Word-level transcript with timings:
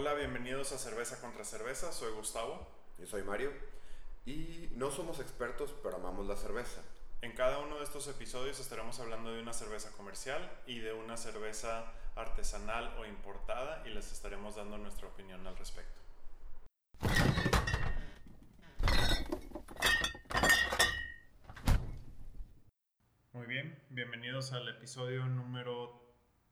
Hola, 0.00 0.14
bienvenidos 0.14 0.70
a 0.70 0.78
Cerveza 0.78 1.20
contra 1.20 1.44
Cerveza, 1.44 1.90
soy 1.90 2.12
Gustavo. 2.12 2.68
Yo 2.98 3.06
soy 3.08 3.24
Mario. 3.24 3.50
Y 4.26 4.68
no 4.76 4.92
somos 4.92 5.18
expertos, 5.18 5.74
pero 5.82 5.96
amamos 5.96 6.24
la 6.28 6.36
cerveza. 6.36 6.82
En 7.20 7.32
cada 7.32 7.58
uno 7.58 7.78
de 7.78 7.82
estos 7.82 8.06
episodios 8.06 8.60
estaremos 8.60 9.00
hablando 9.00 9.32
de 9.32 9.42
una 9.42 9.52
cerveza 9.52 9.90
comercial 9.96 10.48
y 10.68 10.78
de 10.78 10.92
una 10.92 11.16
cerveza 11.16 11.92
artesanal 12.14 12.94
o 13.00 13.06
importada 13.06 13.82
y 13.88 13.90
les 13.90 14.12
estaremos 14.12 14.54
dando 14.54 14.78
nuestra 14.78 15.08
opinión 15.08 15.44
al 15.48 15.56
respecto. 15.56 16.00
Muy 23.32 23.46
bien, 23.48 23.76
bienvenidos 23.90 24.52
al 24.52 24.68
episodio 24.68 25.26
número 25.26 26.00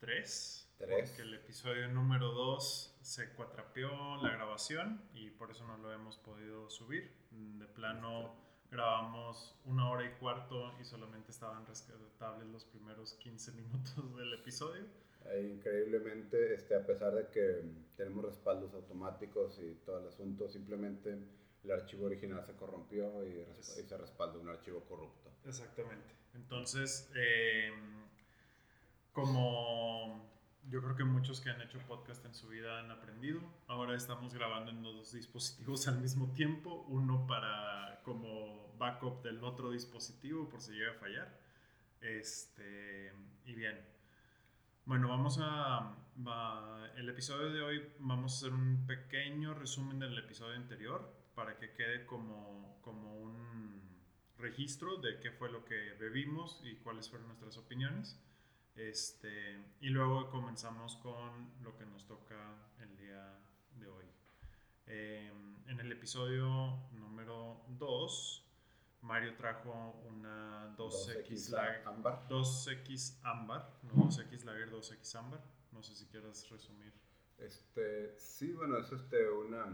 3. 0.01 0.66
Tres. 0.79 1.11
Porque 1.11 1.23
el 1.23 1.35
episodio 1.35 1.89
número 1.89 2.33
2 2.33 2.99
se 3.01 3.33
cuatrapeó 3.33 4.17
la 4.23 4.31
grabación 4.31 5.01
y 5.15 5.31
por 5.31 5.51
eso 5.51 5.67
no 5.67 5.79
lo 5.79 5.93
hemos 5.93 6.19
podido 6.19 6.69
subir. 6.69 7.11
De 7.31 7.67
plano 7.67 8.35
grabamos 8.71 9.55
una 9.65 9.89
hora 9.91 10.05
y 10.05 10.11
cuarto 10.19 10.75
y 10.81 10.85
solamente 10.85 11.31
estaban 11.31 11.65
rescatables 11.67 12.47
los 12.49 12.65
primeros 12.65 13.15
15 13.15 13.53
minutos 13.53 14.17
del 14.17 14.35
episodio. 14.35 14.85
Eh, 15.27 15.51
increíblemente, 15.57 16.55
este, 16.55 16.77
a 16.77 16.85
pesar 16.87 17.15
de 17.15 17.29
que 17.31 17.65
tenemos 17.97 18.25
respaldos 18.25 18.75
automáticos 18.75 19.59
y 19.61 19.75
todo 19.85 20.01
el 20.01 20.09
asunto, 20.09 20.49
simplemente 20.49 21.19
el 21.65 21.71
archivo 21.73 22.07
original 22.07 22.45
se 22.45 22.55
corrompió 22.55 23.25
y, 23.25 23.43
res- 23.45 23.81
y 23.83 23.89
se 23.89 23.97
respaldó 23.97 24.41
un 24.41 24.51
archivo 24.51 24.85
corrupto. 24.85 25.33
Exactamente. 25.47 26.15
Entonces, 26.35 27.11
eh, 27.17 27.73
como 29.13 30.36
yo 30.69 30.83
creo 30.83 30.97
que 30.97 31.05
muchos 31.05 31.41
que 31.41 31.51
han 31.51 31.61
hecho 31.61 31.79
podcast 31.87 32.25
en 32.25 32.35
su 32.35 32.49
vida 32.49 32.81
han 32.81 32.91
aprendido, 32.91 33.41
ahora 33.69 33.97
estamos 33.97 34.35
grabando 34.35 34.71
en 34.71 34.83
dos 34.83 35.13
dispositivos 35.13 35.87
al 35.89 36.01
mismo 36.01 36.33
tiempo, 36.33 36.85
uno 36.89 37.27
para 37.27 38.01
como 38.05 38.75
backup 38.79 39.23
del 39.23 39.43
otro 39.45 39.71
dispositivo 39.71 40.49
por 40.49 40.61
si 40.61 40.73
llega 40.73 40.93
a 40.93 40.95
fallar. 40.95 41.41
Este, 42.01 43.13
y 43.45 43.55
bien. 43.55 43.79
Bueno, 44.85 45.09
vamos 45.09 45.39
a, 45.41 45.97
el 46.97 47.09
episodio 47.09 47.51
de 47.51 47.63
hoy 47.63 47.93
vamos 47.99 48.33
a 48.33 48.37
hacer 48.37 48.53
un 48.53 48.87
pequeño 48.87 49.55
resumen 49.55 49.99
del 49.99 50.17
episodio 50.19 50.55
anterior 50.55 51.13
para 51.35 51.57
que 51.59 51.73
quede 51.73 52.07
como, 52.07 52.79
como 52.83 53.21
un 53.21 53.83
registro 54.39 54.97
de 54.99 55.19
qué 55.21 55.33
fue 55.33 55.51
lo 55.51 55.65
que 55.65 55.95
bebimos 55.99 56.61
y 56.65 56.77
cuáles 56.77 57.09
fueron 57.09 57.29
nuestras 57.29 57.57
opiniones. 57.57 58.21
Este, 58.77 59.59
y 59.81 59.89
luego 59.89 60.31
comenzamos 60.31 60.97
con 60.97 61.51
lo 61.63 61.77
que 61.79 61.87
nos 61.87 62.07
toca 62.07 62.37
el 62.83 62.95
día 62.99 63.39
de 63.79 63.89
hoy. 63.89 64.05
Eh, 64.87 65.33
en 65.67 65.81
el 65.81 65.91
episodio 65.93 66.89
número 66.93 67.63
2, 67.79 68.45
Mario 69.01 69.35
trajo 69.37 69.99
una 70.07 70.77
2X 70.77 71.25
2X 71.25 71.51
Lager, 71.51 71.89
ámbar. 71.89 72.29
2X 72.29 73.19
ámbar, 73.23 73.79
no 73.83 73.95
2X 73.95 74.45
Lager, 74.45 74.71
2X 74.71 75.17
ámbar. 75.17 75.41
No 75.73 75.83
sé 75.83 75.95
si 75.95 76.05
quieras 76.07 76.49
resumir. 76.51 76.93
Este, 77.39 78.19
sí, 78.19 78.53
bueno, 78.53 78.79
es 78.79 78.93
este, 78.93 79.29
una 79.29 79.67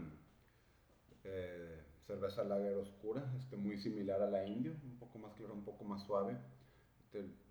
eh, 1.25 1.83
cerveza 2.07 2.43
lager 2.43 2.77
oscura, 2.77 3.33
este, 3.37 3.57
muy 3.57 3.77
similar 3.77 4.21
a 4.21 4.29
la 4.29 4.45
indio, 4.45 4.73
un 4.83 4.97
poco 4.97 5.19
más 5.19 5.33
clara, 5.33 5.53
un 5.53 5.65
poco 5.65 5.83
más 5.83 6.05
suave. 6.05 6.37
Este, 6.99 7.42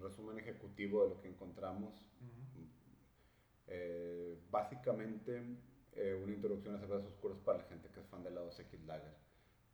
resumen 0.00 0.38
ejecutivo 0.38 1.04
de 1.04 1.10
lo 1.10 1.20
que 1.20 1.28
encontramos. 1.28 2.06
Eh, 3.66 4.38
básicamente, 4.50 5.42
eh, 5.92 6.20
una 6.22 6.32
introducción 6.32 6.74
a 6.74 6.78
cervezas 6.78 7.06
oscuras 7.06 7.38
para 7.38 7.58
la 7.58 7.64
gente 7.64 7.88
que 7.90 8.00
es 8.00 8.06
fan 8.06 8.22
de 8.22 8.30
la 8.30 8.42
2X 8.42 8.84
Lager. 8.84 9.14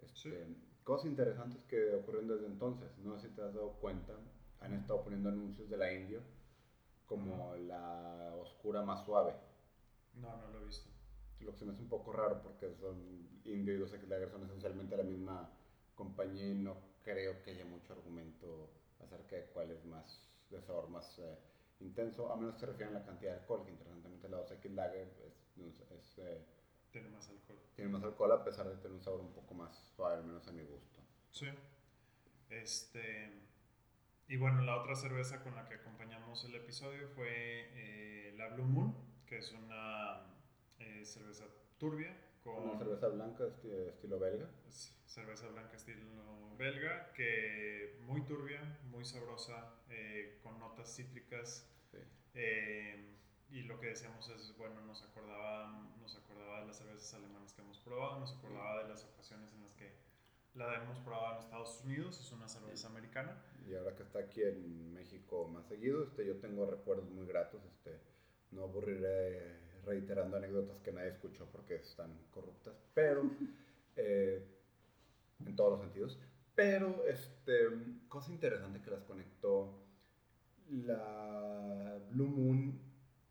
Este, 0.02 0.46
Cosas 0.84 1.06
interesantes 1.06 1.64
que 1.64 1.94
ocurrieron 1.94 2.28
desde 2.28 2.46
entonces. 2.46 2.96
No 2.98 3.18
sé 3.18 3.28
si 3.28 3.34
te 3.34 3.42
has 3.42 3.52
dado 3.52 3.72
cuenta, 3.80 4.12
han 4.60 4.72
estado 4.72 5.02
poniendo 5.02 5.28
anuncios 5.30 5.68
de 5.68 5.76
la 5.76 5.92
indio 5.92 6.20
como 7.06 7.56
la 7.56 8.32
oscura 8.40 8.82
más 8.82 9.04
suave. 9.04 9.34
No, 10.14 10.36
no 10.36 10.48
lo 10.50 10.60
he 10.60 10.64
visto. 10.66 10.88
Lo 11.40 11.52
que 11.52 11.58
se 11.58 11.64
me 11.64 11.72
hace 11.72 11.82
un 11.82 11.88
poco 11.88 12.12
raro 12.12 12.40
porque 12.40 12.72
son 12.74 12.96
Indio 13.44 13.74
y 13.74 13.80
2X 13.80 14.06
Lager 14.06 14.30
son 14.30 14.44
esencialmente 14.44 14.96
la 14.96 15.02
misma 15.02 15.50
compañía 15.94 16.46
y 16.46 16.54
no 16.54 16.76
creo 17.02 17.42
que 17.42 17.50
haya 17.50 17.64
mucho 17.64 17.92
argumento 17.92 18.70
acerca 19.00 19.36
de 19.36 19.46
cuál 19.46 19.70
es 19.70 19.84
más 19.84 20.22
de 20.50 20.60
sabor 20.62 20.88
más 20.88 21.18
eh, 21.18 21.38
intenso, 21.80 22.32
a 22.32 22.36
menos 22.36 22.54
que 22.54 22.60
se 22.60 22.66
refieran 22.66 22.94
a 22.96 23.00
la 23.00 23.04
cantidad 23.04 23.32
de 23.32 23.40
alcohol, 23.40 23.64
que 23.64 23.70
interesantemente 23.72 24.28
la 24.28 24.38
2X 24.38 24.70
Lager 24.74 25.08
es, 25.26 25.80
es, 25.90 26.18
eh, 26.18 26.44
Tiene 26.90 27.08
más 27.10 27.28
alcohol. 27.28 27.58
tiene 27.74 27.90
más 27.90 28.02
alcohol 28.04 28.32
a 28.32 28.44
pesar 28.44 28.68
de 28.68 28.76
tener 28.76 28.92
un 28.92 29.02
sabor 29.02 29.20
un 29.20 29.32
poco 29.32 29.54
más 29.54 29.76
suave, 29.96 30.16
al 30.16 30.24
menos 30.24 30.46
a 30.48 30.52
mi 30.52 30.62
gusto. 30.64 31.00
Sí. 31.30 31.46
Este. 32.50 33.42
Y 34.28 34.36
bueno, 34.36 34.62
la 34.62 34.80
otra 34.80 34.94
cerveza 34.96 35.42
con 35.42 35.54
la 35.54 35.68
que 35.68 35.74
acompañamos 35.74 36.44
el 36.44 36.54
episodio 36.56 37.08
fue 37.08 37.28
eh, 37.30 38.34
la 38.36 38.48
Blue 38.48 38.64
Moon, 38.64 38.94
que 39.26 39.38
es 39.38 39.52
una 39.52 40.34
eh, 40.78 41.04
cerveza 41.04 41.44
turbia 41.78 42.16
con 42.42 42.62
Una 42.70 42.78
cerveza 42.78 43.08
blanca 43.08 43.44
esti- 43.44 43.88
estilo 43.88 44.18
belga. 44.18 44.48
es 44.68 44.95
cerveza 45.06 45.48
blanca 45.48 45.76
estilo 45.76 46.56
belga, 46.56 47.12
que 47.12 47.98
muy 48.02 48.22
turbia, 48.22 48.60
muy 48.90 49.04
sabrosa, 49.04 49.74
eh, 49.90 50.38
con 50.42 50.58
notas 50.58 50.94
cítricas. 50.94 51.68
Sí. 51.90 51.98
eh, 52.34 53.12
y 53.48 53.62
lo 53.62 53.78
que 53.78 53.88
decíamos 53.88 54.28
es, 54.28 54.56
bueno, 54.56 54.80
nos 54.82 55.02
acordaba, 55.02 55.88
nos 56.00 56.16
acordaba 56.16 56.60
de 56.60 56.66
las 56.66 56.78
cervezas 56.78 57.14
alemanas 57.14 57.52
que 57.52 57.62
hemos 57.62 57.78
probado, 57.78 58.18
nos 58.18 58.36
acordaba 58.36 58.82
de 58.82 58.88
las 58.88 59.04
ocasiones 59.04 59.52
en 59.52 59.60
las 59.60 59.72
que 59.74 59.92
la 60.54 60.82
hemos 60.82 60.98
probado 61.00 61.34
en 61.34 61.44
Estados 61.44 61.84
Unidos, 61.84 62.18
es 62.20 62.32
una 62.32 62.48
cerveza 62.48 62.88
americana. 62.88 63.40
Y 63.68 63.74
ahora 63.74 63.94
que 63.94 64.02
está 64.02 64.20
aquí 64.20 64.42
en 64.42 64.92
México 64.92 65.46
más 65.48 65.66
seguido, 65.66 66.02
este, 66.02 66.26
yo 66.26 66.36
tengo 66.38 66.66
recuerdos 66.66 67.08
muy 67.10 67.26
gratos. 67.26 67.62
Este, 67.64 68.00
no 68.50 68.64
aburriré 68.64 69.60
reiterando 69.84 70.36
anécdotas 70.36 70.80
que 70.80 70.92
nadie 70.92 71.10
escuchó 71.10 71.46
porque 71.52 71.76
están 71.76 72.18
corruptas, 72.32 72.74
pero 72.94 73.22
eh, 73.96 74.55
en 75.44 75.56
todos 75.56 75.72
los 75.72 75.80
sentidos. 75.80 76.18
Pero, 76.54 77.04
este, 77.06 77.68
cosa 78.08 78.32
interesante 78.32 78.80
que 78.80 78.90
las 78.90 79.02
conectó, 79.02 79.82
la 80.70 81.98
Blue 82.10 82.28
Moon 82.28 82.80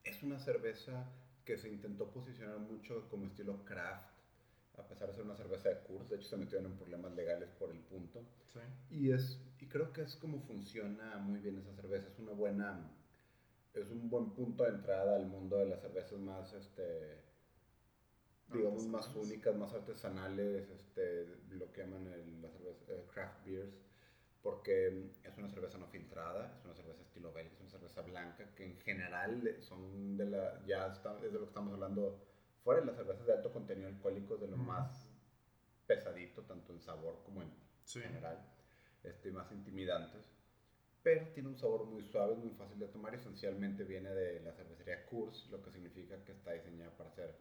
es 0.03 0.21
una 0.23 0.39
cerveza 0.39 1.09
que 1.43 1.57
se 1.57 1.69
intentó 1.69 2.11
posicionar 2.11 2.59
mucho 2.59 3.07
como 3.09 3.25
estilo 3.25 3.65
craft, 3.65 4.15
a 4.77 4.87
pesar 4.87 5.07
de 5.07 5.15
ser 5.15 5.25
una 5.25 5.35
cerveza 5.35 5.69
de 5.69 5.79
Coors, 5.83 6.09
de 6.09 6.17
hecho 6.17 6.27
se 6.27 6.37
metieron 6.37 6.65
en 6.71 6.77
problemas 6.77 7.13
legales 7.15 7.49
por 7.51 7.71
el 7.71 7.79
punto. 7.79 8.21
Sí. 8.53 8.59
Y, 8.89 9.11
es, 9.11 9.39
y 9.59 9.67
creo 9.67 9.93
que 9.93 10.01
es 10.01 10.15
como 10.15 10.39
funciona 10.41 11.17
muy 11.17 11.39
bien 11.39 11.57
esa 11.57 11.73
cerveza. 11.73 12.09
Es 12.09 12.19
una 12.19 12.33
buena. 12.33 12.91
Es 13.73 13.89
un 13.89 14.09
buen 14.09 14.31
punto 14.31 14.63
de 14.63 14.69
entrada 14.69 15.15
al 15.15 15.27
mundo 15.27 15.57
de 15.57 15.65
las 15.65 15.81
cervezas 15.81 16.19
más, 16.19 16.53
este, 16.53 17.21
digamos, 18.47 18.85
más 18.87 19.13
únicas, 19.15 19.55
más 19.55 19.73
artesanales, 19.73 20.69
este, 20.69 21.25
lo 21.49 21.71
que 21.71 21.81
llaman 21.81 22.07
el, 22.07 22.41
la 22.41 22.49
cerveza, 22.49 22.85
eh, 22.89 23.05
craft 23.11 23.45
beers, 23.45 23.73
porque 24.41 25.09
es 25.23 25.37
una 25.37 25.49
cerveza 25.49 25.77
no 25.77 25.87
filtrada, 25.87 26.55
es 26.57 26.63
una 26.65 26.75
cerveza 26.75 27.01
estilo 27.01 27.31
belga, 27.33 27.53
es 27.53 27.59
una 27.61 27.69
cerveza 27.69 28.01
blanca, 28.01 28.53
que 28.55 28.65
en 28.65 28.77
general 28.77 29.55
son 29.61 30.17
de 30.17 30.25
la, 30.25 30.63
ya 30.65 30.87
está, 30.87 31.15
es 31.17 31.23
de 31.23 31.31
lo 31.31 31.39
que 31.39 31.45
estamos 31.45 31.73
hablando, 31.73 32.23
fuera 32.63 32.81
de 32.81 32.87
las 32.87 32.95
cervezas 32.95 33.25
de 33.25 33.33
alto 33.33 33.51
contenido 33.51 33.87
alcohólico, 33.87 34.37
de 34.37 34.47
lo 34.47 34.57
Ujú. 34.57 34.65
más 34.65 35.09
pesadito, 35.87 36.43
tanto 36.43 36.73
en 36.73 36.81
sabor 36.81 37.21
como 37.23 37.41
en 37.41 37.51
Sí. 37.83 38.01
general, 38.01 38.39
este, 39.03 39.31
más 39.31 39.51
intimidantes. 39.51 40.23
Pero 41.03 41.27
tiene 41.33 41.49
un 41.49 41.57
sabor 41.57 41.85
muy 41.85 42.03
suave, 42.03 42.35
muy 42.35 42.51
fácil 42.51 42.79
de 42.79 42.87
tomar. 42.87 43.13
Esencialmente 43.13 43.83
viene 43.83 44.09
de 44.09 44.39
la 44.39 44.53
cervecería 44.53 45.05
Kurs, 45.05 45.47
lo 45.51 45.61
que 45.61 45.69
significa 45.69 46.23
que 46.23 46.31
está 46.31 46.53
diseñada 46.53 46.97
para 46.97 47.11
ser 47.11 47.35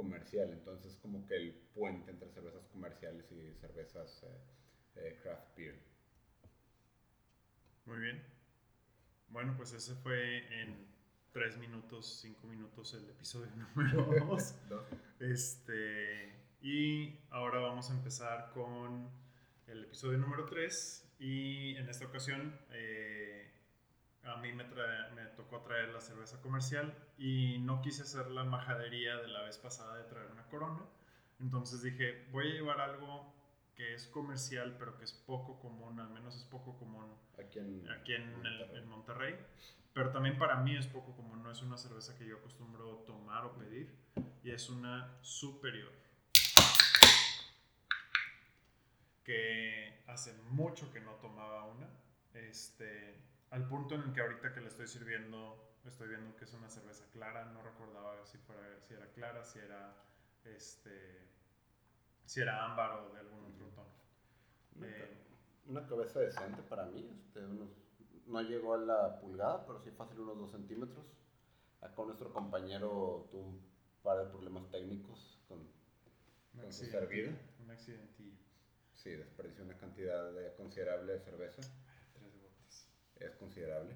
comercial. 0.00 0.50
Entonces, 0.52 0.96
como 1.02 1.26
que 1.26 1.36
el 1.36 1.52
puente 1.74 2.10
entre 2.10 2.30
cervezas 2.30 2.66
comerciales 2.68 3.30
y 3.32 3.52
cervezas 3.54 4.22
eh, 4.22 4.40
eh, 4.96 5.20
craft 5.22 5.56
beer. 5.56 5.78
Muy 7.84 7.98
bien. 7.98 8.22
Bueno, 9.28 9.54
pues 9.56 9.72
ese 9.74 9.94
fue 9.94 10.38
en 10.62 10.86
3 11.32 11.58
minutos, 11.58 12.20
5 12.22 12.46
minutos 12.46 12.94
el 12.94 13.10
episodio 13.10 13.50
número 13.76 14.26
2. 14.26 14.54
¿no? 14.70 14.80
Este, 15.20 16.34
y 16.62 17.18
ahora 17.30 17.60
vamos 17.60 17.90
a 17.90 17.94
empezar 17.94 18.50
con 18.54 19.10
el 19.66 19.84
episodio 19.84 20.18
número 20.18 20.46
3 20.46 21.14
y 21.18 21.76
en 21.76 21.88
esta 21.88 22.06
ocasión 22.06 22.58
eh, 22.70 23.49
a 24.24 24.36
mí 24.36 24.52
me, 24.52 24.64
trae- 24.64 25.10
me 25.14 25.24
tocó 25.36 25.60
traer 25.62 25.88
la 25.90 26.00
cerveza 26.00 26.40
comercial 26.42 26.94
y 27.18 27.58
no 27.60 27.80
quise 27.82 28.02
hacer 28.02 28.30
la 28.30 28.44
majadería 28.44 29.16
de 29.16 29.28
la 29.28 29.42
vez 29.42 29.58
pasada 29.58 29.96
de 29.96 30.04
traer 30.04 30.30
una 30.30 30.44
corona. 30.48 30.80
Entonces 31.40 31.82
dije, 31.82 32.26
voy 32.30 32.48
a 32.50 32.54
llevar 32.54 32.80
algo 32.80 33.34
que 33.76 33.94
es 33.94 34.06
comercial 34.08 34.76
pero 34.78 34.98
que 34.98 35.04
es 35.04 35.12
poco 35.12 35.58
común, 35.58 35.98
al 36.00 36.10
menos 36.10 36.36
es 36.36 36.44
poco 36.44 36.76
común 36.78 37.06
Aquí 37.38 37.58
en, 37.58 37.90
aquí 37.90 38.12
en, 38.14 38.22
el- 38.22 38.30
Monterrey. 38.34 38.76
en 38.82 38.88
Monterrey. 38.88 39.36
Pero 39.94 40.10
también 40.10 40.38
para 40.38 40.56
mí 40.56 40.76
es 40.76 40.86
poco 40.86 41.16
común, 41.16 41.42
no 41.42 41.50
es 41.50 41.62
una 41.62 41.76
cerveza 41.78 42.16
que 42.18 42.26
yo 42.26 42.36
acostumbro 42.36 42.98
tomar 43.06 43.44
o 43.46 43.54
pedir. 43.56 43.92
Y 44.44 44.50
es 44.50 44.68
una 44.70 45.16
superior. 45.22 45.90
Que 49.24 50.02
hace 50.06 50.32
mucho 50.50 50.92
que 50.92 51.00
no 51.00 51.12
tomaba 51.16 51.64
una. 51.64 51.88
Este, 52.34 53.16
al 53.50 53.66
punto 53.68 53.94
en 53.94 54.02
el 54.02 54.12
que 54.12 54.20
ahorita 54.20 54.52
que 54.52 54.60
le 54.60 54.68
estoy 54.68 54.86
sirviendo, 54.86 55.72
estoy 55.84 56.08
viendo 56.08 56.34
que 56.36 56.44
es 56.44 56.52
una 56.54 56.68
cerveza 56.68 57.04
clara. 57.10 57.44
No 57.46 57.62
recordaba 57.62 58.24
si, 58.26 58.38
fuera, 58.38 58.62
si 58.80 58.94
era 58.94 59.06
clara, 59.12 59.44
si 59.44 59.58
era, 59.58 59.94
este, 60.44 61.26
si 62.24 62.40
era 62.40 62.64
ámbar 62.64 62.92
o 63.00 63.12
de 63.14 63.20
algún 63.20 63.44
otro 63.46 63.66
tono. 63.68 63.90
Una, 64.76 64.86
Eh, 64.86 65.16
una 65.66 65.86
cabeza 65.86 66.20
decente 66.20 66.62
para 66.62 66.86
mí. 66.86 67.08
Este, 67.26 67.44
unos- 67.44 67.70
no 68.26 68.40
llegó 68.42 68.74
a 68.74 68.78
la 68.78 69.20
pulgada, 69.20 69.66
pero 69.66 69.80
sí 69.80 69.90
fácil 69.90 70.20
unos 70.20 70.38
2 70.38 70.50
centímetros. 70.52 71.04
Acá 71.80 72.02
nuestro 72.04 72.32
compañero 72.32 73.26
tuvo 73.30 73.40
un 73.42 73.70
par 74.02 74.18
de 74.18 74.30
problemas 74.30 74.68
técnicos 74.70 75.40
con, 75.48 75.58
un 75.58 76.60
con 76.60 76.72
su 76.72 76.84
servida. 76.86 77.32
Un 77.58 77.70
accidentillo. 77.70 78.36
Sí, 78.94 79.10
desperdició 79.10 79.64
una 79.64 79.76
cantidad 79.78 80.30
de- 80.32 80.52
considerable 80.54 81.14
de 81.14 81.20
cerveza. 81.20 81.62
Es 83.20 83.34
considerable. 83.36 83.94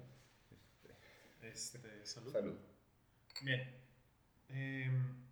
Este, 1.41 1.77
Este, 1.77 2.05
salud. 2.05 2.31
salud. 2.31 2.57
Bien. 3.41 3.75
Em, 4.49 5.25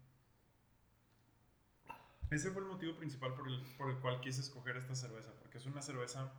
ese 2.31 2.49
fue 2.51 2.61
el 2.63 2.67
motivo 2.67 2.95
principal 2.95 3.33
por 3.35 3.47
el, 3.47 3.61
por 3.77 3.89
el 3.91 3.97
cual 3.99 4.19
quise 4.21 4.41
escoger 4.41 4.75
esta 4.77 4.95
cerveza, 4.95 5.31
porque 5.39 5.57
es 5.59 5.65
una 5.65 5.81
cerveza 5.81 6.31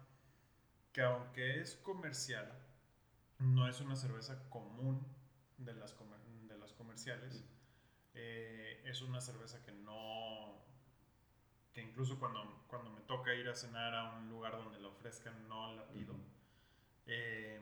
que 0.92 1.02
aunque 1.02 1.60
es 1.60 1.76
comercial, 1.76 2.52
no 3.38 3.68
es 3.68 3.80
una 3.80 3.96
cerveza 3.96 4.48
común 4.50 5.04
de 5.58 5.74
las, 5.74 5.92
comer- 5.94 6.20
de 6.48 6.58
las 6.58 6.72
comerciales. 6.72 7.44
Eh, 8.14 8.82
es 8.84 9.02
una 9.02 9.20
cerveza 9.20 9.62
que 9.64 9.72
no... 9.72 10.64
que 11.72 11.82
incluso 11.82 12.18
cuando, 12.18 12.64
cuando 12.68 12.90
me 12.90 13.00
toca 13.02 13.34
ir 13.34 13.48
a 13.48 13.54
cenar 13.54 13.94
a 13.94 14.14
un 14.18 14.28
lugar 14.28 14.52
donde 14.52 14.78
la 14.80 14.88
ofrezcan, 14.88 15.48
no 15.48 15.74
la 15.74 15.86
pido. 15.88 16.14
Eh, 17.06 17.60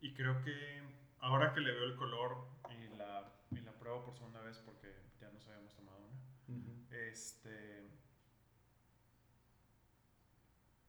y 0.00 0.14
creo 0.14 0.42
que 0.42 0.82
ahora 1.20 1.52
que 1.52 1.60
le 1.60 1.72
veo 1.72 1.84
el 1.84 1.96
color 1.96 2.36
y 2.70 2.96
la, 2.96 3.32
y 3.50 3.60
la 3.60 3.72
pruebo 3.72 4.04
por 4.04 4.14
segunda 4.14 4.40
vez 4.42 4.58
porque 4.58 4.94
ya 5.20 5.30
nos 5.30 5.46
habíamos 5.48 5.74
tomado 5.74 5.98
una, 5.98 6.96
este 7.10 7.86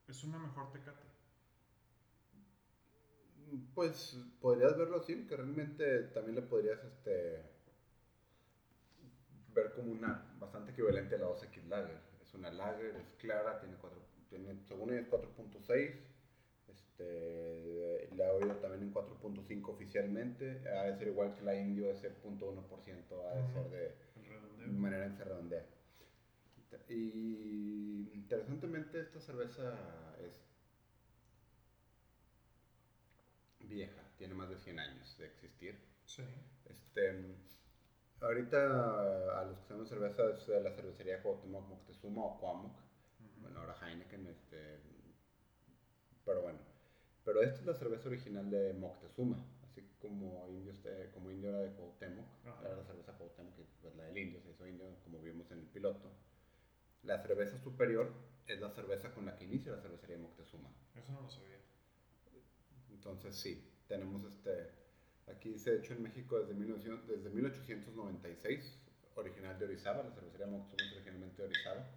es 0.08 0.24
una 0.24 0.40
mejor 0.40 0.72
tecate. 0.72 1.06
Pues 3.74 4.18
podrías 4.42 4.78
verlo 4.78 4.98
así, 4.98 5.26
que 5.28 5.36
realmente 5.36 6.04
también 6.14 6.36
le 6.36 6.42
podrías 6.42 6.84
este, 6.84 7.44
ver 9.54 9.72
como 9.74 9.92
una 9.92 10.26
bastante 10.40 10.72
equivalente 10.72 11.16
a 11.16 11.20
la 11.20 11.28
2X 11.28 11.64
Lager. 11.68 12.02
Es 12.22 12.34
una 12.34 12.52
Lager, 12.52 12.96
es 12.96 13.14
clara, 13.20 13.60
tiene, 13.60 13.76
cuatro, 13.78 14.02
tiene 14.30 14.60
según 14.66 14.92
ella 14.92 15.02
es 15.02 15.10
4.6. 15.10 16.07
Este, 16.98 18.10
la 18.16 18.32
oído 18.34 18.56
también 18.56 18.84
en 18.84 18.94
4.5 18.94 19.70
oficialmente. 19.70 20.68
Ha 20.70 20.84
de 20.84 20.98
ser 20.98 21.10
igual 21.10 21.36
que 21.36 21.44
la 21.44 21.56
Indio, 21.56 21.92
ese 21.92 22.12
0.1% 22.24 23.26
ha 23.26 23.36
de 23.36 23.54
ser 23.54 23.70
de, 23.70 23.96
de 24.66 24.68
manera 24.68 25.06
en 25.06 25.12
que 25.12 25.18
se 25.18 25.24
redondea. 25.24 25.66
Y 26.90 28.12
interesantemente 28.14 29.00
esta 29.02 29.20
cerveza 29.20 29.78
es 30.26 30.42
vieja, 33.60 34.02
tiene 34.18 34.34
más 34.34 34.50
de 34.50 34.58
100 34.58 34.80
años 34.80 35.18
de 35.18 35.28
existir. 35.28 35.78
Sí. 36.06 36.24
Este, 36.66 37.36
ahorita 38.22 39.40
a 39.40 39.46
los 39.46 39.60
que 39.60 39.68
sabemos 39.68 39.90
cerveza 39.90 40.30
es 40.32 40.48
de 40.48 40.62
la 40.62 40.72
cervecería 40.72 41.22
Cuauhtémoc 41.22 41.68
Moctezuma 41.68 42.24
o 42.24 42.40
Cuauhmoc, 42.40 42.78
Ujú. 43.20 43.42
bueno 43.42 43.60
ahora 43.60 43.76
Heineken, 43.82 44.28
este, 44.28 44.80
pero 46.26 46.42
bueno. 46.42 46.77
Pero 47.28 47.42
esta 47.42 47.60
es 47.60 47.66
la 47.66 47.74
cerveza 47.74 48.08
original 48.08 48.50
de 48.50 48.72
Moctezuma, 48.72 49.46
así 49.62 49.82
como 50.00 50.48
indio, 50.48 50.72
este, 50.72 51.12
como 51.12 51.30
indio 51.30 51.50
era 51.50 51.60
de 51.60 51.74
Cuauhtémoc, 51.74 52.26
Ajá. 52.46 52.62
era 52.66 52.78
la 52.78 52.86
cerveza 52.86 53.18
Cuauhtémoc, 53.18 53.54
que 53.54 53.64
es 53.90 53.96
la 53.98 54.06
del 54.06 54.18
indio, 54.18 54.40
se 54.40 54.52
hizo 54.52 54.66
indio 54.66 54.86
como 55.04 55.22
vimos 55.22 55.52
en 55.52 55.60
el 55.60 55.66
piloto. 55.66 56.10
La 57.04 57.22
cerveza 57.22 57.58
superior 57.58 58.14
es 58.48 58.62
la 58.62 58.70
cerveza 58.70 59.14
con 59.14 59.26
la 59.26 59.36
que 59.36 59.44
inicia 59.44 59.74
la 59.74 59.82
cervecería 59.82 60.16
de 60.16 60.22
Moctezuma. 60.22 60.70
Eso 60.96 61.12
no 61.12 61.24
lo 61.24 61.30
sabía. 61.30 61.58
Entonces 62.92 63.36
sí, 63.36 63.62
tenemos 63.90 64.24
este, 64.24 64.70
aquí 65.28 65.50
dice 65.50 65.76
hecho 65.76 65.96
en 65.96 66.04
México 66.04 66.40
desde, 66.40 66.54
1900 66.54 67.10
desde 67.10 67.30
1896, 67.30 68.80
original 69.16 69.60
de 69.60 69.66
Orizaba, 69.66 70.02
la 70.02 70.12
cervecería 70.12 70.48
Moctezuma 70.48 70.88
es 70.88 70.94
originalmente 70.96 71.42
de 71.42 71.50
Orizaba. 71.50 71.92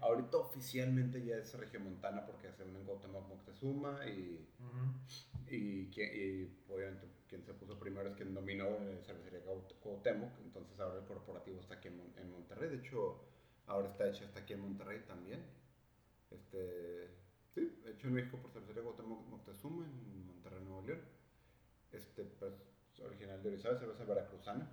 Ahorita 0.00 0.36
oficialmente 0.38 1.24
ya 1.24 1.36
es 1.36 1.52
regiomontana 1.58 2.24
porque 2.26 2.52
se 2.52 2.64
unen 2.64 2.84
Cuauhtémoc 2.84 3.28
Moctezuma 3.28 4.06
y, 4.06 4.46
Ujú. 4.60 5.54
y, 5.54 5.90
y 6.00 6.56
obviamente 6.68 7.06
quien 7.28 7.44
se 7.44 7.52
puso 7.54 7.78
primero 7.78 8.08
es 8.08 8.16
quien 8.16 8.32
dominó 8.34 8.64
la 8.70 9.02
cervecería 9.04 9.44
Cuaut- 9.44 9.74
Cuauhtémoc, 9.80 10.30
entonces 10.44 10.78
ahora 10.80 11.00
el 11.00 11.04
corporativo 11.06 11.60
está 11.60 11.74
aquí 11.74 11.88
en, 11.88 11.96
Mon- 11.98 12.12
en 12.16 12.30
Monterrey, 12.30 12.70
de 12.70 12.76
hecho 12.76 13.24
ahora 13.66 13.88
está 13.88 14.08
hecha 14.08 14.24
hasta 14.24 14.40
aquí 14.40 14.52
en 14.54 14.60
Monterrey 14.60 15.00
también. 15.06 15.44
Este, 16.30 17.08
sí, 17.54 17.80
hecho 17.86 18.06
en 18.08 18.14
México 18.14 18.38
por 18.38 18.50
cervecería 18.52 18.82
Cuauhtémoc 18.82 19.26
Moctezuma 19.28 19.84
en 19.86 20.26
Monterrey, 20.26 20.62
Nuevo 20.64 20.82
León. 20.86 21.00
Este, 21.92 22.22
pues, 22.24 22.52
original 23.04 23.42
de 23.42 23.48
Orizaba, 23.48 23.78
cerveza 23.78 24.04
veracruzana. 24.04 24.70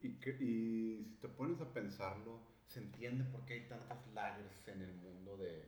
Y, 0.00 0.08
y 0.08 1.04
si 1.04 1.18
te 1.20 1.28
pones 1.28 1.60
a 1.60 1.72
pensarlo, 1.72 2.40
se 2.68 2.80
entiende 2.80 3.24
por 3.24 3.44
qué 3.46 3.54
hay 3.54 3.68
tantas 3.68 4.06
lagers 4.14 4.68
en 4.68 4.82
el 4.82 4.94
mundo 4.94 5.36
de, 5.36 5.64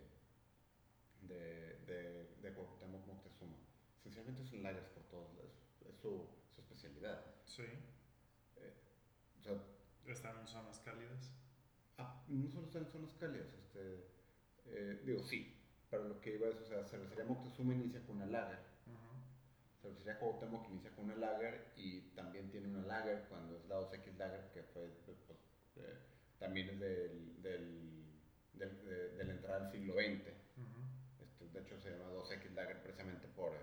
de, 1.23 1.79
de, 1.87 2.37
de 2.43 2.52
Cuauhtémoc 2.55 3.06
Moctezuma. 3.06 3.56
Esencialmente 3.99 4.44
son 4.44 4.62
lagers 4.62 4.88
por 4.91 5.02
todos 5.05 5.35
lados, 5.35 5.52
es 5.88 5.97
su, 5.97 6.29
su 6.55 6.61
especialidad. 6.61 7.25
Sí. 7.44 7.64
O 9.38 9.43
sea, 9.43 9.55
Están 10.06 10.38
en 10.38 10.47
zonas 10.47 10.79
cálidas. 10.81 11.31
ah, 11.99 12.23
no 12.29 12.49
solo 12.50 12.67
están 12.67 12.82
en 12.85 12.91
zonas 12.91 13.14
cálidas, 13.14 13.49
este, 13.55 14.05
eh, 14.67 15.00
digo 15.05 15.23
sí, 15.23 15.56
pero 15.91 16.05
lo 16.08 16.20
que 16.20 16.35
iba 16.35 16.49
es, 16.49 16.56
o 16.56 16.64
sea, 16.67 16.85
cervecería 16.85 17.25
Moctezuma 17.25 17.75
inicia 17.75 18.03
con 18.06 18.17
una 18.17 18.26
lager. 18.26 18.58
Ujú. 18.87 19.81
Cervecería 19.81 20.19
Cuauhtémoc 20.19 20.69
inicia 20.69 20.91
con 20.94 21.06
una 21.06 21.17
lager 21.17 21.73
y 21.76 22.00
también 22.14 22.50
tiene 22.50 22.69
una 22.69 22.82
lager 22.87 23.26
cuando 23.29 23.56
es 23.56 23.64
la 23.67 23.76
2X 23.81 24.17
lager 24.19 24.50
que 24.53 24.62
fue 24.64 24.88
pues, 25.06 25.19
eh, 25.76 25.99
también 26.41 26.70
es 26.70 26.81
del, 26.81 27.41
del, 27.43 28.05
del- 28.55 28.85
de, 28.85 29.09
de 29.17 29.25
la 29.25 29.32
entrada 29.32 29.61
del 29.61 29.70
siglo 29.70 29.94
XX. 29.94 30.32
Ujú. 30.56 30.81
Este, 31.23 31.47
de 31.49 31.61
hecho 31.61 31.79
se 31.79 31.91
llama 31.91 32.11
2X 32.11 32.51
lager 32.55 32.82
precisamente 32.82 33.29
por, 33.29 33.53
eh, 33.53 33.59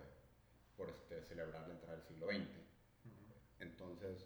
por 0.77 0.89
este, 0.89 1.21
celebrar 1.23 1.67
la 1.67 1.73
entrada 1.73 1.97
del 1.97 2.07
siglo 2.07 2.27
XX. 2.27 2.37
Ujú. 3.03 3.33
Entonces, 3.59 4.25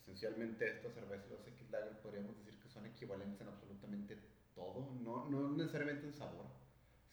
esencialmente 0.00 0.68
estas 0.70 0.94
cervezas 0.94 1.26
2X 1.30 1.70
lager 1.70 1.98
podríamos 2.00 2.36
decir 2.38 2.60
que 2.62 2.68
son 2.68 2.86
equivalentes 2.86 3.40
en 3.40 3.48
absolutamente 3.48 4.18
todo, 4.54 4.92
no, 5.02 5.28
no 5.30 5.50
necesariamente 5.56 6.06
en 6.06 6.14
sabor, 6.14 6.46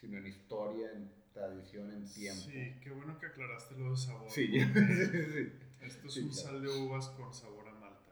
sino 0.01 0.17
en 0.17 0.27
historia, 0.27 0.91
en 0.91 1.09
tradición, 1.33 1.91
en 1.91 2.05
tiempo. 2.11 2.41
Sí, 2.43 2.75
qué 2.83 2.89
bueno 2.91 3.17
que 3.19 3.27
aclaraste 3.27 3.75
lo 3.75 3.91
de 3.91 3.97
sabor. 3.97 4.29
Sí, 4.31 4.47
sí, 4.73 5.25
sí. 5.33 5.51
Esto 5.81 6.07
es 6.07 6.13
Sí, 6.13 6.19
un 6.21 6.29
claro. 6.29 6.47
sal 6.47 6.61
de 6.61 6.69
uvas 6.69 7.07
con 7.09 7.33
sabor 7.33 7.67
a 7.67 7.73
malta. 7.73 8.11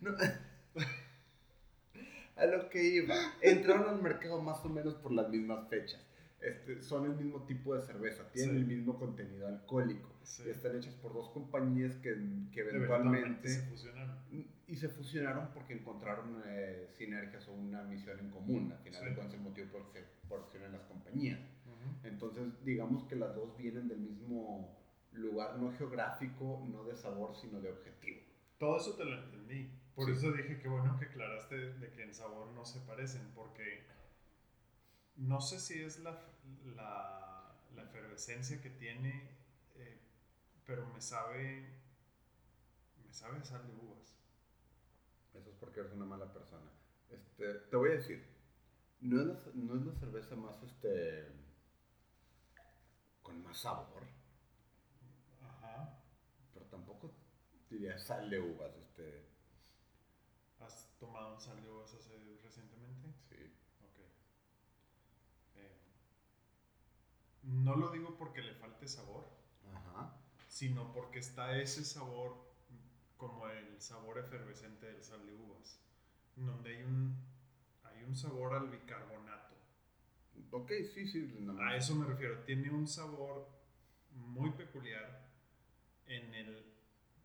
No. 0.00 0.10
A 2.36 2.44
lo 2.46 2.68
que 2.68 2.82
iba. 2.84 3.14
Entraron 3.40 3.88
al 3.88 4.02
mercado 4.02 4.40
más 4.42 4.62
o 4.64 4.68
menos 4.68 4.94
por 4.94 5.12
las 5.12 5.28
mismas 5.30 5.68
fechas. 5.68 6.04
Este, 6.40 6.82
son 6.82 7.06
el 7.06 7.16
mismo 7.16 7.42
tipo 7.46 7.74
de 7.74 7.80
cerveza, 7.82 8.30
tienen 8.30 8.56
Sí. 8.56 8.60
el 8.60 8.66
mismo 8.66 8.98
contenido 8.98 9.48
alcohólico. 9.48 10.10
Sí. 10.22 10.42
Están 10.50 10.76
hechas 10.76 10.94
por 10.96 11.14
dos 11.14 11.30
compañías 11.30 11.94
que, 11.96 12.14
que 12.52 12.60
eventualmente... 12.60 13.48
se 13.48 13.62
fusionaron. 13.62 14.16
Y 14.68 14.76
se 14.76 14.88
fusionaron 14.88 15.48
porque 15.54 15.72
encontraron 15.74 16.42
eh, 16.46 16.88
sinergias 16.98 17.48
o 17.48 17.52
una 17.52 17.82
misión 17.84 18.18
en 18.18 18.30
común. 18.30 18.70
Al 18.72 18.78
final 18.82 19.00
Sí. 19.02 19.08
de 19.08 19.14
cuentas, 19.14 19.34
el 19.34 19.40
motivo 19.40 19.68
por 19.70 19.80
el 19.80 19.92
que 19.92 20.50
se 20.52 20.58
unen 20.58 20.72
las 20.72 20.82
compañías. 20.82 21.40
Entonces, 22.04 22.44
digamos 22.64 23.04
que 23.04 23.16
las 23.16 23.34
dos 23.34 23.56
vienen 23.56 23.88
del 23.88 23.98
mismo 24.00 24.76
lugar, 25.12 25.56
no 25.58 25.72
geográfico, 25.72 26.66
no 26.70 26.84
de 26.84 26.96
sabor, 26.96 27.34
sino 27.34 27.60
de 27.60 27.70
objetivo. 27.70 28.20
Todo 28.58 28.76
eso 28.76 28.94
te 28.96 29.04
lo 29.04 29.16
entendí. 29.22 29.70
Por 29.96 30.04
Sí. 30.06 30.12
eso 30.12 30.30
dije 30.32 30.58
que 30.60 30.68
bueno 30.68 30.96
que 30.98 31.06
aclaraste 31.06 31.56
de 31.56 31.90
que 31.92 32.02
en 32.04 32.14
sabor 32.14 32.48
no 32.52 32.64
se 32.66 32.80
parecen, 32.80 33.32
porque 33.34 33.84
no 35.16 35.40
sé 35.40 35.58
si 35.58 35.82
es 35.82 35.98
la, 36.00 36.22
la, 36.66 37.56
la 37.74 37.82
efervescencia 37.82 38.60
que 38.60 38.68
tiene, 38.70 39.30
eh, 39.74 39.98
pero 40.66 40.86
me 40.88 41.00
sabe, 41.00 41.80
me 43.06 43.12
sabe 43.14 43.38
a 43.38 43.44
sal 43.44 43.66
de 43.66 43.74
uvas. 43.74 44.14
Eso 45.34 45.50
es 45.50 45.56
porque 45.56 45.80
eres 45.80 45.92
una 45.92 46.04
mala 46.04 46.30
persona. 46.32 46.70
Este, 47.10 47.54
te 47.54 47.76
voy 47.76 47.90
a 47.90 47.94
decir, 47.94 48.22
no 49.00 49.20
es 49.22 49.26
la, 49.28 49.40
no 49.54 49.76
es 49.76 49.86
la 49.86 49.94
cerveza 49.94 50.36
más, 50.36 50.62
este, 50.62 51.26
con 53.22 53.42
más 53.42 53.58
sabor, 53.58 54.02
Ajá. 55.42 55.98
pero 56.52 56.66
diría 57.70 57.98
sal 57.98 58.28
de 58.30 58.40
uvas, 58.40 58.74
este, 58.76 59.24
¿Has 60.96 61.00
tomado 61.00 61.34
un 61.34 61.40
sal 61.42 61.62
de 61.62 61.68
uvas 61.70 61.92
hace 61.92 62.08
recientemente? 62.42 63.08
sí. 63.28 63.36
Ok. 63.84 63.98
Eh, 65.56 65.76
no 67.42 67.76
lo 67.76 67.90
digo 67.90 68.16
porque 68.16 68.40
le 68.40 68.54
falte 68.54 68.88
sabor, 68.88 69.28
Ajá. 69.74 70.16
sino 70.48 70.94
porque 70.94 71.18
está 71.18 71.54
ese 71.60 71.84
sabor 71.84 72.34
como 73.18 73.46
el 73.48 73.78
sabor 73.82 74.16
efervescente 74.18 74.86
del 74.86 75.04
sal 75.04 75.26
de 75.26 75.34
uvas, 75.34 75.78
donde 76.34 76.76
hay 76.78 76.82
un, 76.84 77.14
hay 77.84 78.02
un 78.04 78.16
sabor 78.16 78.54
al 78.54 78.70
bicarbonato. 78.70 79.54
Ok, 80.50 80.72
sí, 80.94 81.06
sí. 81.06 81.20
más. 81.42 81.58
A 81.60 81.76
eso 81.76 81.94
me 81.94 82.06
refiero, 82.06 82.38
tiene 82.44 82.70
un 82.70 82.88
sabor 82.88 83.46
muy 84.12 84.50
peculiar 84.52 85.28
en 86.06 86.32
el 86.32 86.72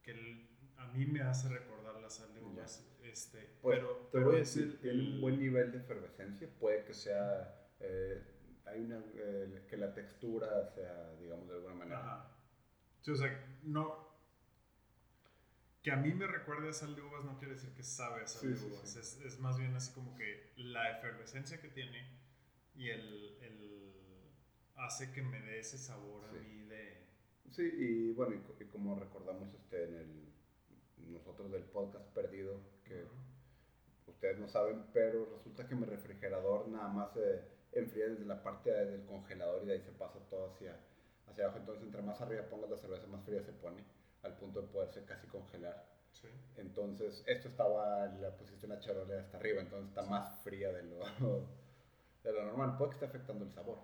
que 0.04 0.12
el- 0.12 0.50
a 0.78 0.88
mí 0.88 1.06
me 1.06 1.22
hace 1.22 1.48
recordar 1.48 1.96
la 2.01 2.10
sal 2.10 2.34
de 2.34 2.42
uvas. 2.42 2.86
Este, 3.12 3.39
Pues, 3.62 3.80
pero, 3.80 4.10
te 4.12 4.20
voy 4.20 4.36
a 4.36 4.39
decir, 4.39 4.80
tiene 4.82 5.00
el- 5.01 5.13
un 5.15 5.22
buen 5.22 5.39
nivel 5.39 5.72
de 5.72 5.80
efervescencia. 5.80 6.48
Puede 6.60 6.84
que 6.86 6.94
sea. 6.94 7.58
eh, 7.80 8.22
hay 8.65 8.82
una. 8.82 9.03
eh, 9.15 9.65
que 9.70 9.75
la 9.77 9.94
textura 9.94 10.65
sea, 10.68 11.15
digamos, 11.20 11.48
de 11.50 11.56
alguna 11.56 11.74
manera. 11.75 12.00
Ajá. 12.00 12.32
Sí, 13.01 13.12
o 13.12 13.15
sea, 13.15 13.58
no. 13.63 14.12
Que 15.82 15.91
a 15.91 15.96
mí 15.96 16.13
me 16.13 16.27
recuerde 16.27 16.70
a 16.70 16.74
sal 16.74 16.96
de 16.96 17.01
uvas 17.01 17.25
no 17.25 17.39
quiere 17.39 17.56
decir 17.56 17.72
que 17.74 17.82
sabe 17.82 18.22
a 18.22 18.27
sal 18.27 18.41
Sí, 18.41 18.48
de 18.65 18.72
uvas. 18.72 18.88
sí. 18.88 19.00
Es, 19.00 19.20
es 19.22 19.39
más 19.39 19.58
bien 19.58 19.75
así 19.75 19.91
como 19.94 20.15
que 20.15 20.51
la 20.58 20.91
efervescencia 20.98 21.60
que 21.60 21.70
tiene 21.70 22.08
y 22.75 22.89
el, 22.89 23.38
el 23.41 23.91
hace 24.75 25.12
que 25.12 25.24
me 25.24 25.41
dé 25.41 25.60
ese 25.60 25.77
sabor 25.80 26.24
a 26.25 26.32
mí 26.34 26.62
de. 26.70 27.01
Sí, 27.50 27.63
y 27.63 28.12
bueno, 28.13 28.36
y, 28.60 28.63
y 28.63 28.68
como 28.68 28.98
recordamos 29.00 29.53
este, 29.56 29.84
en 29.86 29.96
el. 29.96 30.32
Nosotros 31.12 31.51
del 31.51 31.63
podcast 31.63 32.06
perdido, 32.13 32.62
que 32.91 34.12
ustedes 34.12 34.38
no 34.39 34.48
saben, 34.48 34.86
pero 34.93 35.25
resulta 35.38 35.67
que 35.67 35.75
mi 35.75 35.86
refrigerador 35.86 36.67
nada 36.67 36.89
más 36.89 37.13
se 37.13 37.41
enfría 37.71 38.07
desde 38.07 38.25
la 38.25 38.43
parte 38.43 38.71
del 38.71 39.05
congelador 39.05 39.63
y 39.63 39.67
de 39.67 39.74
ahí 39.74 39.81
se 39.81 39.91
pasa 39.91 40.19
todo 40.29 40.51
hacia, 40.51 40.77
hacia 41.27 41.45
abajo. 41.45 41.60
Entonces, 41.60 41.83
entre 41.83 42.01
más 42.01 42.19
arriba 42.21 42.43
pongas 42.50 42.69
la 42.69 42.77
cerveza, 42.77 43.07
más 43.07 43.24
fría 43.24 43.41
se 43.41 43.53
pone, 43.53 43.83
al 44.24 44.36
punto 44.38 44.62
de 44.62 44.67
poderse 44.67 45.05
casi 45.05 45.27
congelar. 45.27 45.86
Sí. 46.12 46.27
Entonces, 46.57 47.24
esto 47.25 47.48
estaba, 47.48 48.05
la 48.07 48.36
pusiste 48.38 48.65
una 48.65 48.79
charola 48.79 49.19
hasta 49.19 49.38
arriba, 49.38 49.62
entonces 49.62 49.89
está 49.89 50.03
más 50.03 50.41
fría 50.43 50.71
de 50.71 50.83
lo, 50.83 51.00
de 52.24 52.33
lo 52.33 52.45
normal. 52.45 52.77
Puede 52.77 52.91
que 52.91 52.95
esté 52.95 53.05
afectando 53.05 53.45
el 53.45 53.51
sabor. 53.51 53.79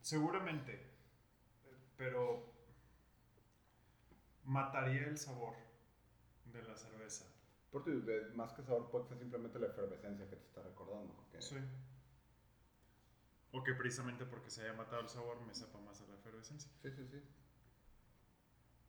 Seguramente. 0.00 0.90
Pero 1.96 2.52
mataría 4.44 5.06
el 5.06 5.18
sabor 5.18 5.54
de 6.46 6.62
la 6.62 6.76
cerveza. 6.76 7.24
De- 7.72 8.30
más 8.34 8.52
que 8.52 8.62
sabor, 8.62 8.90
puede 8.90 9.06
sea 9.06 9.16
simplemente 9.16 9.58
la 9.58 9.68
efervescencia 9.68 10.28
que 10.28 10.36
te 10.36 10.44
está 10.44 10.62
recordando. 10.62 11.14
porque- 11.14 11.40
Sí. 11.40 11.56
O 13.54 13.62
que 13.62 13.74
precisamente 13.74 14.24
porque 14.26 14.50
se 14.50 14.62
haya 14.62 14.72
matado 14.74 15.00
el 15.02 15.08
sabor 15.08 15.40
me 15.42 15.54
sepa 15.54 15.78
más 15.80 16.00
a 16.02 16.06
la 16.06 16.14
efervescencia. 16.16 16.70
sí, 16.82 16.90
sí. 16.90 17.06
sí. 17.08 17.22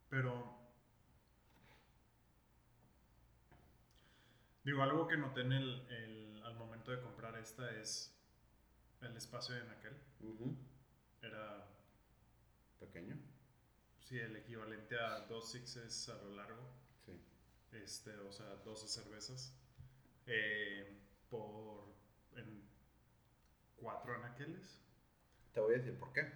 Pero. 0.09 0.59
Digo, 4.63 4.81
algo 4.81 5.07
que 5.07 5.17
noté 5.17 5.41
en 5.41 5.51
el, 5.53 5.87
el- 5.89 6.43
al 6.45 6.55
momento 6.55 6.91
de 6.91 7.01
comprar 7.01 7.35
esta 7.37 7.69
es 7.79 8.17
el 9.01 9.15
espacio 9.17 9.55
de 9.55 9.69
aquel. 9.71 9.97
Ujú. 10.21 10.55
Era, 11.21 11.67
Pequeño. 12.79 13.17
sí, 14.01 14.19
el 14.19 14.35
equivalente 14.35 14.97
a 14.99 15.21
dos 15.21 15.51
sixes 15.51 16.09
a 16.09 16.15
lo 16.15 16.31
largo. 16.35 16.82
Este, 17.74 18.12
o 18.20 18.32
sea, 18.32 18.56
12 18.63 18.88
cervezas. 18.88 19.53
eh, 20.27 21.00
por. 21.30 21.84
en 22.36 22.63
cuatro 23.77 24.15
anaqueles. 24.15 24.82
Te 25.53 25.60
voy 25.60 25.74
a 25.75 25.77
decir 25.77 25.98
por 26.00 26.13
qué. 26.13 26.32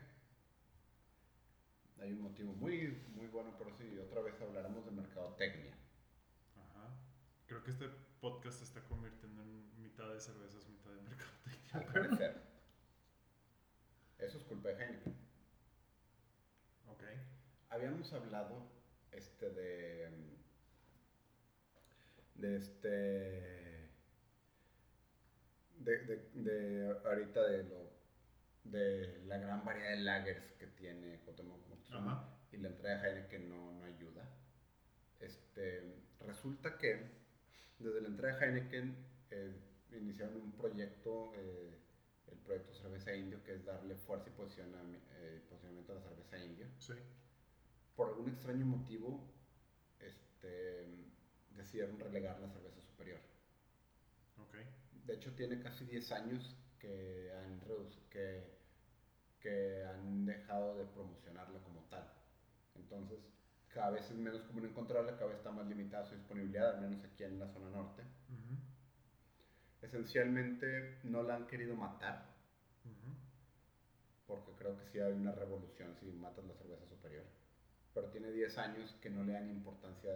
Hay 2.00 2.12
un 2.12 2.22
motivo 2.22 2.54
muy, 2.54 2.90
muy 3.16 3.28
bueno, 3.28 3.56
pero 3.58 3.72
sí, 3.74 3.98
otra 3.98 4.22
vez 4.22 4.40
hablaremos 4.42 4.86
de 4.86 4.92
mercadotecnia. 4.92 5.76
Ajá. 6.56 6.90
Creo 7.48 7.64
que 7.64 7.72
este 7.72 7.88
podcast 8.22 8.60
se 8.60 8.66
está 8.66 8.82
convirtiendo 8.84 9.42
en 9.42 9.82
mitad 9.82 10.08
de 10.14 10.20
cervezas, 10.20 10.68
mitad 10.68 10.92
de 10.92 11.02
mercadotecnia. 11.02 11.74
Al 11.74 11.86
parecer. 11.86 12.42
Eso 14.20 14.38
es 14.38 14.44
culpa 14.46 14.70
de 14.70 14.76
Heineken. 14.84 15.16
Ok. 16.88 17.04
Habíamos 17.70 18.12
hablado 18.14 18.68
este 19.12 19.50
de 19.50 20.10
de 22.38 22.56
este 22.58 23.90
de, 25.80 25.98
de, 26.06 26.30
de 26.34 27.00
ahorita 27.06 27.48
de 27.48 27.64
lo 27.64 27.98
de 28.64 29.22
la 29.26 29.38
gran 29.38 29.64
variedad 29.64 29.92
de 29.92 29.98
lagers 30.04 30.52
que 30.54 30.68
tiene 30.68 31.20
Ajá. 31.92 32.30
y 32.52 32.58
la 32.58 32.70
entrada 32.70 33.02
de 33.02 33.10
Heineken 33.10 33.50
no, 33.50 33.72
no 33.74 33.86
ayuda. 33.86 34.30
Este, 35.20 35.96
resulta 36.20 36.78
que 36.78 37.00
desde 37.80 38.02
la 38.02 38.08
entrada 38.10 38.38
de 38.38 38.46
Heineken 38.46 38.96
eh, 39.32 39.56
iniciaron 39.94 40.36
un 40.42 40.52
proyecto, 40.52 41.32
eh, 41.36 41.78
el 42.32 42.38
proyecto 42.40 42.74
Cerveza 42.74 43.16
Indio, 43.16 43.42
que 43.44 43.54
es 43.56 43.66
darle 43.66 43.96
fuerza 43.96 44.30
y 44.30 44.34
eh, 44.34 45.42
posicionamiento 45.50 45.94
a 45.94 45.96
la 45.96 46.02
cerveza 46.02 46.38
indio 46.38 46.68
Sí. 46.78 46.94
por 47.96 48.10
algún 48.10 48.30
extraño 48.30 48.66
motivo, 48.66 49.34
este, 50.00 50.86
decidieron 51.58 52.00
relegar 52.00 52.40
la 52.40 52.50
cerveza 52.50 52.82
superior. 52.82 53.20
Ok. 54.38 54.56
De 55.06 55.16
hecho, 55.16 55.34
tiene 55.36 55.60
casi 55.60 55.86
10 55.86 56.12
años 56.12 56.56
que 56.80 57.32
han, 57.34 57.62
que, 58.10 58.44
que 59.40 59.84
han 59.86 60.26
dejado 60.26 60.78
de 60.78 60.86
promocionarla 60.86 61.60
como 61.60 61.82
tal. 61.90 62.08
Entonces, 62.76 63.20
cada 63.74 63.92
vez 63.92 64.10
es 64.10 64.18
menos 64.18 64.42
común 64.44 64.66
encontrarla, 64.66 65.14
cada 65.14 65.28
vez 65.28 65.38
está 65.38 65.52
más 65.52 65.68
limitada 65.68 66.06
su 66.06 66.16
disponibilidad, 66.16 66.76
al 66.76 66.82
menos 66.82 67.04
aquí 67.04 67.24
en 67.24 67.40
la 67.40 67.48
zona 67.48 67.70
norte. 67.70 68.04
Ujú. 68.30 68.58
Esencialmente, 69.82 71.00
no 71.04 71.24
la 71.24 71.36
han 71.36 71.48
querido 71.48 71.76
matar, 71.76 72.38
porque 74.28 74.52
creo 74.58 74.78
que 74.78 74.86
sí 74.88 75.00
hay 75.00 75.14
una 75.14 75.32
revolución 75.32 75.96
si 76.00 76.06
matas 76.12 76.46
la 76.46 76.54
cerveza 76.56 76.86
superior. 76.88 77.24
Pero 77.94 78.10
tiene 78.10 78.32
10 78.32 78.58
años 78.58 78.94
que 79.02 79.10
no 79.10 79.24
le 79.24 79.34
dan 79.34 79.50
importancia 79.50 80.12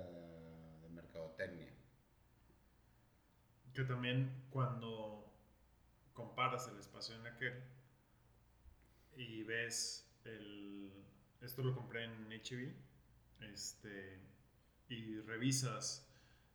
Que 3.73 3.83
también 3.85 4.47
cuando 4.49 5.25
comparas 6.13 6.67
el 6.67 6.77
espacio 6.77 7.15
en 7.15 7.25
aquel 7.27 7.63
y 9.15 9.43
ves 9.43 10.07
el... 10.25 10.91
Esto 11.41 11.63
lo 11.63 11.73
compré 11.73 12.03
en 12.03 12.29
HB. 12.29 12.73
Este, 13.53 14.19
y 14.89 15.19
revisas 15.21 16.07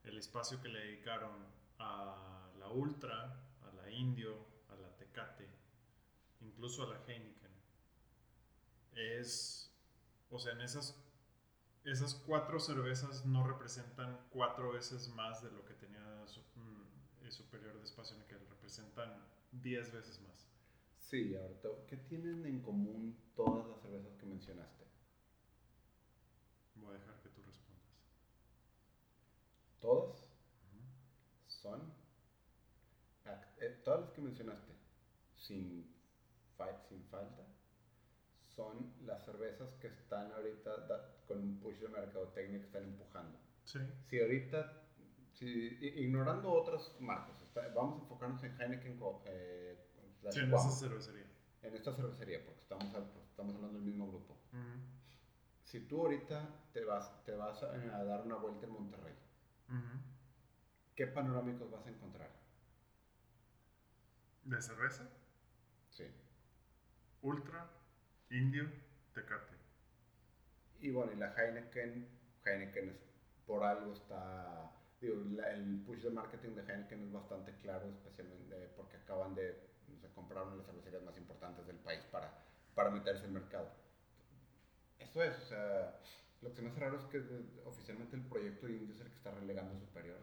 el 0.05 0.19
espacio 0.19 0.61
que 0.63 0.69
le 0.69 0.79
dedicaron 0.79 1.33
a 1.79 2.53
la 2.59 2.69
Ultra, 2.69 3.35
a 3.63 3.73
la 3.73 3.91
Indio, 3.91 4.47
a 4.69 4.77
la 4.77 4.95
Tecate, 4.97 5.49
incluso 6.43 6.85
a 6.85 6.95
la 6.95 7.05
Heineken. 7.07 7.51
Es... 8.95 9.73
O 10.31 10.39
sea, 10.39 10.53
en 10.53 10.61
esas 10.61 10.95
esas 11.87 12.14
cuatro 12.14 12.61
cervezas 12.61 13.25
no 13.25 13.47
representan 13.47 14.19
cuatro 14.31 14.73
veces 14.73 15.09
más 15.09 15.43
de 15.43 15.50
lo 15.50 15.64
que 15.64 15.75
tenía 15.75 16.26
su- 16.26 16.40
mm, 16.57 17.31
superior 17.31 17.78
de 17.78 17.85
espacio 17.85 18.14
en 18.16 18.23
el 18.23 18.28
que 18.28 18.37
representan 18.38 19.25
diez 19.52 19.93
veces 19.93 20.21
más. 20.21 20.47
Sí, 20.99 21.35
ahorita, 21.37 21.69
¿qué 21.88 21.97
tienen 21.97 22.45
en 22.47 22.61
común 22.61 23.16
todas 23.35 23.66
las 23.69 23.81
cervezas 23.81 24.14
que 24.16 24.26
mencionaste? 24.26 24.85
Voy 26.76 26.90
a 26.90 26.99
dejar 26.99 27.16
que 27.19 27.28
tú 27.31 27.43
respondas. 27.43 27.90
Todas 29.81 30.26
son, 31.49 31.81
ac- 33.26 33.49
eh, 33.59 33.81
todas 33.85 34.00
las 34.00 34.11
que 34.12 34.23
mencionaste, 34.23 34.73
sin, 35.37 35.87
fa- 36.57 36.81
sin 36.88 37.05
falta, 37.07 37.45
son 38.55 38.95
las 39.05 39.25
cervezas 39.25 39.75
que 39.75 39.88
están 39.88 40.33
ahorita 40.33 40.87
con 41.26 41.38
un 41.38 41.59
push 41.61 41.78
de 41.80 41.88
mercadotecnia 41.88 42.59
que 42.61 42.66
están 42.66 42.85
empujando. 42.85 43.38
Sí. 43.64 43.78
Si 44.09 44.21
ahorita, 44.21 44.83
si, 45.33 45.47
ignorando 45.97 46.52
otras 46.52 46.97
marcas, 47.00 47.40
está- 47.42 47.68
vamos 47.75 47.99
a 47.99 48.02
enfocarnos 48.02 48.42
en 48.45 48.61
Heineken, 48.61 48.99
co- 48.99 49.23
eh, 49.26 49.78
Sí, 50.30 50.40
en 50.40 50.52
esa 50.54 50.71
cervecería. 50.71 51.26
en 51.62 51.75
esta 51.75 51.92
cervecería, 51.92 52.45
porque 52.45 52.61
estamos, 52.61 52.95
hablando 53.54 53.73
del 53.78 53.83
mismo 53.83 54.09
grupo. 54.09 54.37
Si 55.64 55.80
tú 55.80 56.02
ahorita 56.02 56.49
te 56.73 56.85
vas, 56.85 57.25
te 57.25 57.33
vas 57.35 57.62
a, 57.62 57.73
a 57.73 58.04
dar 58.04 58.23
una 58.25 58.37
vuelta 58.37 58.66
en 58.66 58.73
Monterrey. 58.73 59.14
¿qué 60.95 61.06
panorámicos 61.09 61.71
vas 61.71 61.85
a 61.87 61.90
encontrar? 61.90 62.30
¿De 64.45 64.62
cerveza? 64.62 65.09
Sí. 65.90 66.04
Ultra, 67.23 67.68
Indio, 68.30 68.71
Tecate. 69.12 69.56
Y 70.80 70.90
bueno, 70.90 71.12
y 71.12 71.16
la 71.16 71.35
Heineken, 71.37 72.06
Heineken 72.45 72.88
es 72.90 72.97
por 73.47 73.64
algo 73.64 73.92
está, 73.92 74.71
digo, 75.00 75.16
la- 75.35 75.50
el 75.52 75.78
push 75.85 76.02
de 76.02 76.11
marketing 76.11 76.54
de 76.54 76.62
Heineken 76.62 77.02
es 77.04 77.12
bastante 77.12 77.52
claro, 77.56 77.88
especialmente 77.90 78.68
porque 78.76 78.97
acaban 78.97 79.35
de, 79.35 79.56
se 80.00 80.09
compraron 80.11 80.56
las 80.56 80.66
cervecerías 80.66 81.02
más 81.02 81.16
importantes 81.16 81.66
del 81.66 81.78
país 81.78 82.02
para, 82.11 82.33
para 82.75 82.90
meterse 82.90 83.25
el 83.25 83.33
mercado. 83.33 83.71
Eso 84.99 85.23
es, 85.23 85.37
o 85.38 85.42
sea, 85.42 85.95
lo 86.42 86.50
que 86.50 86.56
se 86.56 86.62
me 86.62 86.68
hace 86.68 86.80
raro 86.80 86.97
es 86.97 87.04
que 87.06 87.23
oficialmente 87.64 88.16
el 88.16 88.23
proyecto 88.23 88.68
indie 88.68 88.95
es 88.95 89.00
el 89.00 89.09
que 89.09 89.16
está 89.16 89.30
relegando 89.30 89.75
superior. 89.76 90.18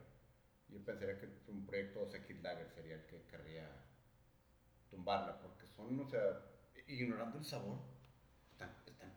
Yo 0.70 0.84
pensaría 0.84 1.18
que 1.20 1.30
un 1.48 1.66
proyecto 1.66 2.10
X 2.14 2.42
Lager 2.42 2.70
sería 2.70 2.96
el 2.96 3.06
que 3.06 3.24
querría 3.24 3.70
tumbarla, 4.90 5.40
porque 5.42 5.68
son, 5.68 6.00
o 6.00 6.06
sea, 6.06 6.40
ignorando 6.88 7.38
el 7.38 7.46
sabor, 7.46 7.80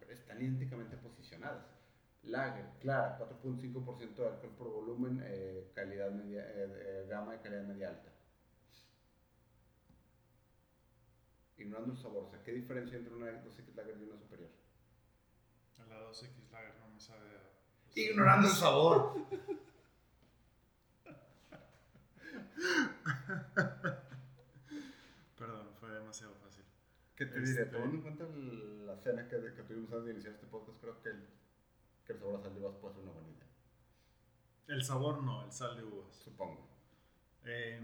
están, 0.06 0.36
están 0.36 0.42
idénticamente 0.42 0.96
posicionadas. 0.96 1.66
Lager, 2.22 2.66
clara, 2.80 3.18
4.5% 3.18 4.14
de 4.14 4.26
alcohol 4.26 4.54
por 4.58 4.68
volumen, 4.68 5.22
eh, 5.24 5.70
calidad 5.74 6.10
media, 6.10 6.42
eh, 6.42 7.04
eh, 7.04 7.06
gama 7.08 7.32
de 7.32 7.40
calidad 7.40 7.62
media 7.62 7.90
alta. 7.90 8.12
Ignorando 11.56 11.92
el 11.92 11.98
sabor, 11.98 12.24
o 12.24 12.28
sea, 12.28 12.42
¿qué 12.42 12.52
diferencia 12.52 12.98
entre 12.98 13.14
una 13.14 13.26
2X 13.26 13.74
Lager 13.74 13.96
y 13.98 14.02
una 14.04 14.18
superior? 14.18 14.50
La 15.88 16.00
2X 16.00 16.50
Lager 16.50 16.74
no 16.80 16.88
me 16.88 17.00
sabe 17.00 17.28
a... 17.28 17.52
Ignorando 17.94 18.48
el 18.48 18.54
sabor. 18.54 19.14
Perdón, 25.38 25.70
fue 25.78 25.90
demasiado 25.90 26.34
fácil. 26.34 26.64
¿Qué 27.16 27.26
te 27.26 27.38
Este- 27.38 27.50
diré? 27.50 27.66
Tomando 27.66 27.96
en 27.96 28.02
cuenta 28.02 28.24
el- 28.24 28.86
la 28.86 28.96
cena 28.98 29.26
que, 29.28 29.36
que 29.54 29.62
tuvimos 29.62 29.90
antes 29.92 30.04
de 30.06 30.12
iniciar 30.12 30.34
este 30.34 30.46
podcast, 30.46 30.78
creo 30.80 31.00
que 31.02 31.08
el, 31.10 31.26
que 32.06 32.12
el 32.12 32.18
sabor 32.18 32.38
a 32.38 32.42
sal 32.42 32.54
de 32.54 32.60
uvas 32.60 32.76
puede 32.76 32.94
ser 32.94 33.02
una 33.04 33.12
buena 33.12 33.28
idea. 33.28 33.46
El 34.68 34.84
sabor 34.84 35.22
no, 35.22 35.44
el 35.44 35.52
sal 35.52 35.76
de 35.76 35.84
uvas. 35.84 36.14
Supongo. 36.16 36.66
Eh, 37.44 37.80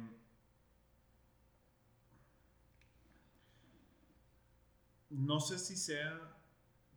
no 5.11 5.41
sé 5.41 5.59
si 5.59 5.77
sea 5.77 6.19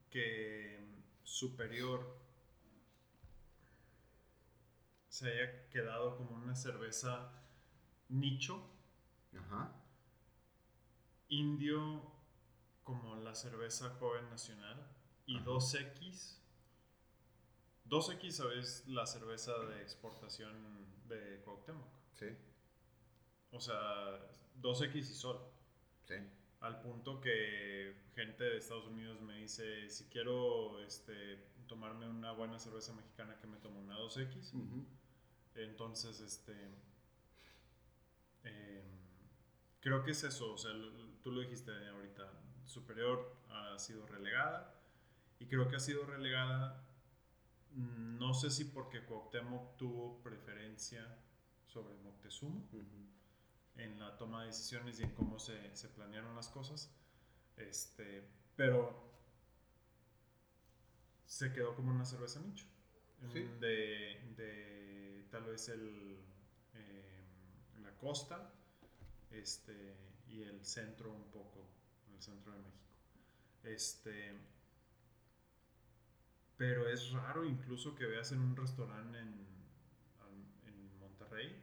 que 0.10 0.80
Superior 1.24 2.18
se 5.10 5.28
haya 5.32 5.70
quedado 5.70 6.18
como 6.18 6.36
una 6.36 6.56
cerveza 6.56 7.32
nicho, 8.10 8.62
Ajá. 9.38 9.72
indio 11.30 12.02
como 12.86 13.16
la 13.18 13.36
cerveza 13.36 13.90
joven 14.00 14.30
nacional 14.30 14.88
y 15.26 15.36
Ajá. 15.36 15.46
2X. 15.46 16.38
2X 17.90 18.58
es 18.58 18.88
la 18.88 19.06
cerveza 19.06 19.52
de 19.66 19.82
exportación 19.82 20.56
de 21.08 21.42
Cuauhtémoc. 21.44 21.88
Sí, 22.14 22.28
O 23.52 23.60
sea, 23.60 24.20
2X 24.62 24.96
y 24.96 25.04
sol. 25.04 25.40
sí. 26.08 26.16
Al 26.62 26.80
punto 26.82 27.20
que 27.22 27.94
gente 28.16 28.44
de 28.44 28.58
Estados 28.58 28.86
Unidos 28.88 29.22
me 29.22 29.36
dice, 29.38 29.88
si 29.90 30.06
quiero 30.06 30.80
este, 30.80 31.38
tomarme 31.68 32.08
una 32.10 32.32
buena 32.32 32.58
cerveza 32.58 32.92
mexicana, 32.94 33.38
que 33.40 33.46
me 33.46 33.58
tomo 33.58 33.80
una 33.82 34.00
2X. 34.00 34.54
Ujú. 34.54 34.86
Entonces, 35.56 36.20
este, 36.22 36.54
em, 38.44 38.84
creo 39.80 40.04
que 40.04 40.12
es 40.12 40.24
eso. 40.24 40.54
O 40.54 40.58
sea, 40.58 40.72
tú 41.22 41.32
lo 41.32 41.42
dijiste 41.42 41.72
ahorita, 41.90 42.32
Superior 42.66 43.36
ha 43.50 43.78
sido 43.80 44.06
relegada. 44.06 44.74
Y 45.40 45.46
creo 45.48 45.68
que 45.68 45.76
ha 45.76 45.80
sido 45.80 46.06
relegada, 46.06 46.84
mm, 47.72 48.18
no 48.18 48.34
sé 48.34 48.50
si 48.50 48.66
porque 48.66 49.06
Cuauhtémoc 49.06 49.78
tuvo 49.78 50.22
preferencia 50.24 51.18
sobre 51.68 51.96
Moctezuma 51.96 52.62
en 53.76 54.00
la 54.00 54.18
toma 54.18 54.42
de 54.42 54.48
decisiones 54.48 55.00
y 55.00 55.04
en 55.04 55.12
cómo 55.12 55.40
se, 55.40 55.76
se 55.76 55.90
planearon 55.90 56.36
las 56.36 56.48
cosas. 56.48 56.94
Este, 57.58 58.28
pero 58.56 59.06
se 61.26 61.52
quedó 61.52 61.76
como 61.76 61.92
una 61.92 62.06
cerveza 62.06 62.40
nicho. 62.40 62.66
Sí. 63.32 63.42
De, 63.60 64.34
de 64.38 65.28
tal 65.32 65.46
vez 65.46 65.68
el, 65.70 66.20
eh, 66.76 67.26
la 67.82 67.92
costa 67.98 68.54
este, 69.32 69.96
y 70.28 70.44
el 70.44 70.64
centro 70.64 71.12
un 71.12 71.30
poco, 71.32 71.68
el 72.16 72.22
centro 72.22 72.52
de 72.54 72.60
México. 72.60 72.86
Este, 73.64 74.34
pero 76.58 76.88
es 76.88 77.12
raro 77.12 77.44
incluso 77.46 77.96
que 77.96 78.06
veas 78.06 78.32
en 78.32 78.40
un 78.40 78.56
restaurante 78.56 79.20
en, 79.20 79.46
en 80.68 81.00
Monterrey 81.00 81.56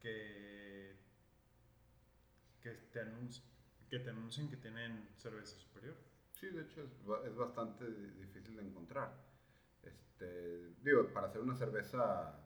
que, 0.00 0.96
que, 2.60 2.70
te 2.92 3.00
anunci- 3.04 3.42
que 3.88 3.98
te 4.00 4.10
anuncien 4.10 4.48
que 4.48 4.56
tienen 4.56 5.08
cerveza 5.16 5.56
superior. 5.56 5.96
Sí, 6.40 6.48
de 6.48 6.62
hecho 6.62 6.82
es, 6.82 7.04
ba- 7.06 7.22
es 7.26 7.34
bastante 7.34 7.84
di- 7.90 8.10
difícil 8.24 8.56
de 8.56 8.62
encontrar. 8.62 9.12
Este, 9.82 10.74
digo, 10.82 11.12
para 11.12 11.28
hacer 11.28 11.40
una 11.40 11.56
cerveza 11.56 12.38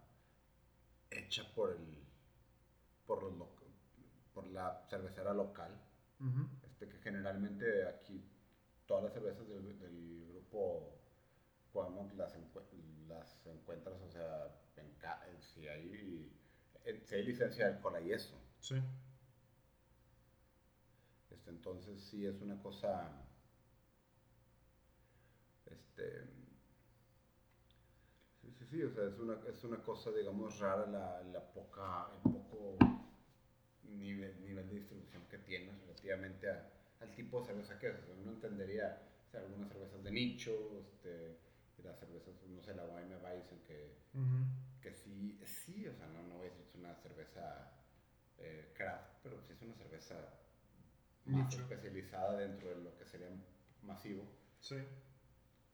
hecha 1.10 1.44
por 1.54 1.70
el 1.72 2.02
por 3.06 3.22
los 3.22 3.32
loc- 3.34 3.62
por 4.32 4.46
la 4.46 4.86
cervecera 4.88 5.34
local, 5.34 5.78
este 6.82 6.88
que 6.88 6.98
generalmente 7.02 7.86
aquí 7.86 8.24
todas 8.86 9.04
las 9.04 9.12
cervezas 9.12 9.48
del, 9.48 9.78
del 9.78 10.26
grupo 10.30 10.98
Cuauhtémoc 11.72 12.12
las, 12.14 12.36
encue- 12.36 13.06
las 13.06 13.46
encuentras, 13.46 14.00
o 14.02 14.08
sea, 14.08 14.50
en 14.76 14.92
si 15.40 15.66
hay 15.68 16.30
si 17.04 17.14
hay 17.14 17.22
licencia 17.24 17.66
de 17.68 17.74
alcohol 17.74 18.02
y 18.04 18.12
eso. 18.12 18.36
Sí. 18.60 18.74
Este, 21.30 21.50
entonces 21.50 22.00
sí 22.02 22.26
es 22.26 22.40
una 22.40 22.60
cosa. 22.60 23.10
Este. 25.66 26.26
Sí, 28.40 28.50
sí, 28.58 28.66
sí, 28.66 28.82
o 28.82 28.90
sea, 28.90 29.04
es 29.06 29.18
una, 29.18 29.38
es 29.48 29.62
una 29.64 29.82
cosa, 29.82 30.10
digamos, 30.10 30.58
rara 30.58 30.86
la, 30.86 31.22
la 31.22 31.40
poca, 31.52 32.08
el 32.14 32.30
poco 32.32 32.76
nivel, 33.98 34.42
nivel 34.44 34.68
de 34.68 34.74
distribución 34.76 35.22
que 35.28 35.38
tiene 35.38 35.72
relativamente 35.80 36.50
a- 36.50 36.70
al 37.00 37.14
tipo 37.14 37.40
de 37.40 37.46
cerveza 37.46 37.78
que 37.78 37.88
es. 37.88 37.98
O 37.98 38.04
sea, 38.06 38.14
uno 38.14 38.32
entendería 38.32 39.02
o 39.26 39.30
sea, 39.30 39.40
algunas 39.40 39.68
cervezas 39.70 40.02
de 40.04 40.10
nicho, 40.10 40.78
este, 40.80 41.38
las 41.82 41.98
cervezas, 41.98 42.34
no 42.46 42.62
sé, 42.62 42.74
la 42.74 42.84
Weimar 42.84 43.22
Weizen 43.24 43.58
que, 43.66 43.96
que 44.80 44.92
sí, 44.92 45.38
sí, 45.44 45.86
o 45.88 45.94
sea, 45.94 46.06
no, 46.06 46.22
no 46.22 46.36
voy 46.36 46.46
a 46.46 46.50
decir 46.50 46.62
que 46.64 46.68
es 46.70 46.74
una 46.76 46.94
cerveza 46.96 47.72
eh, 48.38 48.72
craft, 48.74 49.14
pero 49.22 49.40
sí 49.40 49.52
es 49.52 49.62
una 49.62 49.74
cerveza 49.74 50.14
más 51.24 51.46
Nicho. 51.46 51.62
especializada 51.62 52.36
dentro 52.38 52.68
de 52.68 52.82
lo 52.82 52.96
que 52.96 53.04
sería 53.06 53.28
masivo. 53.82 54.24
Sí. 54.60 54.76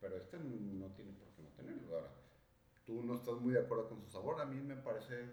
Pero 0.01 0.17
este 0.17 0.39
no 0.39 0.87
tiene 0.95 1.13
por 1.13 1.29
qué 1.35 1.43
no 1.43 1.49
tenerlo. 1.51 1.97
Ahora, 1.97 2.11
tú 2.87 3.03
no 3.03 3.17
estás 3.17 3.35
muy 3.41 3.53
de 3.53 3.61
acuerdo 3.61 3.89
con 3.89 4.01
su 4.01 4.09
sabor, 4.09 4.41
a 4.41 4.47
mí 4.47 4.61
me 4.61 4.77
parece 4.77 5.25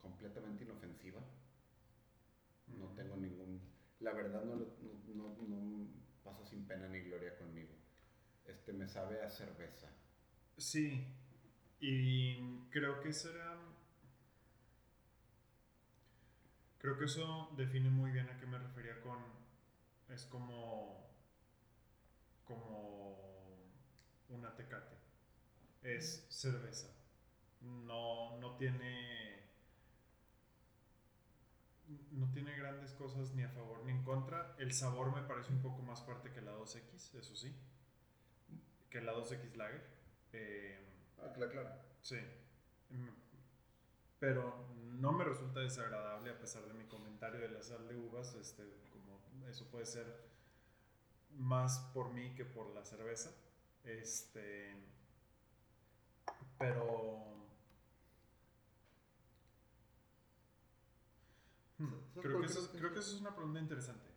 completamente 0.00 0.64
inofensiva. 0.64 1.20
No 2.68 2.88
tengo 2.94 3.16
ningún... 3.16 3.60
La 4.00 4.12
verdad 4.12 4.44
no, 4.44 4.56
no, 4.56 4.66
no, 5.14 5.46
no 5.48 5.86
pasa 6.22 6.44
sin 6.44 6.66
pena 6.66 6.88
ni 6.88 7.00
gloria 7.00 7.36
conmigo. 7.38 7.74
Este 8.46 8.72
me 8.72 8.88
sabe 8.88 9.22
a 9.22 9.30
cerveza. 9.30 9.90
Sí. 10.56 11.06
Y 11.80 12.68
creo 12.70 13.00
que 13.00 13.12
será. 13.12 13.58
Creo 16.78 16.98
que 16.98 17.04
eso 17.04 17.50
define 17.56 17.90
muy 17.90 18.10
bien 18.10 18.28
a 18.28 18.38
qué 18.38 18.46
me 18.46 18.58
refería 18.58 19.00
con. 19.00 19.18
Es 20.08 20.24
como. 20.26 21.10
Como. 22.44 23.16
Una 24.28 24.54
tecate. 24.54 24.96
Es 25.82 26.26
cerveza. 26.28 26.88
No, 27.60 28.38
no 28.38 28.56
tiene. 28.56 29.35
No 32.12 32.30
tiene 32.32 32.56
grandes 32.56 32.92
cosas 32.94 33.34
ni 33.34 33.42
a 33.42 33.48
favor 33.50 33.84
ni 33.84 33.92
en 33.92 34.02
contra. 34.02 34.54
El 34.58 34.72
sabor 34.72 35.14
me 35.14 35.22
parece 35.22 35.52
un 35.52 35.60
poco 35.60 35.82
más 35.82 36.02
fuerte 36.02 36.32
que 36.32 36.40
la 36.40 36.52
2X, 36.56 37.14
eso 37.18 37.36
sí. 37.36 37.54
Que 38.90 39.00
la 39.00 39.12
2X 39.14 39.54
Lager. 39.56 39.82
Eh, 40.32 40.82
Ah, 41.18 41.32
claro, 41.32 41.50
claro. 41.52 41.70
Sí. 42.02 42.16
Pero 44.18 44.66
no 44.98 45.12
me 45.12 45.24
resulta 45.24 45.60
desagradable 45.60 46.30
a 46.30 46.38
pesar 46.38 46.66
de 46.66 46.74
mi 46.74 46.84
comentario 46.86 47.40
de 47.40 47.48
la 47.48 47.62
sal 47.62 47.86
de 47.88 47.96
uvas. 47.96 48.34
Este, 48.34 48.62
como 48.90 49.20
eso 49.48 49.66
puede 49.70 49.86
ser 49.86 50.06
más 51.38 51.78
por 51.94 52.12
mí 52.12 52.34
que 52.34 52.44
por 52.44 52.68
la 52.74 52.84
cerveza. 52.84 53.30
Este. 53.84 54.74
Pero. 56.58 57.24
Hmm, 61.78 61.86
¿Sabes 61.88 62.05
Creo 62.22 62.40
que, 62.40 62.46
eso, 62.46 62.68
te- 62.68 62.78
creo 62.78 62.92
que 62.92 63.00
eso 63.00 63.14
es 63.14 63.20
una 63.20 63.34
pregunta 63.34 63.60
interesante. 63.60 64.08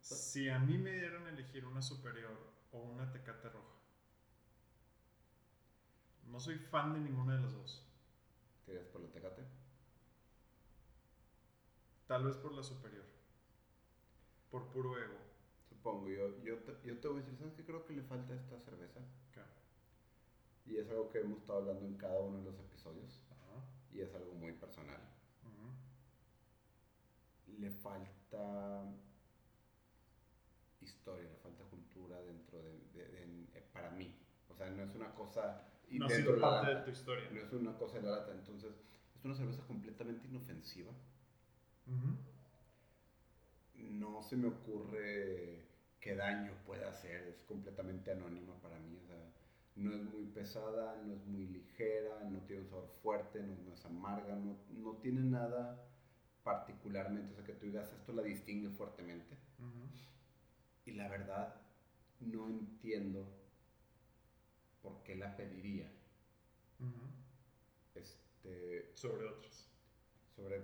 Si 0.00 0.48
a 0.48 0.58
mí 0.58 0.76
me 0.78 0.92
dieran 0.92 1.26
a 1.26 1.30
elegir 1.30 1.64
una 1.64 1.80
superior 1.82 2.36
o 2.72 2.78
una 2.82 3.10
tecate 3.10 3.48
roja, 3.48 3.74
No 6.26 6.40
soy 6.40 6.56
fan 6.56 6.94
de 6.94 7.00
ninguno 7.00 7.32
de 7.32 7.40
los 7.40 7.52
dos. 7.52 7.84
¿Tiras 8.64 8.86
por 8.86 9.00
la 9.02 9.08
Tecate? 9.08 9.42
Tal 12.06 12.24
vez 12.24 12.36
por 12.36 12.52
la 12.52 12.62
superior. 12.62 13.04
Por 14.50 14.68
puro 14.70 14.96
ego. 14.98 15.18
Supongo, 15.68 16.08
yo, 16.08 16.42
yo, 16.44 16.58
te, 16.62 16.76
yo 16.86 16.98
te 17.00 17.08
voy 17.08 17.18
a 17.18 17.20
decir, 17.22 17.36
¿sabes 17.38 17.54
qué 17.54 17.64
creo 17.64 17.84
que 17.84 17.92
le 17.94 18.02
falta 18.02 18.34
a 18.34 18.36
esta 18.36 18.58
cerveza? 18.60 19.00
¿Qué? 19.32 19.40
Y 20.64 20.76
es 20.78 20.88
algo 20.90 21.08
que 21.10 21.20
hemos 21.20 21.38
estado 21.40 21.58
hablando 21.60 21.86
en 21.86 21.96
cada 21.96 22.20
uno 22.20 22.38
de 22.38 22.44
los 22.44 22.58
episodios. 22.58 23.22
Ajá. 23.30 23.64
Y 23.92 24.00
es 24.00 24.14
algo 24.14 24.34
muy 24.34 24.52
personal. 24.52 25.00
Le 27.62 27.70
falta 27.70 28.84
historia, 30.80 31.30
le 31.30 31.36
falta 31.36 31.64
cultura 31.64 32.20
dentro 32.22 32.58
de, 32.62 32.72
de- 32.94 33.22
eh, 33.54 33.62
para 33.72 33.90
mí. 33.92 34.14
O 34.48 34.54
sea, 34.54 34.68
no 34.70 34.82
es 34.82 34.94
una 34.94 35.14
cosa... 35.14 35.62
No 35.90 36.06
ha 36.06 36.08
sido 36.10 36.36
la 36.36 36.50
parte 36.50 36.74
de 36.74 36.80
tu 36.84 36.90
historia. 36.90 37.30
No 37.30 37.40
es 37.40 37.52
una 37.52 37.76
cosa 37.78 37.98
de 37.98 38.02
la 38.02 38.10
lata. 38.18 38.32
Entonces, 38.32 38.72
es 39.14 39.24
una 39.24 39.34
cerveza 39.34 39.62
completamente 39.66 40.26
inofensiva. 40.26 40.92
No 43.74 44.22
se 44.22 44.36
me 44.36 44.48
ocurre 44.48 45.62
qué 46.00 46.14
daño 46.16 46.52
puede 46.66 46.84
hacer. 46.84 47.28
Es 47.28 47.42
completamente 47.42 48.10
anónima 48.10 48.54
para 48.60 48.78
mí. 48.78 48.96
O 49.04 49.06
sea, 49.06 49.30
no 49.76 49.92
es 49.94 50.02
muy 50.02 50.24
pesada, 50.26 51.00
no 51.04 51.14
es 51.14 51.24
muy 51.26 51.46
ligera, 51.46 52.24
no 52.30 52.40
tiene 52.40 52.62
un 52.62 52.68
sabor 52.68 52.88
fuerte, 53.02 53.42
no, 53.42 53.54
no 53.66 53.72
es 53.72 53.84
amarga, 53.84 54.34
no, 54.34 54.56
no 54.70 54.96
tiene 54.96 55.20
nada 55.22 55.82
particularmente. 56.42 57.32
O 57.32 57.36
sea, 57.36 57.44
que 57.44 57.52
tú 57.54 57.66
digas, 57.66 57.92
esto 57.92 58.12
la 58.12 58.22
distingue 58.22 58.70
fuertemente. 58.70 59.36
Y 60.84 60.92
la 60.92 61.08
verdad, 61.08 61.54
no 62.20 62.48
entiendo 62.48 63.26
por 64.82 65.02
qué 65.04 65.14
la 65.16 65.36
pediría. 65.36 65.90
Este, 67.94 68.90
Sobre 68.94 69.26
otros. 69.26 69.68
sobre 70.34 70.58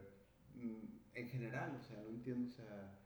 mm, 0.55 0.85
en 1.15 1.29
general, 1.29 1.77
o 1.79 1.83
sea, 1.83 1.99
no 2.03 2.09
entiendo, 2.09 2.49
o 2.49 2.53
sea, 2.53 2.99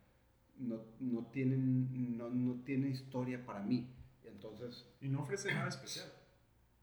no, 0.57 0.85
no 1.01 1.27
tienen 1.31 2.17
no, 2.17 2.31
no 2.31 2.63
tiene 2.65 2.89
historia 2.89 3.45
para 3.45 3.61
mí. 3.61 3.89
Entonces, 4.25 4.87
Y 5.01 5.09
no 5.09 5.21
ofrece 5.21 5.53
nada 5.53 5.69
especial. 5.69 6.11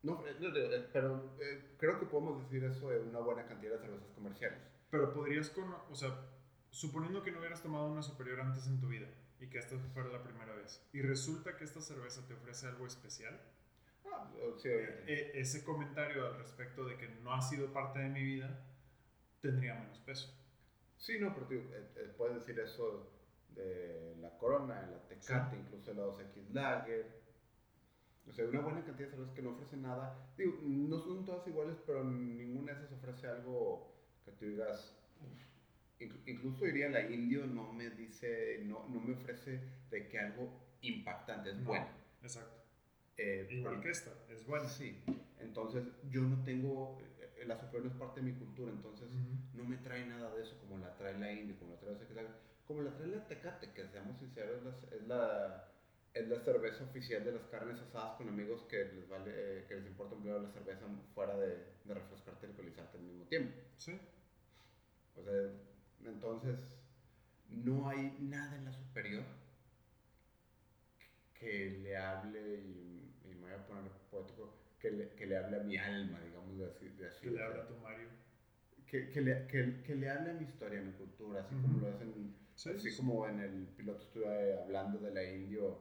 no, 0.04 0.26
eh, 0.28 0.36
eh, 0.42 0.90
pero 0.94 1.36
eh, 1.42 1.76
creo 1.78 2.00
que 2.00 2.06
podemos 2.06 2.42
decir 2.44 2.64
eso 2.64 2.90
de 2.90 3.00
una 3.02 3.20
buena 3.20 3.46
cantidad 3.46 3.74
de 3.74 3.80
cervezas 3.80 4.12
comerciales. 4.14 4.60
Pero 4.90 5.14
podrías 5.14 5.50
con, 5.50 5.74
o 5.90 5.96
sea, 5.96 6.20
suponiendo 6.72 7.24
que 7.24 7.32
no 7.32 7.40
hubieras 7.40 7.62
tomado 7.62 7.88
una 7.92 8.02
superior 8.02 8.40
antes 8.42 8.68
en 8.68 8.80
tu 8.80 8.88
vida 8.88 9.08
y 9.40 9.48
que 9.48 9.60
esta 9.60 9.78
fuera 9.94 10.10
la 10.10 10.24
primera 10.24 10.54
vez 10.54 10.86
y 10.94 11.02
resulta 11.02 11.56
que 11.56 11.64
esta 11.64 11.82
cerveza 11.82 12.26
te 12.28 12.34
ofrece 12.34 12.68
algo 12.68 12.86
especial, 12.88 13.40
Ah, 14.12 14.30
sí, 14.58 14.68
obviamente. 14.70 15.14
eh, 15.14 15.32
ese 15.40 15.64
comentario 15.64 16.26
al 16.26 16.38
respecto 16.38 16.86
de 16.86 16.98
que 16.98 17.08
no 17.24 17.34
ha 17.34 17.42
sido 17.42 17.72
parte 17.72 18.00
de 18.00 18.10
mi 18.10 18.24
vida 18.24 18.66
tendría 19.42 19.76
menos 19.76 20.00
peso. 20.00 20.36
Sí, 20.98 21.18
no, 21.20 21.34
pero 21.34 21.46
digo, 21.48 21.62
eh, 21.74 21.88
eh, 21.96 22.14
puedes 22.18 22.36
decir 22.36 22.60
eso 22.60 23.10
de 23.50 24.16
la 24.20 24.38
Corona, 24.38 24.82
de 24.82 24.92
la 24.92 25.08
Tecate, 25.08 25.58
incluso 25.58 25.94
la 25.94 26.04
2X 26.04 26.50
Lager. 26.52 27.20
O 28.28 28.34
sea, 28.34 28.46
una 28.48 28.62
buena 28.62 28.84
cantidad 28.84 29.08
de 29.08 29.12
cervezas 29.16 29.34
que 29.36 29.42
no 29.42 29.52
ofrecen 29.52 29.82
nada. 29.82 30.30
Digo, 30.38 30.60
no 30.64 31.00
son 31.00 31.24
todas 31.26 31.48
iguales, 31.48 31.78
pero 31.86 32.04
ninguna 32.04 32.74
de 32.74 32.80
esas 32.80 32.92
ofrece 32.98 33.28
algo 33.28 33.96
que 34.30 34.36
tú 34.38 34.46
digas. 34.46 34.96
Inclu- 36.00 36.22
incluso 36.28 36.66
diría 36.66 36.90
la 36.90 37.02
Indio 37.02 37.46
no 37.46 37.74
me 37.74 37.90
dice, 37.90 38.62
no, 38.64 38.88
no 38.88 39.00
me 39.02 39.14
ofrece 39.14 39.60
de 39.90 40.08
que 40.08 40.18
algo 40.20 40.50
impactante, 40.82 41.50
es 41.52 41.58
No, 41.58 41.70
bueno. 41.70 41.88
Exacto. 42.22 42.64
Eh, 43.18 43.48
Igual 43.50 43.74
pero- 43.76 43.84
que 43.84 43.90
esta, 43.92 44.12
es 44.30 44.46
buena. 44.48 44.68
Sí, 44.70 44.98
entonces 45.40 45.84
yo 46.10 46.22
no 46.22 46.42
tengo, 46.44 46.98
eh, 47.02 47.44
la 47.46 47.58
superior 47.58 47.86
no 47.86 47.92
es 47.92 47.98
parte 47.98 48.22
de 48.22 48.28
mi 48.32 48.38
cultura, 48.38 48.72
entonces 48.72 49.08
Ujú. 49.10 49.58
no 49.58 49.64
me 49.66 49.78
trae 49.78 50.06
nada 50.06 50.34
de 50.36 50.44
eso 50.44 50.58
como 50.62 50.78
la 50.78 50.96
trae 50.96 51.18
la 51.20 51.32
India, 51.34 51.56
como 51.60 51.74
la 51.74 51.80
trae 51.80 52.24
la 52.24 52.36
como 52.66 52.82
la 52.84 52.96
trae 52.96 53.08
la 53.08 53.28
Tecate, 53.28 53.72
que 53.74 53.88
seamos 53.88 54.20
sinceros, 54.20 54.60
es 54.60 54.64
la, 54.64 54.96
es 54.96 55.08
la, 55.08 55.72
es 56.14 56.28
la 56.28 56.40
cerveza 56.40 56.84
oficial 56.84 57.26
de 57.26 57.32
las 57.32 57.48
carnes 57.48 57.80
asadas 57.82 58.16
con 58.16 58.30
amigos 58.30 58.64
que 58.70 58.86
les 58.86 59.10
vale, 59.10 59.32
eh, 59.36 59.66
que 59.68 59.76
les 59.76 59.88
importa 59.88 60.14
un 60.16 60.44
la 60.44 60.50
cerveza 60.52 60.86
fuera 61.16 61.36
de, 61.36 61.66
de 61.84 61.94
refrescarte 61.96 62.46
y 62.46 62.50
alcoholizarte 62.52 62.98
al 62.98 63.04
mismo 63.04 63.26
tiempo. 63.26 63.60
Sí. 63.78 64.00
O 65.20 65.24
sea, 65.24 65.50
entonces 66.06 66.80
no 67.50 67.90
hay 67.90 68.16
nada 68.20 68.56
en 68.56 68.66
la 68.66 68.72
superior 68.74 69.26
que 71.34 71.70
le 71.84 71.98
hable, 71.98 72.60
y, 72.60 73.16
y 73.24 73.28
me 73.36 73.42
voy 73.42 73.52
a 73.52 73.66
poner 73.66 73.84
poético, 74.12 74.50
que 74.80 74.92
le, 74.92 75.10
que 75.16 75.26
le 75.26 75.38
hable 75.38 75.58
a 75.58 75.64
mi 75.64 75.78
alma, 75.78 76.20
digamos, 76.22 76.58
de 76.58 76.66
así. 76.68 76.88
De 76.90 77.08
así 77.08 77.26
Que 77.26 77.32
le 77.32 77.42
o 77.42 77.44
habla 77.44 77.62
sea, 77.62 77.64
a 77.64 77.68
tu 77.68 77.76
Mario. 77.76 78.10
que, 78.86 79.10
que, 79.10 79.22
le, 79.22 79.48
que, 79.48 79.82
que 79.84 79.96
le 79.96 80.10
hable 80.10 80.32
a 80.32 80.34
mi 80.34 80.44
historia, 80.46 80.80
a 80.80 80.84
mi 80.84 80.92
cultura, 80.94 81.42
así 81.42 81.56
Ujú. 81.56 81.62
como 81.62 81.80
lo 81.80 81.88
hacen, 81.90 82.34
Sí, 82.56 82.70
así 82.76 82.90
sí. 82.90 82.98
como 82.98 83.26
en 83.28 83.40
el 83.40 83.68
piloto 83.76 84.04
estuve 84.04 84.54
hablando 84.58 85.00
de 85.00 85.12
la 85.12 85.24
indio, 85.24 85.78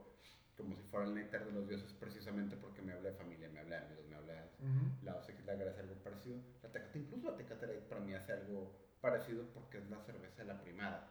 como 0.57 0.77
si 0.77 0.83
fuera 0.83 1.07
el 1.07 1.15
néctar 1.15 1.45
de 1.45 1.53
los 1.53 1.67
dioses, 1.69 1.93
precisamente 1.95 2.57
porque 2.57 2.83
me 2.83 2.93
habla 2.93 3.11
de 3.11 3.15
familia, 3.17 3.49
me 3.49 3.61
habla 3.61 3.77
de 3.81 3.87
amigos, 3.87 4.07
me 4.09 4.17
habla 4.17 4.33
de 4.35 4.41
Ujú. 4.59 5.07
la 5.07 5.17
OCX 5.17 5.45
la 5.47 5.53
hace 5.71 5.81
algo 5.81 5.95
parecido. 5.97 6.37
La 6.63 6.71
Tecate, 6.71 6.99
incluso 6.99 7.31
la 7.31 7.37
Tecate 7.37 7.67
para 7.89 8.01
mí 8.01 8.15
hace 8.15 8.33
algo 8.33 8.88
parecido 9.01 9.45
porque 9.55 9.79
es 9.79 9.89
la 9.91 10.01
cerveza 10.01 10.43
de 10.43 10.49
la 10.49 10.61
primada. 10.61 11.11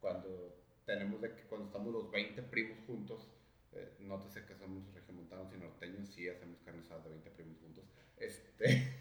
Cuando 0.00 0.62
tenemos 0.84 1.20
de 1.20 1.34
que 1.34 1.42
cuando 1.42 1.66
estamos 1.66 1.92
los 1.92 2.10
20 2.10 2.42
primos 2.44 2.78
juntos, 2.86 3.28
eh, 3.72 3.96
nótese 4.00 4.44
que 4.46 4.54
somos 4.54 4.92
regiomontanos 4.94 5.52
y 5.52 5.58
norteños, 5.58 6.08
sí 6.08 6.28
hacemos 6.28 6.60
carne 6.60 6.80
asada 6.80 7.02
de 7.02 7.10
20 7.10 7.30
primos 7.30 7.58
juntos. 7.58 7.84
Este. 8.16 8.94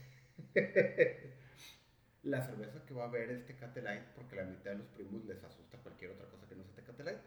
la 2.24 2.42
cerveza 2.42 2.86
que 2.86 2.94
va 2.94 3.06
a 3.06 3.08
haber 3.08 3.30
es 3.32 3.46
Tecate 3.46 3.82
Light 3.82 4.04
porque 4.16 4.36
la 4.36 4.44
mitad 4.44 4.72
de 4.72 4.78
los 4.80 4.88
primos 4.88 5.24
les 5.26 5.44
asusta 5.44 5.78
cualquier 5.78 6.12
otra 6.12 6.28
cosa 6.28 6.48
que 6.48 6.56
no 6.56 6.64
sea 6.64 6.76
Tecate 6.76 7.04
Light. 7.04 7.20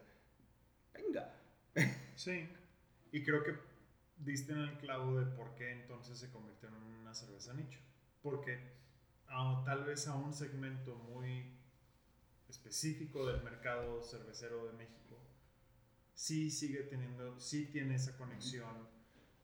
Venga. 0.93 1.33
Sí. 2.15 2.47
Y 3.11 3.23
creo 3.23 3.43
que 3.43 3.55
diste 4.17 4.51
en 4.53 4.59
el 4.59 4.77
clavo 4.77 5.19
de 5.19 5.25
por 5.35 5.55
qué 5.55 5.71
entonces 5.71 6.17
se 6.19 6.29
convirtió 6.29 6.69
en 6.69 6.75
una 6.75 7.13
cerveza 7.13 7.53
nicho. 7.53 7.79
Porque 8.21 8.59
a- 9.31 9.63
tal 9.65 9.83
vez 9.85 10.07
a 10.07 10.15
un 10.15 10.33
segmento 10.33 10.95
muy 10.95 11.57
específico 12.49 13.25
del 13.25 13.41
mercado 13.43 14.01
cervecero 14.03 14.65
de 14.67 14.73
México, 14.73 15.17
sí 16.13 16.49
sigue 16.51 16.83
teniendo, 16.83 17.39
sí 17.39 17.67
tiene 17.67 17.95
esa 17.95 18.17
conexión 18.17 18.87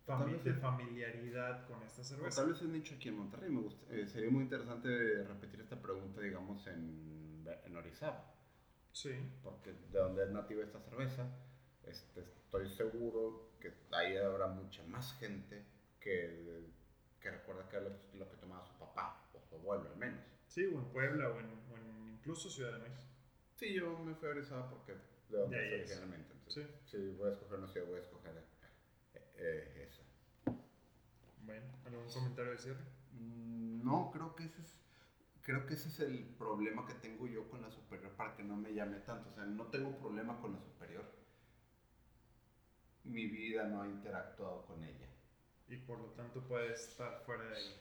fami- 0.05 0.41
de 0.43 0.53
familiaridad 0.53 1.65
con 1.67 1.81
esta 1.83 2.03
cerveza. 2.03 2.41
tal 2.41 2.51
vez 2.53 2.61
es 2.61 2.67
nicho 2.69 2.95
aquí 2.95 3.09
en 3.09 3.17
Monterrey. 3.17 3.49
Me 3.49 3.61
gusta- 3.61 3.93
eh, 3.93 4.07
sería 4.07 4.29
muy 4.29 4.43
interesante 4.43 5.23
repetir 5.23 5.61
esta 5.61 5.81
pregunta, 5.81 6.21
digamos, 6.21 6.65
en, 6.67 7.45
en 7.65 7.75
Orizaba, 7.75 8.33
Sí. 8.91 9.11
porque 9.43 9.71
de 9.73 9.99
donde 9.99 10.23
es 10.23 10.29
nativa 10.31 10.63
esta 10.63 10.79
cerveza, 10.81 11.29
este, 11.83 12.21
estoy 12.21 12.69
seguro 12.69 13.51
que 13.61 13.73
ahí 13.91 14.17
habrá 14.17 14.47
mucha 14.47 14.83
más 14.83 15.13
gente 15.19 15.65
que, 15.99 16.65
que 17.21 17.31
recuerda 17.31 17.67
que 17.69 17.79
lo, 17.81 17.89
lo 18.13 18.29
que 18.29 18.36
abuelo, 19.73 19.89
al 19.93 19.97
menos. 19.97 20.21
Sí, 20.47 20.65
o 20.65 20.79
en 20.79 20.85
Puebla 20.91 21.29
o 21.29 21.39
en, 21.39 21.45
o 21.71 21.77
en 21.77 22.09
incluso 22.13 22.49
Ciudad 22.49 22.73
de 22.73 22.79
México. 22.89 23.03
Sí, 23.55 23.73
yo 23.73 23.97
me 23.99 24.15
fui 24.15 24.27
a 24.29 24.31
Orizaba 24.31 24.69
porque 24.69 24.93
de 25.29 25.37
donde 25.37 25.57
es 25.57 25.73
es. 25.73 25.79
originalmente. 25.91 26.33
Entonces, 26.33 26.67
Sí. 26.85 26.97
Si 26.97 27.11
voy 27.17 27.29
a 27.29 27.33
escoger 27.33 27.57
una 27.59 27.67
ciudad, 27.67 27.87
voy 27.87 27.97
a 27.97 28.01
escoger 28.01 28.37
eh, 29.13 29.21
eh, 29.35 29.87
esa. 29.89 30.03
Bueno, 31.43 31.65
¿algún 31.85 32.09
comentario 32.11 32.51
de 32.51 32.57
cierre? 32.57 32.83
Mm, 33.13 33.83
No, 33.83 34.09
creo 34.11 34.35
que 34.35 34.43
ese 34.45 34.61
es 34.61 34.79
creo 35.41 35.65
que 35.65 35.75
ese 35.75 35.87
es 35.87 35.99
el 36.01 36.25
problema 36.37 36.85
que 36.85 36.93
tengo 36.95 37.25
yo 37.25 37.49
con 37.49 37.61
la 37.61 37.71
superior 37.71 38.11
para 38.17 38.35
que 38.35 38.43
no 38.43 38.57
me 38.57 38.73
llame 38.73 38.99
tanto, 38.99 39.29
o 39.29 39.33
sea, 39.33 39.45
no 39.45 39.67
tengo 39.67 39.97
problema 39.97 40.39
con 40.41 40.51
la 40.53 40.59
superior. 40.61 41.05
Mi 43.05 43.27
vida 43.27 43.63
no 43.65 43.81
ha 43.81 43.87
interactuado 43.87 44.65
con 44.65 44.83
ella. 44.83 45.07
y 45.69 45.75
por 45.77 45.99
lo 45.99 46.07
tanto 46.11 46.41
puede 46.47 46.73
estar 46.73 47.21
fuera 47.25 47.43
de 47.45 47.55
ahí. 47.55 47.75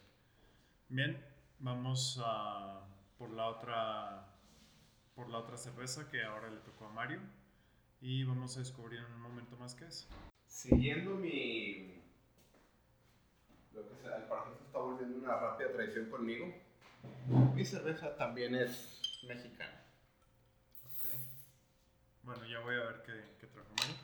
Bien, 0.89 1.25
vamos 1.59 2.21
a 2.23 2.83
por 3.19 3.31
la 3.31 3.47
otra 3.47 4.27
por 5.15 5.29
la 5.29 5.39
otra 5.39 5.57
cerveza 5.57 6.11
que 6.11 6.23
ahora 6.23 6.51
le 6.51 6.59
tocó 6.59 6.87
a 6.87 6.91
Mario 6.91 7.21
y 8.01 8.25
vamos 8.25 8.57
a 8.57 8.61
descubrir 8.61 9.01
en 9.01 9.13
un 9.15 9.21
momento 9.23 9.57
más 9.57 9.75
qué 9.75 9.87
es. 9.87 10.07
Siguiendo 10.47 11.15
mi 11.15 12.03
lo 13.75 13.89
que 13.89 13.95
sea, 13.97 14.17
el 14.17 14.25
parecer 14.25 14.59
está 14.67 14.79
volviendo 14.79 15.19
una 15.19 15.37
rápida 15.37 15.73
tradición 15.73 16.11
conmigo. 16.11 16.53
Mi 17.55 17.65
cerveza 17.65 18.17
también 18.17 18.55
es 18.55 19.23
mexicana. 19.27 19.83
Ok. 20.85 21.11
Bueno, 22.23 22.45
ya 22.47 22.61
voy 22.61 22.75
a 22.75 22.85
ver 22.85 23.03
qué, 23.05 23.37
qué 23.41 23.47
trajo 23.47 23.69
Mario. 23.79 23.97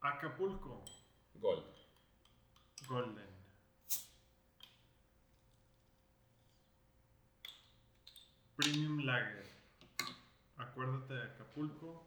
Acapulco 0.00 0.82
Gold. 1.34 1.64
Golden. 2.88 3.29
Premium 8.60 8.98
Lager. 9.06 9.46
Acuérdate 10.58 11.14
de 11.14 11.22
Acapulco 11.22 12.04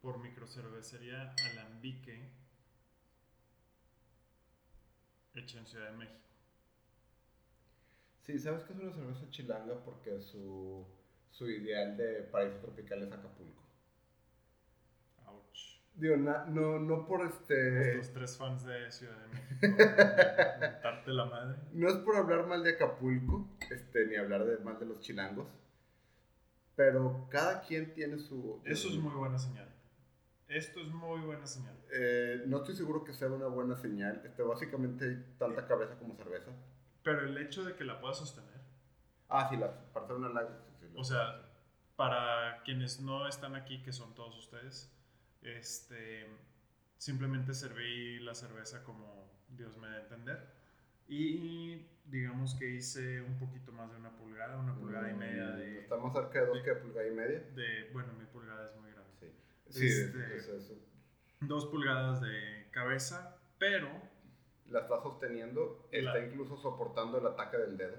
por 0.00 0.18
microcervecería 0.18 1.32
Alambique. 1.52 2.28
hecha 5.36 5.58
en 5.60 5.66
Ciudad 5.66 5.90
de 5.92 5.96
México. 5.96 6.18
Sí, 8.22 8.38
¿sabes 8.38 8.64
que 8.64 8.72
es 8.72 8.80
una 8.80 8.92
cerveza 8.92 9.30
chilanga? 9.30 9.74
Porque 9.84 10.20
su, 10.20 10.84
su 11.30 11.48
ideal 11.48 11.96
de 11.96 12.22
paraíso 12.24 12.58
tropical 12.58 13.02
es 13.02 13.12
Acapulco. 13.12 13.62
Ouch. 15.26 15.78
Digo, 15.94 16.16
na- 16.16 16.44
no, 16.46 16.78
no 16.80 17.06
por 17.06 17.24
este... 17.26 17.92
Estos 17.92 18.12
tres 18.12 18.36
fans 18.36 18.64
de 18.64 18.90
Ciudad 18.90 19.16
de 19.16 19.28
México. 19.28 19.76
Darte 20.82 21.10
la 21.12 21.24
madre. 21.26 21.58
No 21.72 21.88
es 21.88 21.96
por 21.98 22.16
hablar 22.16 22.46
mal 22.46 22.62
de 22.64 22.70
Acapulco, 22.74 23.48
este, 23.72 24.06
ni 24.06 24.16
hablar 24.16 24.44
de, 24.44 24.58
mal 24.58 24.78
de 24.78 24.86
los 24.86 25.00
chilangos, 25.00 25.48
pero 26.76 27.26
cada 27.30 27.62
quien 27.62 27.92
tiene 27.92 28.18
su... 28.18 28.60
Eso 28.64 28.88
es 28.88 28.96
muy 28.96 29.12
buena 29.12 29.38
señal. 29.38 29.68
Esto 30.48 30.80
es 30.80 30.88
muy 30.88 31.20
buena 31.20 31.46
señal. 31.46 31.74
Eh, 31.92 32.44
no 32.46 32.58
estoy 32.58 32.76
seguro 32.76 33.04
que 33.04 33.14
sea 33.14 33.28
una 33.28 33.46
buena 33.46 33.74
señal. 33.76 34.20
Este, 34.24 34.42
básicamente 34.42 35.04
hay 35.06 35.36
tanta 35.38 35.66
cabeza 35.66 35.98
como 35.98 36.14
cerveza. 36.14 36.50
Pero 37.02 37.22
el 37.22 37.38
hecho 37.38 37.64
de 37.64 37.74
que 37.74 37.84
la 37.84 38.00
puedas 38.00 38.18
sostener. 38.18 38.60
Ah, 39.28 39.48
sí, 39.48 39.56
la, 39.56 39.72
para 39.92 40.04
hacer 40.04 40.16
una 40.16 40.40
sí, 40.40 40.46
sí, 40.80 40.86
O 40.94 41.04
sea, 41.04 41.48
para 41.96 42.62
quienes 42.64 43.00
no 43.00 43.26
están 43.26 43.54
aquí, 43.54 43.82
que 43.82 43.92
son 43.92 44.14
todos 44.14 44.36
ustedes, 44.36 44.92
este, 45.40 46.26
simplemente 46.98 47.54
serví 47.54 48.20
la 48.20 48.34
cerveza 48.34 48.82
como 48.84 49.30
Dios 49.48 49.76
me 49.78 49.88
da 49.88 49.94
a 49.94 50.00
entender. 50.00 50.61
Y 51.08 51.86
digamos 52.06 52.54
que 52.54 52.68
hice 52.70 53.20
un 53.22 53.38
poquito 53.38 53.72
más 53.72 53.90
de 53.90 53.96
una 53.98 54.10
pulgada, 54.16 54.56
una 54.58 54.74
pulgada 54.74 55.10
y 55.10 55.14
media 55.14 55.50
Mm, 55.50 55.56
de, 55.58 55.78
Está 55.80 55.96
más 55.96 56.12
cerca 56.12 56.40
de 56.40 56.46
dos 56.46 56.62
que 56.62 56.70
de 56.70 56.76
pulgada 56.76 57.06
y 57.06 57.10
media. 57.10 57.40
de- 57.54 57.90
Bueno, 57.92 58.12
mi 58.14 58.24
pulgada 58.26 58.64
es 58.66 58.74
muy 58.80 58.90
grande. 58.90 59.32
Sí, 59.68 59.88
sí 59.88 60.02
Este- 60.02 60.36
es- 60.36 60.48
es- 60.48 60.70
es- 60.70 60.78
Dos 61.40 61.66
pulgadas 61.66 62.20
de 62.20 62.68
cabeza, 62.70 63.36
pero 63.58 63.88
la 64.68 64.80
está 64.80 65.02
sosteniendo, 65.02 65.88
está 65.90 66.18
incluso 66.24 66.56
soportando 66.56 67.18
el 67.18 67.26
ataque 67.26 67.56
del 67.58 67.76
dedo. 67.76 67.96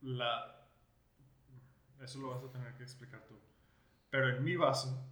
la... 0.00 0.58
Eso 2.02 2.18
lo 2.20 2.30
vas 2.30 2.42
a 2.42 2.50
tener 2.50 2.74
que 2.74 2.82
explicar 2.82 3.24
tú. 3.28 3.38
Pero 4.10 4.30
en 4.30 4.42
mi 4.42 4.56
vaso, 4.56 5.06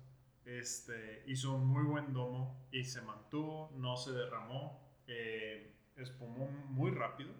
este, 0.45 1.23
hizo 1.27 1.55
un 1.55 1.65
muy 1.67 1.85
buen 1.85 2.13
domo 2.13 2.67
y 2.73 2.83
se 2.83 3.01
mantuvo, 3.03 3.71
no 3.77 3.97
se 3.97 4.11
derramó, 4.11 4.91
eh, 5.07 5.73
espumó 6.03 6.47
muy 6.49 6.91
rápido, 6.91 7.31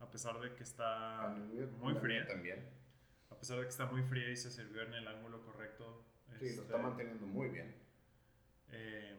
a 0.00 0.10
pesar 0.10 0.38
de 0.40 0.54
que 0.54 0.62
está 0.62 1.24
A 1.24 1.28
mí 1.34 1.54
me- 1.54 1.66
muy 1.66 1.94
fría. 1.94 2.26
También. 2.26 2.64
A 3.30 3.34
pesar 3.38 3.56
de 3.58 3.62
que 3.64 3.68
está 3.70 3.86
muy 3.86 4.02
fría 4.02 4.30
y 4.30 4.36
se 4.36 4.50
sirvió 4.50 4.82
en 4.82 4.94
el 4.94 5.06
ángulo 5.08 5.42
correcto. 5.44 6.04
Sí, 6.38 6.46
este, 6.46 6.56
lo 6.56 6.62
está 6.62 6.78
manteniendo 6.78 7.26
muy 7.26 7.48
bien. 7.48 7.74
eh, 8.72 9.18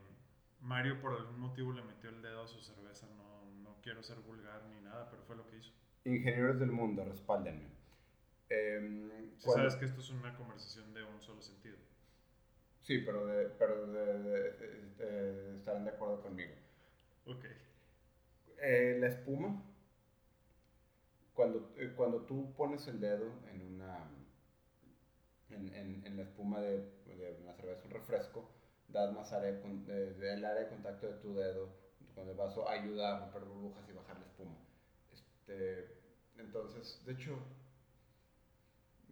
Mario 0.59 0.99
por 0.99 1.13
algún 1.13 1.39
motivo 1.39 1.71
le 1.71 1.83
metió 1.83 2.09
el 2.09 2.21
dedo 2.21 2.43
a 2.43 2.47
su 2.47 2.59
cerveza, 2.61 3.07
no, 3.15 3.45
no 3.63 3.77
quiero 3.81 4.01
ser 4.03 4.17
vulgar 4.19 4.63
ni 4.65 4.81
nada, 4.81 5.09
pero 5.09 5.23
fue 5.23 5.35
lo 5.35 5.47
que 5.47 5.57
hizo. 5.57 5.71
Ingenieros 6.03 6.59
del 6.59 6.71
mundo, 6.71 7.05
respáldenme. 7.05 7.67
Em, 8.49 9.31
Si 9.37 9.49
sabes 9.51 9.75
que 9.75 9.85
esto 9.85 10.01
es 10.01 10.09
una 10.09 10.35
conversación 10.35 10.93
de 10.93 11.03
un 11.03 11.21
solo 11.21 11.41
sentido. 11.41 11.77
Sí, 12.81 12.99
pero, 12.99 13.25
de, 13.27 13.49
pero 13.49 13.87
de- 13.87 14.19
de- 14.23 14.51
de- 14.53 14.95
de- 15.05 15.57
estarán 15.57 15.83
de 15.85 15.91
acuerdo 15.91 16.21
conmigo. 16.21 16.53
Ok. 17.25 17.45
Eh, 18.57 18.97
la 18.99 19.07
espuma, 19.07 19.55
cuando, 21.33 21.71
eh, 21.77 21.93
cuando 21.95 22.21
tú 22.25 22.53
pones 22.55 22.85
el 22.87 22.99
dedo 22.99 23.31
en 23.49 23.61
una 23.61 24.09
en, 25.49 25.73
en, 25.73 26.01
en 26.05 26.17
la 26.17 26.23
espuma 26.23 26.59
de, 26.61 26.77
de 27.05 27.37
una 27.41 27.53
cerveza, 27.53 27.81
un 27.85 27.91
refresco, 27.91 28.49
das 28.87 29.11
más 29.13 29.31
área, 29.33 29.51
de 29.51 30.13
de- 30.13 30.33
el 30.33 30.45
área 30.45 30.63
de 30.63 30.67
contacto 30.69 31.07
de 31.07 31.13
tu 31.15 31.33
dedo 31.35 31.69
con 32.15 32.27
el 32.27 32.35
vaso 32.35 32.67
ayuda 32.67 33.15
a 33.15 33.19
romper 33.19 33.43
burbujas 33.43 33.87
y 33.89 33.93
bajar 33.93 34.17
la 34.19 34.25
espuma. 34.25 34.57
Este, 35.13 35.87
entonces, 36.37 37.01
de 37.05 37.13
hecho, 37.13 37.37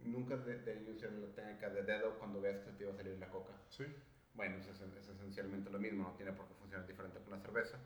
nunca 0.04 0.38
de, 0.38 0.58
de 0.60 0.92
usar 0.92 1.12
la 1.14 1.28
técnica 1.34 1.70
de 1.70 1.84
dedo 1.84 2.18
cuando 2.20 2.40
veas 2.42 2.60
que 2.60 2.72
te 2.72 2.84
iba 2.84 2.94
a 2.94 2.96
salir 2.96 3.18
la 3.18 3.30
coca. 3.30 3.54
Sí. 3.70 3.84
Bueno, 4.34 4.58
es, 4.58 4.68
es 4.68 5.08
esencialmente 5.10 5.70
lo 5.70 5.80
mismo, 5.80 6.04
no 6.04 6.16
tiene 6.16 6.34
por 6.34 6.48
qué 6.48 6.54
funcionar 6.56 6.86
diferente 6.88 7.20
con 7.20 7.32
la 7.32 7.40
cerveza 7.40 7.78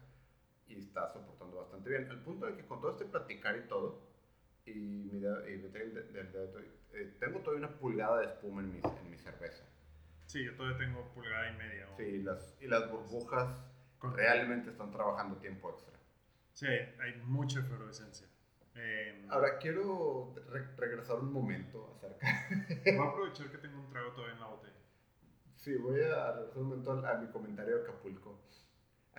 y 0.70 0.80
está 0.80 1.12
soportando 1.12 1.58
bastante 1.58 1.90
bien. 1.90 2.10
Al 2.10 2.22
punto 2.22 2.46
de 2.46 2.56
que 2.56 2.66
con 2.66 2.80
todo 2.80 2.92
este 2.92 3.06
platicar 3.06 3.58
y 3.58 3.68
todo, 3.68 4.00
y, 4.66 4.72
mi 4.74 5.20
dedo- 5.20 5.48
y 5.50 5.58
meter 5.58 5.82
el 5.82 5.94
de- 5.96 6.04
del 6.04 6.32
dedo, 6.32 6.60
eh, 6.94 7.16
tengo 7.20 7.40
todavía 7.42 7.68
una 7.68 7.78
pulgada 7.78 8.20
de 8.20 8.26
espuma 8.28 8.62
en 8.62 8.72
mi, 8.72 8.80
en 8.80 9.10
mi 9.10 9.18
cerveza. 9.18 9.66
Sí, 10.28 10.44
yo 10.46 10.56
todavía 10.56 10.78
tengo 10.78 11.12
pulgada 11.14 11.50
y 11.50 11.58
media. 11.58 11.88
Sí, 11.98 12.04
y 12.04 12.20
las, 12.22 12.56
y 12.62 12.68
las 12.68 12.90
burbujas 12.90 13.66
Con- 13.98 14.16
realmente 14.16 14.70
están 14.70 14.92
trabajando 14.92 15.38
tiempo 15.38 15.72
extra. 15.72 15.94
Sí, 16.54 16.68
hay 16.68 17.16
mucha 17.24 17.60
efervescencia. 17.60 18.28
Eh, 18.76 19.26
Ahora, 19.30 19.58
quiero 19.58 20.34
re- 20.48 20.70
regresar 20.78 21.18
un 21.18 21.32
momento 21.34 21.92
acerca... 21.98 22.28
voy 22.86 23.06
a 23.06 23.10
aprovechar 23.10 23.50
que 23.52 23.58
tengo 23.58 23.80
un 23.80 23.90
trago 23.90 24.12
todavía 24.12 24.36
en 24.36 24.40
la 24.40 24.48
botella. 24.48 24.74
Sí, 25.58 25.76
voy 25.76 26.00
a 26.02 26.32
regresar 26.32 26.58
un 26.60 26.70
momento 26.70 26.92
a, 26.92 27.12
a 27.12 27.18
mi 27.18 27.28
comentario 27.28 27.76
de 27.78 27.82
Acapulco. 27.82 28.40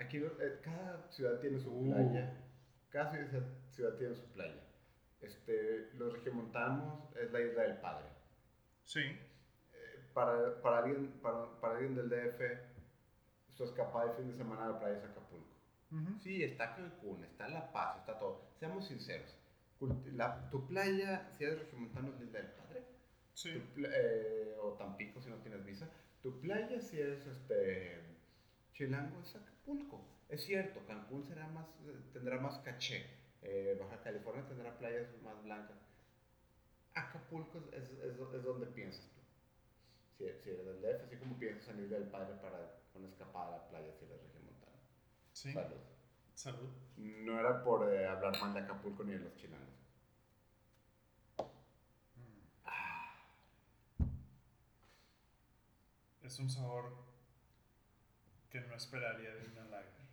Aquí 0.01 0.17
eh, 0.17 0.59
cada 0.63 1.07
ciudad 1.09 1.39
tiene 1.39 1.59
su 1.59 1.69
Uh. 1.71 1.91
playa. 1.91 2.33
Cada 2.89 3.11
ciudad, 3.11 3.43
ciudad 3.69 3.93
tiene 3.97 4.15
su 4.15 4.25
playa. 4.33 4.61
Este, 5.21 5.91
los 5.93 6.13
regiomontanos 6.13 7.15
es 7.15 7.31
la 7.31 7.41
isla 7.41 7.63
del 7.63 7.77
padre. 7.77 8.05
Sí, 8.83 9.01
Eh, 9.01 10.09
para, 10.13 10.61
para, 10.61 10.79
alguien, 10.79 11.11
para, 11.21 11.59
para 11.61 11.75
alguien 11.75 11.95
del 11.95 12.09
DF, 12.09 12.41
su 13.53 13.63
escapada 13.63 14.07
de 14.07 14.13
fin 14.17 14.27
de 14.31 14.35
semana 14.35 14.65
a 14.65 14.69
la 14.69 14.79
playa 14.79 14.97
es 14.97 15.03
Acapulco. 15.03 15.47
Ujú. 15.91 16.19
Sí, 16.19 16.43
está 16.43 16.75
Cancún, 16.75 17.23
está 17.23 17.47
La 17.49 17.71
Paz, 17.71 17.99
está 17.99 18.17
todo. 18.17 18.49
Seamos 18.59 18.87
sinceros. 18.87 19.37
La- 20.13 20.49
tu 20.49 20.67
playa, 20.67 21.29
si 21.31 21.43
eres 21.43 21.59
regiomontano, 21.59 22.09
es 22.09 22.19
la 22.19 22.25
isla 22.25 22.39
del 22.39 22.51
padre. 22.51 22.83
sí. 23.33 23.51
Tu 23.75 23.81
eh, 23.85 24.55
o 24.61 24.73
Tampico 24.73 25.21
si 25.21 25.29
no 25.29 25.37
tienes 25.37 25.63
visa. 25.65 25.87
Tu 26.21 26.39
playa 26.41 26.79
si 26.81 26.99
eres 26.99 27.25
este 27.25 27.99
chilango 28.81 29.21
es 29.21 29.35
Acapulco. 29.35 30.01
Es 30.27 30.43
cierto, 30.43 30.83
Cancún 30.87 31.23
será 31.23 31.47
más, 31.49 31.67
eh, 31.85 31.99
tendrá 32.13 32.39
más 32.39 32.57
caché. 32.59 33.05
Eh, 33.43 33.77
Baja 33.79 34.01
California 34.01 34.47
tendrá 34.47 34.75
playas 34.77 35.07
más 35.21 35.43
blancas. 35.43 35.77
Acapulco 36.95 37.59
es, 37.73 37.83
es, 37.83 37.99
es- 38.01 38.43
donde 38.43 38.65
piensas 38.67 39.05
tú. 39.13 39.21
Si, 40.17 40.23
si 40.43 40.49
eres 40.49 40.65
del 40.65 40.81
DF, 40.81 41.03
así 41.05 41.17
como 41.17 41.37
piensas 41.37 41.69
en 41.69 41.83
Isla 41.83 41.99
del 41.99 42.09
Padre 42.09 42.35
para 42.41 42.81
una 42.95 43.07
escapada 43.07 43.47
a 43.49 43.57
la 43.57 43.69
playa 43.69 43.93
si 43.93 44.05
eres 44.05 44.19
regiomontano. 44.23 44.77
Sí. 45.33 45.53
Salud. 45.53 45.77
Salud. 46.33 46.69
No 46.97 47.39
era 47.39 47.63
por 47.63 47.87
eh, 47.93 48.07
hablar 48.07 48.33
mal 48.41 48.53
de 48.55 48.61
Acapulco 48.61 49.03
ni 49.03 49.13
de 49.13 49.19
los 49.19 49.35
chilangos. 49.35 49.69
Es 56.23 56.39
un 56.39 56.49
sabor 56.49 56.93
que 58.51 58.61
no 58.61 58.75
esperaría 58.75 59.33
de 59.33 59.47
una 59.47 59.65
lager. 59.65 60.05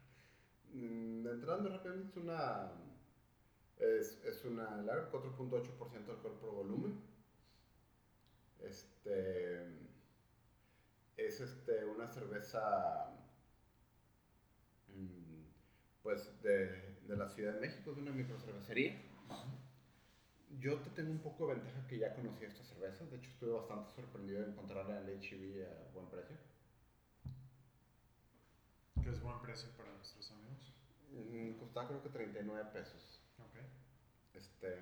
Mm, 0.72 1.26
Entrando 1.26 1.68
rápidamente, 1.70 2.08
es 2.10 2.16
una. 2.16 2.70
Es, 3.78 4.24
es 4.24 4.44
una 4.44 4.76
lager, 4.82 5.10
4.8% 5.10 6.06
de 6.06 6.12
alcohol 6.12 6.38
por 6.40 6.50
volumen. 6.52 7.00
Este. 8.60 9.66
Es 11.16 11.40
este, 11.40 11.84
una 11.84 12.06
cerveza. 12.08 13.10
mm, 14.88 15.42
Pues 16.02 16.40
de, 16.42 16.98
de 17.06 17.16
la 17.16 17.28
Ciudad 17.28 17.54
de 17.54 17.60
México, 17.60 17.92
de 17.92 18.02
una 18.02 18.12
microcervecería. 18.12 18.96
Yo 20.60 20.78
te 20.80 20.90
tengo 20.90 21.10
un 21.10 21.20
poco 21.20 21.46
de 21.46 21.54
ventaja 21.54 21.86
que 21.86 21.98
ya 21.98 22.14
conocía 22.14 22.48
esta 22.48 22.64
cerveza. 22.64 23.04
De 23.06 23.16
hecho, 23.16 23.30
estuve 23.30 23.52
bastante 23.52 23.90
sorprendido 23.90 24.42
de 24.42 24.48
encontrarla 24.50 25.00
en 25.00 25.08
el 25.08 25.22
HEB 25.22 25.66
a 25.66 25.92
buen 25.92 26.08
precio. 26.08 26.36
Que 29.08 29.14
es 29.14 29.22
buen 29.22 29.40
precio 29.40 29.70
para 29.76 29.90
nuestros 29.94 30.30
amigos. 30.32 30.74
Mm, 31.12 31.52
Costaba 31.58 31.88
creo 31.88 32.02
que 32.02 32.10
39 32.10 32.68
pesos. 32.74 33.22
Ok. 33.38 33.56
Este, 34.34 34.76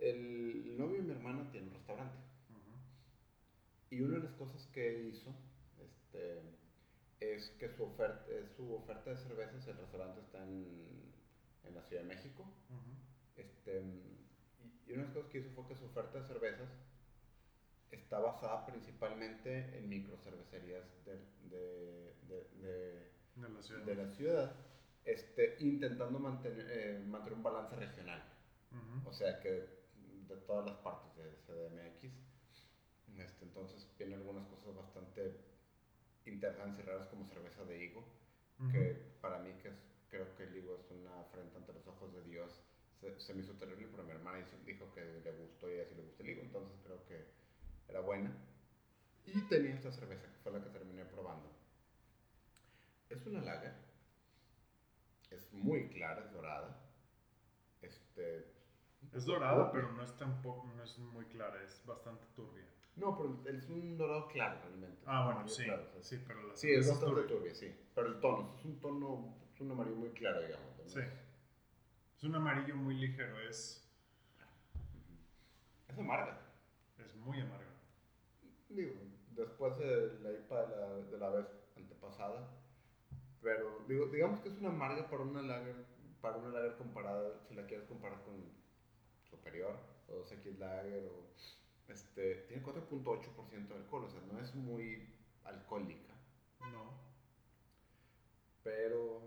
el 0.00 0.76
novio 0.76 0.96
de 0.96 1.02
mi 1.02 1.12
hermana 1.12 1.48
tiene 1.52 1.68
un 1.68 1.74
restaurante 1.74 2.18
y 3.90 4.00
una 4.00 4.16
de 4.18 4.24
las 4.24 4.32
cosas 4.32 4.66
que 4.72 4.92
hizo 5.08 5.32
este, 5.78 6.40
es 7.20 7.50
que 7.60 7.68
su 7.68 7.84
oferta, 7.84 8.24
su 8.56 8.74
oferta 8.74 9.10
de 9.10 9.16
cervezas, 9.18 9.64
el 9.68 9.76
restaurante 9.76 10.20
está 10.20 10.42
en, 10.42 11.12
en 11.62 11.74
la 11.74 11.82
Ciudad 11.82 12.02
de 12.02 12.08
México. 12.08 12.44
Este, 13.36 13.80
y- 13.80 14.90
y 14.90 14.92
una 14.94 15.02
de 15.02 15.06
las 15.08 15.12
cosas 15.14 15.30
que 15.30 15.38
hizo 15.38 15.50
fue 15.50 15.68
que 15.68 15.76
su 15.76 15.84
oferta 15.84 16.18
de 16.20 16.26
cervezas 16.26 16.68
está 17.96 18.18
basada 18.18 18.64
principalmente 18.66 19.76
en 19.78 19.88
microcervecerías 19.88 20.84
de, 21.04 21.18
de, 21.50 22.14
de, 22.28 22.44
de- 22.60 23.12
la 23.36 23.62
ciudad. 23.62 23.82
de 23.84 23.94
la 23.94 24.08
ciudad, 24.08 24.52
este, 25.04 25.56
intentando 25.60 26.18
mantener, 26.18 26.66
eh, 26.70 26.98
mantener 27.06 27.34
un 27.34 27.42
balance 27.42 27.74
regional. 27.76 28.22
Ujú. 28.70 29.08
O 29.08 29.12
sea 29.12 29.40
que 29.40 29.82
de 30.28 30.36
todas 30.46 30.66
las 30.66 30.76
partes 30.76 31.14
de 31.16 31.36
CDMX. 31.46 32.12
Este, 33.18 33.44
entonces 33.44 33.86
vienen 33.98 34.20
algunas 34.20 34.46
cosas 34.46 34.74
bastante 34.74 35.32
interesantes 36.24 36.78
y 36.78 36.82
raras 36.82 37.06
como 37.08 37.26
cerveza 37.26 37.64
de 37.64 37.84
higo, 37.84 38.04
Ujú. 38.58 38.70
que 38.72 39.16
para 39.20 39.38
mí 39.38 39.52
que 39.62 39.68
es- 39.68 39.82
creo 40.08 40.34
que 40.36 40.44
el 40.44 40.56
higo 40.56 40.76
es 40.76 40.90
una 40.90 41.24
frente 41.32 41.56
ante 41.56 41.72
los 41.72 41.86
ojos 41.86 42.12
de 42.14 42.22
Dios 42.24 42.60
se, 43.00 43.18
se 43.20 43.34
me 43.34 43.40
hizo 43.40 43.52
terrible, 43.54 43.88
pero 43.90 44.04
mi 44.04 44.12
hermana 44.12 44.38
dijo 44.64 44.92
que 44.92 45.02
le 45.24 45.32
gustó 45.32 45.68
y 45.70 45.80
así 45.80 45.94
le 45.94 46.02
gustó 46.02 46.22
el 46.22 46.30
higo, 46.30 46.42
entonces 46.42 46.78
creo 46.84 47.04
que 47.06 47.24
era 47.92 48.00
buena. 48.00 48.32
Y 49.26 49.40
tenía 49.42 49.74
esta 49.74 49.92
cerveza, 49.92 50.26
que 50.26 50.38
fue 50.42 50.52
la 50.52 50.62
que 50.64 50.70
terminé 50.70 51.04
probando. 51.04 51.48
Es 53.08 53.24
una 53.26 53.40
lager, 53.42 53.74
es 55.30 55.52
muy 55.52 55.88
clara, 55.90 56.22
es 56.24 56.32
dorada. 56.32 56.78
Este, 57.82 58.46
Es 59.12 59.24
dorada, 59.26 59.70
pero 59.70 59.92
no 59.92 60.02
es 60.02 60.16
tampoco, 60.16 60.66
no 60.74 60.82
es 60.82 60.98
muy 60.98 61.26
clara, 61.26 61.62
es 61.62 61.84
bastante 61.86 62.24
turbia. 62.34 62.64
No, 62.96 63.16
pero 63.16 63.42
es 63.56 63.68
un 63.68 63.96
dorado 63.96 64.28
claro 64.28 64.60
realmente. 64.62 65.02
Ah, 65.06 65.26
bueno, 65.26 65.48
sí, 65.48 65.64
claro, 65.64 65.82
o 65.88 65.92
sea, 65.92 66.02
sí, 66.02 66.24
pero 66.26 66.42
la 66.48 66.56
Sí, 66.56 66.70
es 66.70 66.88
bastante 66.88 67.22
turbia. 67.22 67.54
sí. 67.54 67.74
Pero 67.94 68.08
el 68.08 68.20
tono, 68.20 68.54
es 68.58 68.64
un 68.64 68.80
tono, 68.80 69.36
es 69.52 69.60
un 69.60 69.70
amarillo 69.72 69.96
muy 69.96 70.10
claro, 70.10 70.40
digamos. 70.42 70.78
¿no? 70.78 70.88
Sí. 70.88 71.00
Es 72.16 72.24
un 72.24 72.34
amarillo 72.34 72.76
muy 72.76 72.94
ligero, 72.94 73.38
es, 73.40 73.78
Es 75.88 75.98
amarga. 75.98 76.38
es 76.98 77.14
muy 77.16 77.40
amarga. 77.40 77.71
Digo, 78.74 78.92
después 79.30 79.78
de 79.78 80.18
la 80.20 80.32
IPA 80.32 80.66
de 80.66 80.76
la, 80.76 80.88
de 81.10 81.18
la 81.18 81.30
vez 81.30 81.46
antepasada. 81.76 82.48
Pero 83.40 83.84
digo, 83.88 84.06
digamos 84.06 84.40
que 84.40 84.48
es 84.48 84.54
una 84.58 84.68
amarga 84.68 85.08
para 85.10 85.22
una 85.22 85.42
lager, 85.42 85.84
para 86.20 86.36
una 86.36 86.50
lager 86.50 86.76
comparada, 86.76 87.40
si 87.48 87.54
la 87.54 87.66
quieres 87.66 87.86
comparar 87.86 88.22
con 88.22 88.34
superior, 89.28 89.76
o 90.08 90.24
2X 90.24 90.58
Lager, 90.58 91.06
o 91.06 91.32
este, 91.88 92.34
tiene 92.48 92.62
4.8% 92.62 93.68
de 93.68 93.74
alcohol, 93.74 94.04
o 94.04 94.08
sea, 94.10 94.20
no 94.32 94.38
es 94.40 94.54
muy 94.54 95.08
alcohólica, 95.44 96.14
No. 96.70 96.92
pero 98.62 99.20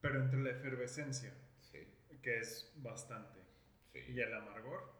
Pero 0.00 0.22
entre 0.22 0.42
la 0.42 0.50
efervescencia, 0.50 1.34
sí, 1.60 1.78
que 2.22 2.38
es 2.38 2.72
bastante, 2.76 3.40
sí. 3.92 3.98
y 4.08 4.20
el 4.20 4.34
amargor, 4.34 4.90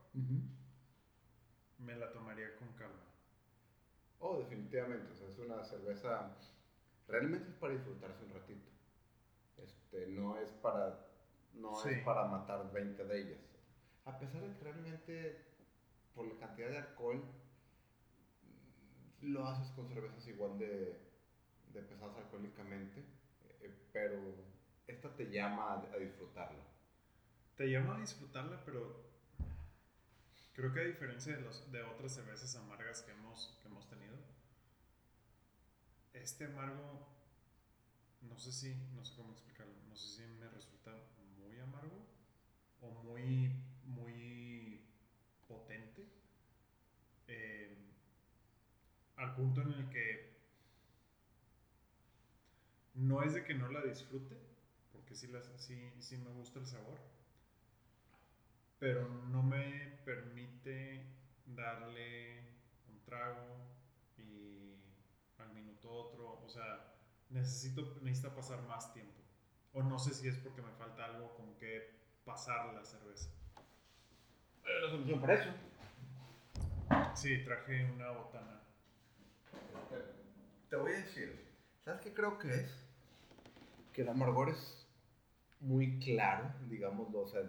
me 1.84 1.94
la 1.96 2.10
tomaría 2.12 2.56
con 2.56 2.72
calma. 2.74 3.04
Oh, 4.20 4.38
definitivamente, 4.38 5.12
o 5.12 5.16
sea, 5.16 5.28
es 5.28 5.38
una 5.38 5.62
cerveza, 5.64 6.30
realmente 7.08 7.48
es 7.50 7.56
para 7.56 7.74
disfrutarse 7.74 8.24
un 8.24 8.32
ratito. 8.32 8.70
Este, 9.58 10.06
no 10.08 10.36
es 10.38 10.50
para, 10.52 10.98
no 11.54 11.82
Sí. 11.82 11.90
es 11.90 12.02
para 12.04 12.24
matar 12.26 12.70
20 12.72 13.04
de 13.04 13.20
ellas. 13.22 13.40
A 14.04 14.18
pesar 14.18 14.42
de 14.42 14.54
que 14.56 14.64
realmente, 14.64 15.44
por 16.14 16.26
la 16.26 16.38
cantidad 16.38 16.70
de 16.70 16.78
alcohol, 16.78 17.22
lo 19.20 19.46
haces 19.46 19.70
con 19.72 19.88
cervezas 19.88 20.26
igual 20.28 20.58
de, 20.58 20.98
de 21.72 21.82
pesadas 21.82 22.16
alcohólicamente, 22.16 23.00
eh, 23.60 23.70
pero 23.92 24.16
esta 24.86 25.14
te 25.14 25.30
llama 25.30 25.72
a, 25.74 25.74
a 25.94 25.98
disfrutarlo. 25.98 26.62
Te 27.56 27.66
llama 27.70 27.96
a 27.96 28.00
disfrutarla, 28.00 28.62
pero 28.64 29.11
creo 30.62 30.74
que 30.74 30.80
a 30.80 30.84
diferencia 30.84 31.34
de, 31.34 31.40
los, 31.40 31.72
de 31.72 31.82
otras 31.82 32.14
cervezas 32.14 32.54
amargas 32.54 33.02
que 33.02 33.10
hemos, 33.10 33.58
que 33.60 33.66
hemos 33.66 33.88
tenido, 33.88 34.14
este 36.14 36.44
amargo, 36.44 37.04
no 38.20 38.38
sé 38.38 38.52
si, 38.52 38.76
no 38.94 39.04
sé 39.04 39.16
cómo 39.16 39.32
explicarlo, 39.32 39.74
no 39.88 39.96
sé 39.96 40.18
si 40.18 40.22
me 40.38 40.48
resulta 40.50 40.92
muy 41.36 41.58
amargo 41.58 42.06
o 42.80 42.90
muy, 43.02 43.50
muy 43.86 44.86
potente, 45.48 46.06
eh, 47.26 47.76
al 49.16 49.34
punto 49.34 49.62
en 49.62 49.72
el 49.72 49.90
que 49.90 50.32
no 52.94 53.24
es 53.24 53.34
de 53.34 53.42
que 53.42 53.54
no 53.54 53.66
la 53.68 53.82
disfrute, 53.82 54.36
porque 54.92 55.16
sí, 55.16 55.26
las, 55.26 55.50
sí, 55.56 55.90
sí 55.98 56.18
me 56.18 56.30
gusta 56.30 56.60
el 56.60 56.66
sabor, 56.68 57.00
pero 58.82 59.08
no 59.28 59.44
me 59.44 59.96
permite 60.04 61.06
darle 61.46 62.40
un 62.88 63.00
trago 63.04 63.70
y 64.18 64.74
al 65.38 65.54
minuto 65.54 65.88
otro, 65.88 66.42
o 66.44 66.48
sea, 66.48 66.92
necesito, 67.30 68.00
necesita 68.02 68.34
pasar 68.34 68.60
más 68.62 68.92
tiempo. 68.92 69.20
O 69.72 69.84
no 69.84 70.00
sé 70.00 70.12
si 70.12 70.26
es 70.26 70.36
porque 70.38 70.62
me 70.62 70.72
falta 70.72 71.04
algo 71.04 71.32
con 71.36 71.54
que 71.58 71.94
pasar 72.24 72.74
la 72.74 72.84
cerveza. 72.84 73.30
la 74.64 74.90
solución 74.90 75.20
para 75.20 75.34
eso. 75.34 75.50
Sí, 77.14 77.44
traje 77.44 77.84
una 77.84 78.10
botana. 78.10 78.62
Te 80.68 80.74
voy 80.74 80.90
a 80.90 80.96
decir, 80.96 81.54
¿sabes 81.84 82.00
qué 82.00 82.12
creo 82.12 82.36
que 82.36 82.48
es? 82.52 82.84
Que 83.92 84.02
el 84.02 84.08
amargor 84.08 84.48
es 84.48 84.88
muy 85.60 86.00
claro, 86.00 86.52
digámoslo, 86.68 87.20
o 87.20 87.28
sea, 87.28 87.42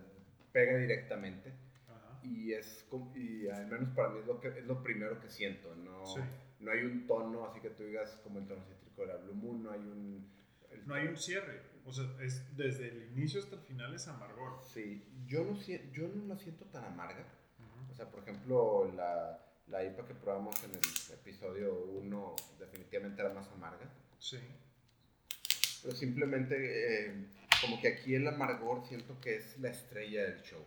pega 0.53 0.77
directamente 0.77 1.51
Ajá. 1.89 2.19
y 2.23 2.53
es 2.53 2.85
y 3.15 3.47
al 3.49 3.67
menos 3.67 3.89
para 3.95 4.09
mí 4.09 4.19
es 4.19 4.25
lo 4.27 4.39
que 4.39 4.47
es 4.47 4.65
lo 4.65 4.81
primero 4.81 5.19
que 5.19 5.27
siento, 5.29 5.75
no 5.75 6.05
Sí. 6.05 6.21
no 6.61 6.71
hay 6.71 6.83
un 6.85 7.05
tono 7.07 7.45
así 7.45 7.59
que 7.59 7.71
tú 7.71 7.83
digas 7.83 8.11
como 8.23 8.39
el 8.39 8.47
tono 8.47 8.63
cítrico 8.63 9.01
de 9.01 9.07
la 9.07 9.17
Blue 9.17 9.33
Moon, 9.33 9.63
no 9.63 9.71
hay 9.71 9.79
un 9.81 10.31
el- 10.71 10.87
No 10.87 10.95
hay 10.95 11.07
un 11.07 11.17
cierre, 11.17 11.61
o 11.85 11.91
sea, 11.91 12.05
es 12.21 12.55
desde 12.57 12.87
el 12.89 13.11
inicio 13.11 13.39
hasta 13.41 13.55
el 13.57 13.61
final 13.61 13.93
es 13.93 14.07
amargor. 14.07 14.59
Sí, 14.73 15.03
yo 15.27 15.43
no 15.43 15.55
yo 15.91 16.07
no 16.07 16.25
la 16.27 16.37
siento 16.37 16.65
tan 16.65 16.83
amarga. 16.85 17.25
Ujú. 17.59 17.91
O 17.91 17.93
sea, 17.93 18.09
por 18.09 18.21
ejemplo, 18.21 18.91
la, 18.95 19.39
la 19.67 19.83
IPA 19.83 20.05
que 20.07 20.13
probamos 20.15 20.63
en 20.63 20.71
el 20.71 20.81
episodio 21.13 21.75
1 21.85 22.35
definitivamente 22.59 23.21
era 23.21 23.31
más 23.33 23.47
amarga. 23.49 23.87
Sí. 24.17 24.39
Pero 25.83 25.95
simplemente, 25.95 26.55
eh, 27.09 27.25
como 27.63 27.79
que 27.81 27.87
aquí 27.87 28.15
el 28.15 28.27
amargor 28.27 28.85
siento 28.85 29.19
que 29.21 29.37
es 29.37 29.57
la 29.59 29.69
estrella 29.69 30.23
del 30.23 30.41
show. 30.43 30.63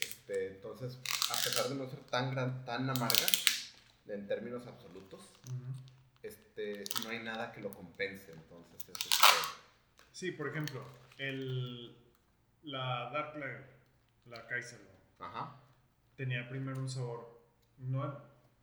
Este, 0.00 0.48
entonces, 0.48 0.98
a 1.30 1.34
pesar 1.34 1.68
de 1.68 1.74
no 1.74 1.88
ser 1.88 2.00
tan, 2.00 2.30
gran, 2.30 2.64
tan 2.64 2.88
amarga, 2.88 3.26
en 4.08 4.26
términos 4.26 4.66
absolutos, 4.66 5.20
este, 6.22 6.82
no 7.04 7.10
hay 7.10 7.20
nada 7.20 7.52
que 7.52 7.60
lo 7.60 7.70
compense. 7.70 8.32
Entonces, 8.32 8.82
es 8.88 8.88
este, 8.88 9.10
Sí, 10.12 10.32
por 10.32 10.48
ejemplo, 10.48 10.84
el, 11.18 11.96
la 12.62 13.10
Dark 13.12 13.38
Lager, 13.38 13.66
la 14.26 14.46
Kaiser, 14.46 14.80
Ajá. 15.18 15.56
tenía 16.16 16.48
primero 16.48 16.78
un 16.78 16.88
sabor, 16.88 17.40
no, 17.78 18.18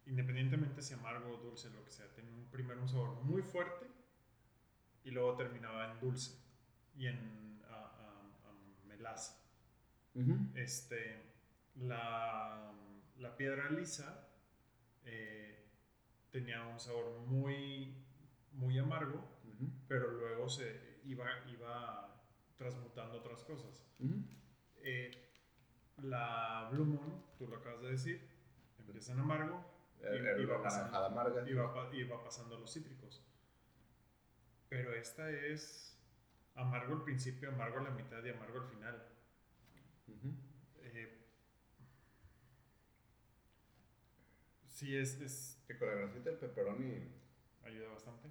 independientemente 0.05 0.81
si 0.81 0.93
amargo 0.95 1.33
o 1.33 1.37
dulce, 1.37 1.69
lo 1.69 1.83
que 1.85 1.91
sea, 1.91 2.07
tenía 2.15 2.31
un, 2.31 2.45
primero 2.45 2.81
un 2.81 2.89
sabor 2.89 3.21
muy 3.23 3.41
fuerte 3.41 3.85
y 5.03 5.11
luego 5.11 5.35
terminaba 5.35 5.91
en 5.91 5.99
dulce 5.99 6.46
y 6.97 7.07
en 7.07 7.61
a, 7.69 7.75
a- 7.75 8.49
a 8.49 8.85
melaza. 8.87 9.35
Este, 10.55 11.21
la, 11.75 12.73
la 13.17 13.37
piedra 13.37 13.69
lisa 13.69 14.27
eh, 15.05 15.67
tenía 16.31 16.63
un 16.65 16.79
sabor 16.79 17.19
muy, 17.27 17.93
muy 18.53 18.79
amargo, 18.79 19.17
Ujú. 19.43 19.69
pero 19.87 20.11
luego 20.11 20.49
se 20.49 20.99
iba, 21.05 21.25
iba 21.49 22.19
transmutando 22.57 23.19
otras 23.19 23.43
cosas. 23.43 23.85
Ujú. 23.99 24.23
Eh, 24.77 25.11
la 26.01 26.67
Blue 26.71 26.85
Moon, 26.85 27.23
tú 27.37 27.47
lo 27.47 27.57
acabas 27.57 27.81
de 27.83 27.91
decir, 27.91 28.27
empieza 28.79 29.13
en 29.13 29.19
amargo 29.19 29.63
y, 29.99 30.45
va 30.45 30.57
la 30.57 30.63
pasando, 30.63 30.91
naranjada 30.91 31.05
amarga. 31.07 31.49
y 31.49 31.53
va 31.53 31.89
y 31.93 32.03
va 32.05 32.23
pasando 32.23 32.55
a 32.55 32.59
los 32.59 32.73
cítricos. 32.73 33.23
Pero 34.69 34.93
esta 34.93 35.29
es 35.29 35.96
amargo 36.57 36.93
al 36.95 37.03
principio, 37.03 37.49
amargo 37.49 37.79
a 37.79 37.83
la 37.83 37.91
mitad 37.91 38.23
y 38.23 38.29
amargo 38.29 38.59
al 38.61 38.67
final. 38.69 39.03
Eh, 40.81 41.17
sí, 44.67 44.95
es, 44.97 45.19
es, 45.21 45.63
Que 45.67 45.77
con 45.77 45.87
la 45.87 45.95
grasita 45.95 46.29
del 46.29 46.39
pepperoni, 46.39 47.11
ayuda 47.63 47.89
bastante. 47.89 48.29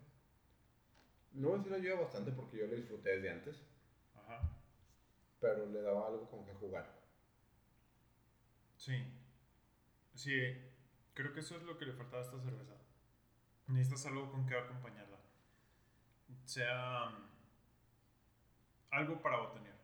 no 1.33 1.49
voy 1.49 1.57
a 1.57 1.59
decir 1.63 1.75
ayuda 1.75 2.01
bastante 2.01 2.33
porque 2.33 2.59
yo 2.59 2.67
lo 2.67 2.75
disfruté 2.77 3.11
desde 3.11 3.31
antes, 3.31 3.63
Ajá. 4.15 4.41
pero 5.41 5.67
le 5.67 5.83
daba 5.83 6.07
algo 6.09 6.29
como 6.31 6.47
que 6.47 6.55
jugar. 6.55 6.87
Sí. 8.77 9.05
Sí, 10.15 10.33
creo 11.15 11.33
que 11.35 11.41
eso 11.41 11.57
es 11.57 11.63
lo 11.65 11.77
que 11.79 11.87
le 11.87 11.93
faltaba 11.93 12.23
a 12.23 12.25
esta 12.27 12.41
cerveza. 12.41 12.75
Necesitas 13.69 14.07
algo 14.07 14.31
con 14.31 14.47
que 14.47 14.55
acompañarla. 14.57 15.19
Sea 16.45 17.11
algo 18.91 19.21
para 19.21 19.39
botanear 19.39 19.77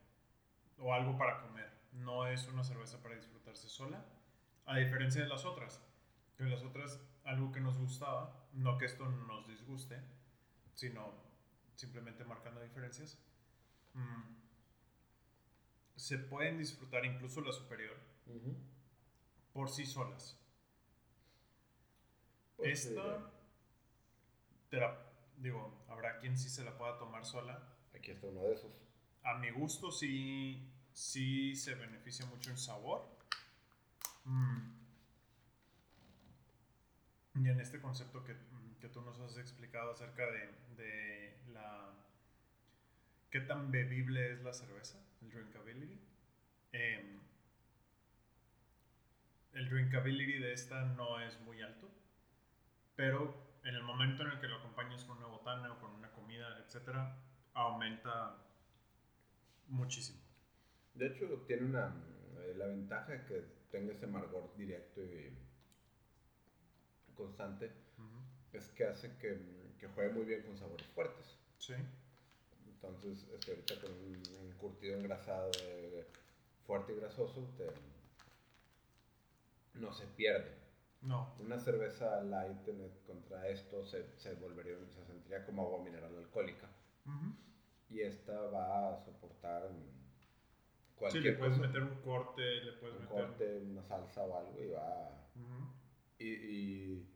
o 0.78 0.92
algo 0.92 1.16
para 1.16 1.40
comer. 1.40 1.70
No 1.92 2.26
es 2.26 2.46
una 2.48 2.64
cerveza 2.64 3.02
para 3.02 3.16
disfrutarse 3.16 3.68
sola, 3.68 4.04
a 4.66 4.78
diferencia 4.78 5.22
de 5.22 5.28
las 5.28 5.44
otras. 5.44 5.82
Que 6.36 6.44
las 6.44 6.62
otras, 6.62 7.00
algo 7.24 7.52
que 7.52 7.60
nos 7.60 7.78
gustaba, 7.78 8.48
no 8.52 8.78
que 8.78 8.86
esto 8.86 9.06
nos 9.06 9.46
disguste, 9.46 10.00
sino 10.74 11.12
simplemente 11.76 12.24
marcando 12.24 12.60
diferencias. 12.60 13.18
mm, 13.94 14.22
se 15.96 16.18
pueden 16.18 16.58
disfrutar 16.58 17.04
incluso 17.04 17.42
la 17.42 17.52
superior 17.52 17.96
por 19.52 19.68
sí 19.68 19.84
solas. 19.86 20.38
Pues, 22.56 22.86
Esta, 22.86 23.16
eh, 23.16 23.20
te 24.70 24.76
la, 24.78 24.96
digo, 25.36 25.84
habrá 25.88 26.18
quien 26.18 26.38
sí 26.38 26.48
se 26.48 26.64
la 26.64 26.76
pueda 26.76 26.98
tomar 26.98 27.24
sola. 27.24 27.62
aquí 27.94 28.10
está 28.10 28.26
uno 28.28 28.40
de 28.42 28.54
esos. 28.54 28.72
A 29.24 29.34
mi 29.34 29.50
gusto 29.50 29.90
sí, 29.90 30.68
sí 30.92 31.54
se 31.56 31.74
beneficia 31.74 32.26
mucho 32.26 32.50
en 32.50 32.58
sabor. 32.58 33.08
Mm. 34.24 34.82
Y 37.34 37.48
en 37.48 37.60
este 37.60 37.80
concepto 37.80 38.24
que, 38.24 38.36
que 38.80 38.88
tú 38.88 39.00
nos 39.02 39.18
has 39.20 39.38
explicado 39.38 39.92
acerca 39.92 40.24
de, 40.26 40.52
de 40.76 41.38
la... 41.52 41.94
¿Qué 43.30 43.40
tan 43.40 43.70
bebible 43.70 44.32
es 44.32 44.42
la 44.42 44.52
cerveza? 44.52 44.98
El 45.22 45.30
drinkability. 45.30 45.98
Em, 46.72 47.20
el 49.52 49.68
drinkability 49.68 50.38
de 50.38 50.52
esta 50.52 50.84
no 50.84 51.20
es 51.20 51.38
muy 51.40 51.60
alto, 51.62 51.90
pero 52.96 53.58
en 53.64 53.74
el 53.74 53.82
momento 53.82 54.22
en 54.22 54.30
el 54.30 54.40
que 54.40 54.48
lo 54.48 54.56
acompañas 54.56 55.04
con 55.04 55.18
una 55.18 55.26
botana 55.26 55.72
o 55.72 55.78
con 55.78 55.92
una 55.92 56.10
comida, 56.12 56.58
etcétera, 56.64 57.16
aumenta 57.54 58.36
muchísimo. 59.68 60.20
De 60.94 61.06
hecho, 61.06 61.26
tiene 61.46 61.64
una, 61.64 61.94
eh, 62.38 62.54
la 62.56 62.66
ventaja 62.66 63.12
de 63.12 63.24
que 63.24 63.44
tenga 63.70 63.92
ese 63.92 64.04
amargor 64.04 64.54
directo 64.56 65.02
y 65.02 65.36
constante 67.14 67.70
es 68.52 68.68
que 68.70 68.84
hace 68.84 69.16
que, 69.16 69.38
que, 69.78 69.88
juegue 69.88 70.12
muy 70.12 70.24
bien 70.24 70.42
con 70.42 70.56
sabores 70.56 70.86
fuertes. 70.88 71.38
Sí. 71.58 71.74
Entonces, 72.66 73.26
este, 73.32 73.52
ahorita 73.52 73.80
con 73.80 73.92
un, 73.92 74.52
curtido 74.58 74.96
engrasado 74.96 75.50
fuerte 76.66 76.92
y 76.92 76.96
grasoso, 76.96 77.48
te, 77.56 77.66
no 79.78 79.92
se 79.92 80.06
pierde. 80.06 80.52
No. 81.00 81.34
Una 81.40 81.58
cerveza 81.58 82.22
light 82.22 82.58
contra 83.06 83.48
esto 83.48 83.84
se, 83.84 84.16
se 84.18 84.34
volvería, 84.34 84.76
se 84.86 85.04
sentiría 85.04 85.44
como 85.44 85.62
agua 85.62 85.82
mineral 85.82 86.16
alcohólica. 86.16 86.68
Y 87.92 88.00
esta 88.00 88.32
va 88.46 88.94
a 88.94 89.04
soportar 89.04 89.68
cualquier 90.96 91.22
Sí, 91.22 91.28
le 91.30 91.36
puedes 91.36 91.58
meter 91.58 91.82
un 91.82 92.00
corte, 92.00 92.42
le 92.62 92.72
puedes 92.72 92.96
un 92.96 93.02
meter... 93.02 93.26
corte, 93.26 93.58
una 93.58 93.82
salsa 93.82 94.22
o 94.22 94.36
algo 94.38 94.62
y 94.62 94.68
va... 94.68 95.28
y, 96.18 96.26
y, 96.26 97.08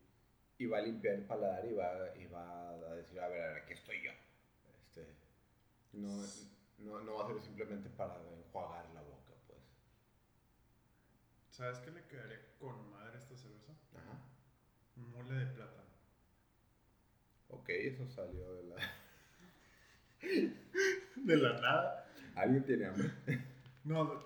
y, 0.58 0.66
va 0.66 0.78
a 0.78 0.82
limpiar 0.82 1.14
el 1.14 1.24
paladar 1.24 1.64
y 1.64 1.72
va, 1.72 2.14
y 2.16 2.26
va 2.26 2.70
a 2.70 2.94
decir, 2.96 3.18
a 3.20 3.28
ver, 3.28 3.42
a 3.42 3.52
ver, 3.52 3.62
aquí 3.62 3.72
estoy 3.72 4.02
yo. 4.04 4.10
Este, 4.78 5.06
no, 5.92 6.08
no, 6.78 7.00
no 7.04 7.14
va 7.14 7.24
a 7.24 7.28
ser 7.28 7.40
simplemente 7.40 7.88
para 7.88 8.16
enjuagar 8.36 8.90
la 8.92 9.00
boca, 9.00 9.32
pues. 9.46 9.62
¿Sabes 11.50 11.78
qué 11.78 11.90
le 11.90 12.04
quedaría 12.06 12.40
con 12.58 12.90
madre 12.90 13.18
esta 13.18 13.34
cerveza? 13.34 13.72
Ajá. 13.94 14.20
Mole 14.96 15.34
de 15.34 15.46
plátano. 15.54 15.86
Ok, 17.48 17.68
eso 17.70 18.06
salió 18.08 18.52
de 18.54 18.64
la... 18.64 18.76
de 21.16 21.36
la 21.36 21.60
nada. 21.60 22.06
¿Alguien 22.34 22.64
tiene 22.64 22.86
hambre? 22.86 23.10
No, 23.84 24.22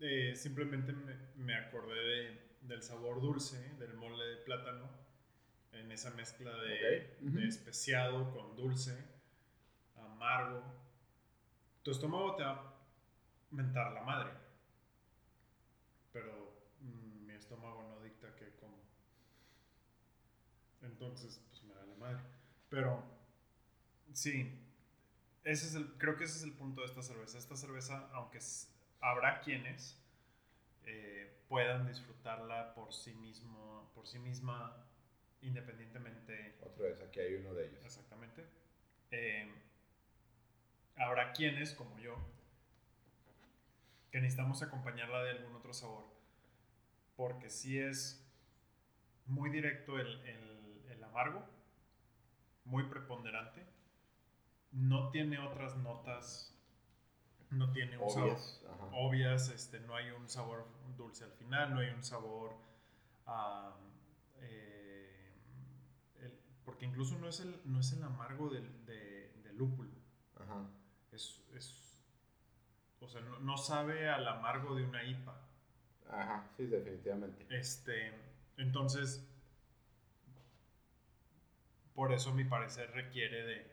eh, 0.00 0.34
simplemente 0.36 0.92
me, 0.92 1.14
me 1.36 1.54
acordé 1.54 1.94
de, 1.94 2.42
del 2.62 2.82
sabor 2.82 3.20
dulce 3.20 3.74
del 3.78 3.94
mole 3.94 4.24
de 4.24 4.36
plátano 4.36 4.88
en 5.72 5.90
esa 5.90 6.10
mezcla 6.10 6.54
de, 6.58 7.16
de 7.20 7.48
especiado 7.48 8.30
con 8.32 8.56
dulce, 8.56 8.96
amargo. 9.96 10.62
Tu 11.82 11.90
estómago 11.90 12.36
te 12.36 12.44
va 12.44 12.52
a 12.52 12.74
mentar 13.50 13.92
la 13.92 14.02
madre, 14.02 14.30
pero 16.12 16.52
mm, 16.80 17.26
mi 17.26 17.32
estómago 17.32 17.82
no 17.82 18.02
dicta 18.04 18.34
que 18.36 18.54
como. 18.56 18.76
Entonces, 20.82 21.40
pues 21.48 21.64
me 21.64 21.74
da 21.74 21.86
la 21.86 21.94
madre. 21.96 22.22
Pero, 22.68 23.02
sí, 24.12 24.61
ese 25.44 25.66
es 25.66 25.74
el, 25.74 25.86
creo 25.98 26.16
que 26.16 26.24
ese 26.24 26.38
es 26.38 26.44
el 26.44 26.52
punto 26.52 26.82
de 26.82 26.86
esta 26.86 27.02
cerveza. 27.02 27.38
Esta 27.38 27.56
cerveza, 27.56 28.08
aunque 28.12 28.38
habrá 29.00 29.40
quienes 29.40 29.98
eh, 30.84 31.32
puedan 31.48 31.86
disfrutarla 31.86 32.74
por 32.74 32.92
sí 32.92 33.12
mismo, 33.14 33.90
por 33.94 34.06
sí 34.06 34.18
misma, 34.18 34.76
independientemente. 35.40 36.56
Otra 36.62 36.86
vez, 36.86 37.00
aquí 37.00 37.20
hay 37.20 37.34
uno 37.34 37.54
de 37.54 37.66
ellos. 37.66 37.84
Exactamente. 37.84 38.44
Eh, 39.10 39.52
habrá 40.96 41.32
quienes, 41.32 41.74
como 41.74 41.98
yo, 41.98 42.16
que 44.10 44.20
necesitamos 44.20 44.62
acompañarla 44.62 45.24
de 45.24 45.30
algún 45.30 45.54
otro 45.56 45.72
sabor, 45.72 46.04
porque 47.16 47.50
si 47.50 47.78
es 47.78 48.24
muy 49.26 49.50
directo 49.50 49.98
el, 49.98 50.20
el, 50.26 50.82
el 50.90 51.04
amargo, 51.04 51.44
muy 52.64 52.84
preponderante 52.84 53.64
no 54.72 55.10
tiene 55.10 55.38
otras 55.38 55.76
notas, 55.76 56.54
no 57.50 57.70
tiene 57.72 57.98
un 57.98 58.04
obvias, 58.04 58.62
sabor, 58.62 58.90
obvias 58.92 59.48
este, 59.50 59.80
no 59.80 59.94
hay 59.94 60.10
un 60.10 60.28
sabor 60.28 60.66
dulce 60.96 61.24
al 61.24 61.32
final, 61.32 61.74
no 61.74 61.80
hay 61.80 61.90
un 61.90 62.02
sabor, 62.02 62.56
eh, 64.40 65.32
porque 66.64 66.86
incluso 66.86 67.18
no 67.18 67.28
es 67.28 67.40
el, 67.40 67.60
no 67.64 67.80
es 67.80 67.92
el 67.92 68.02
amargo 68.02 68.48
del, 68.48 68.86
de, 68.86 69.32
del 69.42 69.56
lúpulo. 69.56 69.90
Ajá. 70.36 70.66
Es, 71.12 71.42
es, 71.54 71.98
o 73.00 73.08
sea, 73.08 73.20
no, 73.20 73.38
no, 73.40 73.58
sabe 73.58 74.08
al 74.08 74.26
amargo 74.26 74.74
de 74.74 74.84
una 74.84 75.04
IPA. 75.04 75.34
Ajá, 76.08 76.50
sí, 76.56 76.66
definitivamente. 76.66 77.46
Este, 77.50 78.12
entonces, 78.56 79.26
por 81.94 82.12
eso 82.12 82.32
mi 82.32 82.44
parecer 82.44 82.90
requiere 82.92 83.44
de. 83.44 83.71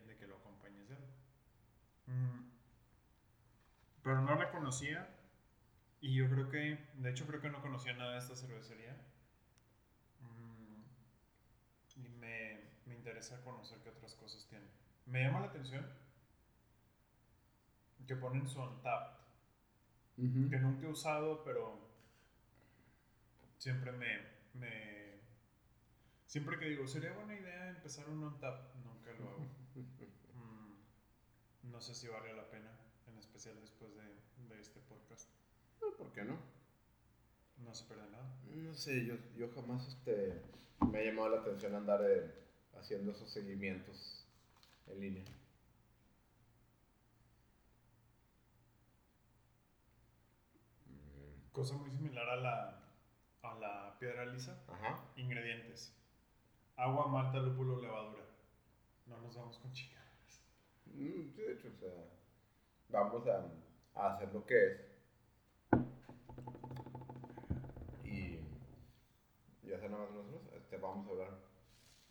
Pero 4.03 4.21
no 4.21 4.35
la 4.35 4.51
conocía. 4.51 5.07
Y 6.01 6.15
yo 6.15 6.29
creo 6.29 6.49
que, 6.49 6.79
de 6.95 7.09
hecho 7.09 7.27
creo 7.27 7.41
que 7.41 7.49
no 7.49 7.61
conocía 7.61 7.93
nada 7.93 8.13
de 8.13 8.19
esta 8.19 8.35
cervecería. 8.35 8.93
Mm. 10.21 10.83
Y 11.97 12.09
me, 12.09 12.61
me 12.85 12.95
interesa 12.95 13.43
conocer 13.43 13.79
qué 13.79 13.89
otras 13.89 14.15
cosas 14.15 14.45
tiene. 14.47 14.65
Me 15.05 15.23
llama 15.23 15.41
la 15.41 15.47
atención 15.47 15.85
que 18.09 18.15
ponen 18.15 18.47
su 18.47 18.59
Untapped. 18.59 19.19
Que 20.15 20.57
nunca 20.57 20.87
he 20.87 20.89
usado, 20.89 21.43
pero 21.43 21.79
siempre 23.59 23.91
me, 23.91 24.17
me... 24.55 25.19
Siempre 26.25 26.57
que 26.57 26.65
digo, 26.65 26.87
sería 26.87 27.13
buena 27.13 27.35
idea 27.35 27.69
empezar 27.69 28.09
un 28.09 28.23
Untapped, 28.23 28.79
nunca 28.83 29.11
lo 29.13 29.29
hago. 29.29 29.58
No 31.71 31.81
sé 31.81 31.93
si 31.95 32.07
vale 32.07 32.33
la 32.33 32.49
pena, 32.49 32.71
en 33.07 33.17
especial 33.17 33.59
después 33.61 33.91
de, 33.95 34.03
de 34.53 34.61
este 34.61 34.79
podcast. 34.81 35.29
No, 35.81 35.95
¿por 35.95 36.11
qué 36.11 36.23
no? 36.23 36.37
No 37.63 37.73
se 37.73 37.85
pierde 37.85 38.09
nada. 38.09 38.35
No 38.47 38.73
sé, 38.73 39.05
yo, 39.05 39.15
yo 39.37 39.49
jamás 39.53 39.87
este, 39.87 40.41
me 40.91 40.99
ha 40.99 41.03
llamado 41.03 41.29
la 41.29 41.41
atención 41.41 41.75
andar 41.75 42.01
eh, 42.03 42.33
haciendo 42.77 43.11
esos 43.11 43.29
seguimientos 43.29 44.25
en 44.87 44.99
línea. 44.99 45.25
Cosa 51.51 51.75
muy 51.75 51.91
similar 51.91 52.29
a 52.29 52.35
la, 52.37 52.83
a 53.43 53.55
la 53.55 53.97
piedra 53.99 54.25
lisa. 54.25 54.63
Ajá. 54.67 55.03
Ingredientes. 55.17 55.93
Agua, 56.77 57.07
malta, 57.07 57.39
lúpulo, 57.39 57.81
levadura. 57.81 58.23
No 59.07 59.17
nos 59.17 59.35
vamos 59.35 59.57
con 59.57 59.73
chicas. 59.73 59.98
Mm, 60.93 61.29
sí, 61.35 61.41
de 61.41 61.53
hecho, 61.53 61.69
o 61.69 61.79
sea, 61.79 61.89
vamos 62.89 63.27
a, 63.27 63.45
a 63.95 64.15
hacer 64.15 64.33
lo 64.33 64.45
que 64.45 64.65
es. 64.65 64.89
Y 68.03 68.39
ya 69.67 69.79
sea 69.79 69.89
nada 69.89 70.05
más 70.05 70.11
nosotros, 70.11 70.41
este, 70.55 70.77
vamos 70.77 71.07
a 71.07 71.11
hablar. 71.11 71.49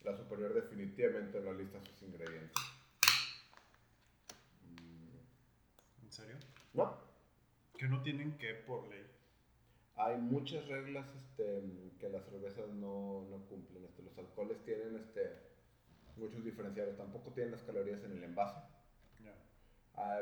La 0.04 0.16
superior 0.16 0.54
definitivamente 0.54 1.40
no 1.40 1.52
lista 1.52 1.80
sus 1.84 2.02
ingredientes. 2.02 2.54
Mm. 4.62 6.04
¿En 6.04 6.12
serio? 6.12 6.36
No. 6.72 6.96
Que 7.76 7.88
no 7.88 8.02
tienen 8.02 8.38
que 8.38 8.54
por 8.54 8.88
ley. 8.88 9.04
Hay 9.96 10.16
muchas 10.16 10.66
reglas 10.68 11.12
este, 11.16 11.62
que 11.98 12.08
las 12.08 12.24
cervezas 12.24 12.68
no, 12.68 13.26
no 13.28 13.44
cumplen. 13.48 13.84
Este, 13.84 14.02
los 14.02 14.16
alcoholes 14.16 14.62
tienen 14.64 14.96
este, 14.96 15.47
muchos 16.18 16.44
diferenciales. 16.44 16.96
Tampoco 16.96 17.32
tienen 17.32 17.52
las 17.52 17.62
calorías 17.62 18.02
en 18.04 18.12
el 18.12 18.24
envase. 18.24 18.60
Ah, 19.94 20.20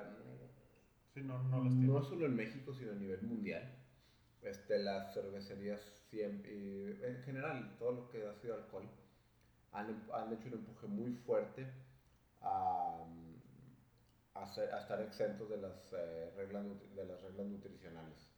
sí, 1.12 1.22
no, 1.22 1.42
no, 1.44 1.64
no 1.64 2.02
solo 2.02 2.26
en 2.26 2.34
México, 2.34 2.72
sino 2.72 2.92
a 2.92 2.94
nivel 2.94 3.22
mundial. 3.22 3.74
Este, 4.42 4.78
las 4.78 5.12
cervecerías 5.12 5.80
siempre, 6.08 6.54
y 6.54 6.98
en 7.02 7.22
general, 7.24 7.76
todo 7.78 7.92
lo 7.92 8.10
que 8.10 8.26
ha 8.26 8.34
sido 8.34 8.54
alcohol, 8.54 8.88
han, 9.72 10.04
han 10.14 10.32
hecho 10.32 10.48
un 10.48 10.54
empuje 10.54 10.86
muy 10.86 11.12
fuerte 11.12 11.66
a, 12.40 13.04
a, 14.34 14.40
a 14.40 14.78
estar 14.80 15.02
exentos 15.02 15.50
de 15.50 15.56
las, 15.58 15.92
eh, 15.92 16.32
reglas, 16.36 16.64
de 16.94 17.04
las 17.04 17.20
reglas 17.22 17.46
nutricionales. 17.46 18.35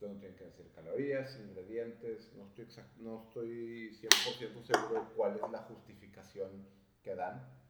No 0.00 0.18
tienen 0.18 0.36
que 0.36 0.44
decir 0.44 0.70
calorías, 0.74 1.38
ingredientes, 1.40 2.32
no 2.34 2.46
estoy, 2.46 2.68
no 2.98 3.24
estoy 3.26 3.90
100% 3.92 4.64
seguro 4.64 5.02
de 5.02 5.12
cuál 5.14 5.36
es 5.36 5.50
la 5.50 5.60
justificación 5.60 6.66
que 7.02 7.14
dan 7.14 7.64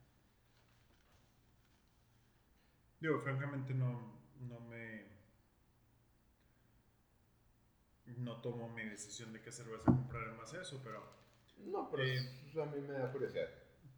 Digo, 3.04 3.18
francamente 3.18 3.74
no, 3.74 4.18
no 4.40 4.60
me... 4.60 5.04
No 8.06 8.40
tomo 8.40 8.70
mi 8.70 8.82
decisión 8.82 9.30
de 9.34 9.42
qué 9.42 9.52
cerveza 9.52 9.84
comprar 9.84 10.26
en 10.28 10.38
base 10.38 10.56
a 10.56 10.62
eso, 10.62 10.80
pero... 10.82 11.04
No, 11.58 11.90
pero 11.90 12.02
Eh, 12.02 12.16
eso 12.48 12.62
a 12.62 12.66
mí 12.66 12.80
me 12.80 12.94
da 12.94 13.12
curiosidad. 13.12 13.50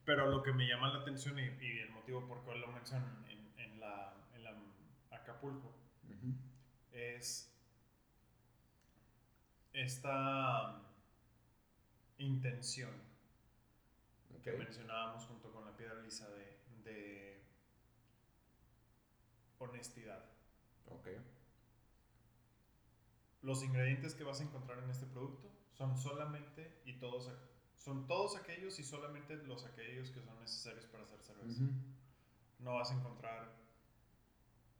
Pero 0.04 0.28
lo 0.28 0.42
que 0.42 0.52
me 0.52 0.66
llama 0.66 0.92
la 0.92 1.02
atención 1.02 1.38
y, 1.38 1.42
y 1.42 1.78
el 1.78 1.90
motivo 1.90 2.26
por 2.26 2.44
qué 2.44 2.56
lo 2.56 2.66
mencionan 2.72 3.24
en, 3.28 3.52
en 3.60 3.78
la, 3.78 4.12
en 4.34 4.42
la 4.42 4.60
Acapulco 5.12 5.72
Ujú. 6.02 6.34
es 6.90 7.55
esta 9.76 10.82
intención 12.18 12.90
que 14.42 14.52
mencionábamos 14.52 15.24
junto 15.24 15.52
con 15.52 15.64
la 15.64 15.76
piedra 15.76 16.00
lisa 16.02 16.28
de, 16.30 16.56
de 16.84 17.42
honestidad. 19.58 20.24
Ok. 20.86 21.08
Los 23.42 23.62
ingredientes 23.64 24.14
que 24.14 24.24
vas 24.24 24.40
a 24.40 24.44
encontrar 24.44 24.78
en 24.78 24.90
este 24.90 25.06
producto 25.06 25.50
son 25.72 25.96
solamente 25.98 26.80
y 26.84 26.94
todos 26.94 27.30
son 27.74 28.06
todos 28.06 28.36
aquellos 28.36 28.78
y 28.78 28.84
solamente 28.84 29.36
los 29.36 29.64
aquellos 29.64 30.10
que 30.10 30.20
son 30.20 30.38
necesarios 30.40 30.86
para 30.86 31.04
hacer 31.04 31.20
cerveza. 31.22 31.62
No 32.58 32.74
vas 32.74 32.90
a 32.90 32.94
encontrar 32.94 33.52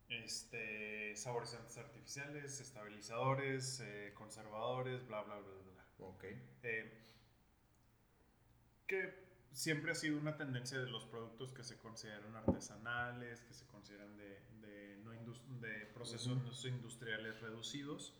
este, 0.09 1.17
saborizantes 1.17 1.77
artificiales, 1.79 2.61
estabilizadores, 2.61 3.81
eh, 3.81 4.13
conservadores, 4.15 5.07
bla, 5.07 5.23
bla, 5.23 5.37
bla, 5.39 5.53
bla. 5.73 6.07
Ok. 6.07 6.25
Eh, 6.63 7.03
que 8.87 9.27
siempre 9.53 9.93
ha 9.93 9.95
sido 9.95 10.19
una 10.19 10.37
tendencia 10.37 10.79
de 10.79 10.87
los 10.87 11.05
productos 11.07 11.53
que 11.53 11.65
se 11.65 11.77
consideran 11.79 12.37
artesanales, 12.37 13.43
que 13.43 13.55
se 13.55 13.67
consideran 13.67 14.17
de, 14.17 14.41
de, 14.61 14.97
no 14.99 15.13
de 15.61 15.87
procesos 15.87 16.37
no 16.37 16.69
industriales 16.69 17.41
reducidos, 17.41 18.15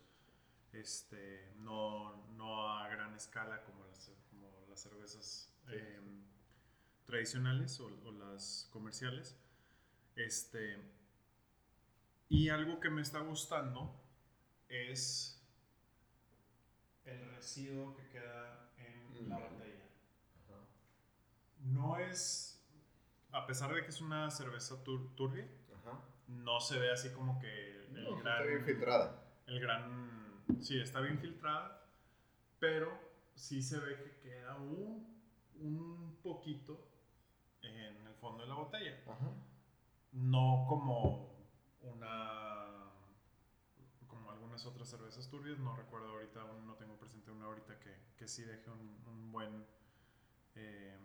este, 0.73 1.53
no, 1.57 2.27
no 2.33 2.69
a 2.69 2.89
gran 2.89 3.15
escala 3.15 3.63
como 3.63 3.85
las, 3.85 4.11
como 4.29 4.65
las 4.69 4.81
cervezas 4.81 5.53
Sí. 5.67 5.73
eh, 5.75 5.99
tradicionales 7.05 7.79
o, 7.81 7.87
o 8.05 8.11
las 8.11 8.69
comerciales. 8.71 9.35
Este, 10.15 10.77
y 12.29 12.49
algo 12.49 12.79
que 12.79 12.89
me 12.89 13.01
está 13.01 13.19
gustando 13.19 13.93
es 14.69 15.33
el 17.05 17.29
residuo 17.35 17.95
que 17.95 18.07
queda 18.09 18.69
en 18.77 19.29
la 19.29 19.37
botella. 19.37 19.85
Ajá. 20.45 20.59
No 21.61 21.97
es, 21.97 22.61
a 23.31 23.45
pesar 23.45 23.73
de 23.73 23.83
que 23.83 23.89
es 23.89 24.01
una 24.01 24.29
cerveza 24.29 24.83
tur- 24.83 25.15
turbia, 25.15 25.47
Ajá. 25.81 25.99
no 26.27 26.59
se 26.59 26.79
ve 26.79 26.91
así 26.91 27.09
como 27.13 27.39
que 27.39 27.85
el 27.85 28.03
No, 28.03 28.17
gran... 28.17 28.33
está 28.37 28.43
bien 28.43 28.65
filtrada. 28.65 29.23
El 29.47 29.59
gran... 29.59 30.43
Sí, 30.61 30.79
está 30.81 30.99
bien 31.01 31.19
filtrada, 31.19 31.85
pero 32.59 32.91
sí 33.35 33.61
se 33.61 33.79
ve 33.79 33.95
que 34.03 34.19
queda 34.29 34.55
un, 34.57 35.21
un 35.59 36.19
poquito 36.23 36.87
en 37.61 37.75
el 38.07 38.13
fondo 38.15 38.43
de 38.43 38.49
la 38.49 38.55
botella. 38.55 38.97
Ajá. 39.07 39.31
No 40.13 40.65
como 40.67 41.36
una... 41.93 42.91
como 44.07 44.31
algunas 44.31 44.65
otras 44.65 44.87
cervezas 44.89 45.29
turbias, 45.29 45.59
no 45.59 45.75
recuerdo 45.75 46.09
ahorita, 46.09 46.41
aún 46.41 46.65
no 46.65 46.75
tengo 46.75 46.97
presente 46.97 47.31
una 47.31 47.45
ahorita 47.45 47.79
que, 47.79 47.93
que 48.17 48.27
sí 48.27 48.43
deje 48.43 48.69
un, 48.69 49.03
un 49.07 49.31
buen 49.31 49.65
eh, 50.55 50.97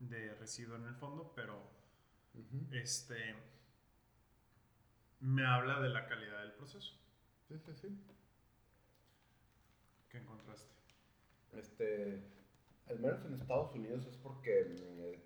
de 0.00 0.34
residuo 0.34 0.76
en 0.76 0.86
el 0.86 0.94
fondo, 0.96 1.32
pero 1.34 1.62
este 2.72 3.36
me 5.20 5.46
habla 5.46 5.80
de 5.80 5.88
la 5.88 6.06
calidad 6.06 6.40
del 6.42 6.52
proceso 6.52 6.94
Sí, 7.48 7.58
sí, 7.58 7.72
sí. 7.74 7.88
que 10.08 10.18
encontraste. 10.18 10.72
Este, 11.52 12.22
al 12.88 12.98
menos 12.98 13.24
en 13.24 13.34
Estados 13.34 13.74
Unidos 13.74 14.06
es 14.06 14.16
porque 14.16 14.64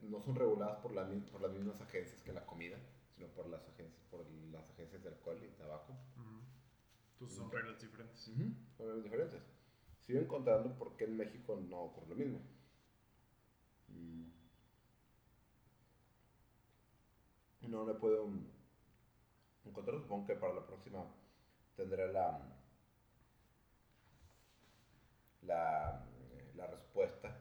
mm, 0.03 0.11
no 0.11 0.20
son 0.20 0.34
reguladas 0.34 0.78
por, 0.78 0.92
la, 0.92 1.09
por 1.30 1.40
las 1.40 1.53
mismas 1.53 1.80
agencias 1.80 2.22
que 2.22 2.32
la 2.32 2.44
comida, 2.47 2.78
sino 3.17 3.29
por 3.29 3.47
las 3.49 3.67
agencias, 3.69 4.05
por 4.11 4.29
las 4.53 4.69
agencias 4.71 5.03
de 5.03 5.09
alcohol 5.09 5.43
y 5.43 5.49
tabaco. 5.57 5.97
Entonces 7.12 7.39
son 7.39 7.51
reglas 7.51 7.81
diferentes. 7.81 8.31
Son 8.77 8.93
muy 8.93 9.01
diferentes. 9.03 9.43
Sigo 10.01 10.21
encontrando 10.21 10.77
por 10.77 10.97
qué 10.97 11.05
en 11.05 11.17
México 11.17 11.57
no 11.69 11.85
ocurre 11.85 12.09
lo 12.09 12.14
mismo. 12.14 12.41
Mm. 13.89 14.27
No 17.69 17.87
le 17.87 17.95
puedo 17.95 18.29
encontrar, 19.64 19.99
supongo 19.99 20.27
que 20.27 20.37
para 20.37 20.55
la 20.55 20.67
próxima 20.67 21.05
tendré 21.75 22.12
la, 22.12 22.39
la, 25.43 26.07
la 26.55 26.67
respuesta. 26.67 27.41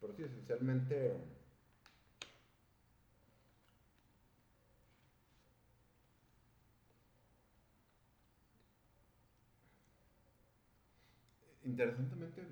Pero 0.00 0.14
sí, 0.14 0.22
esencialmente... 0.22 1.37
Interesantemente, 11.68 12.42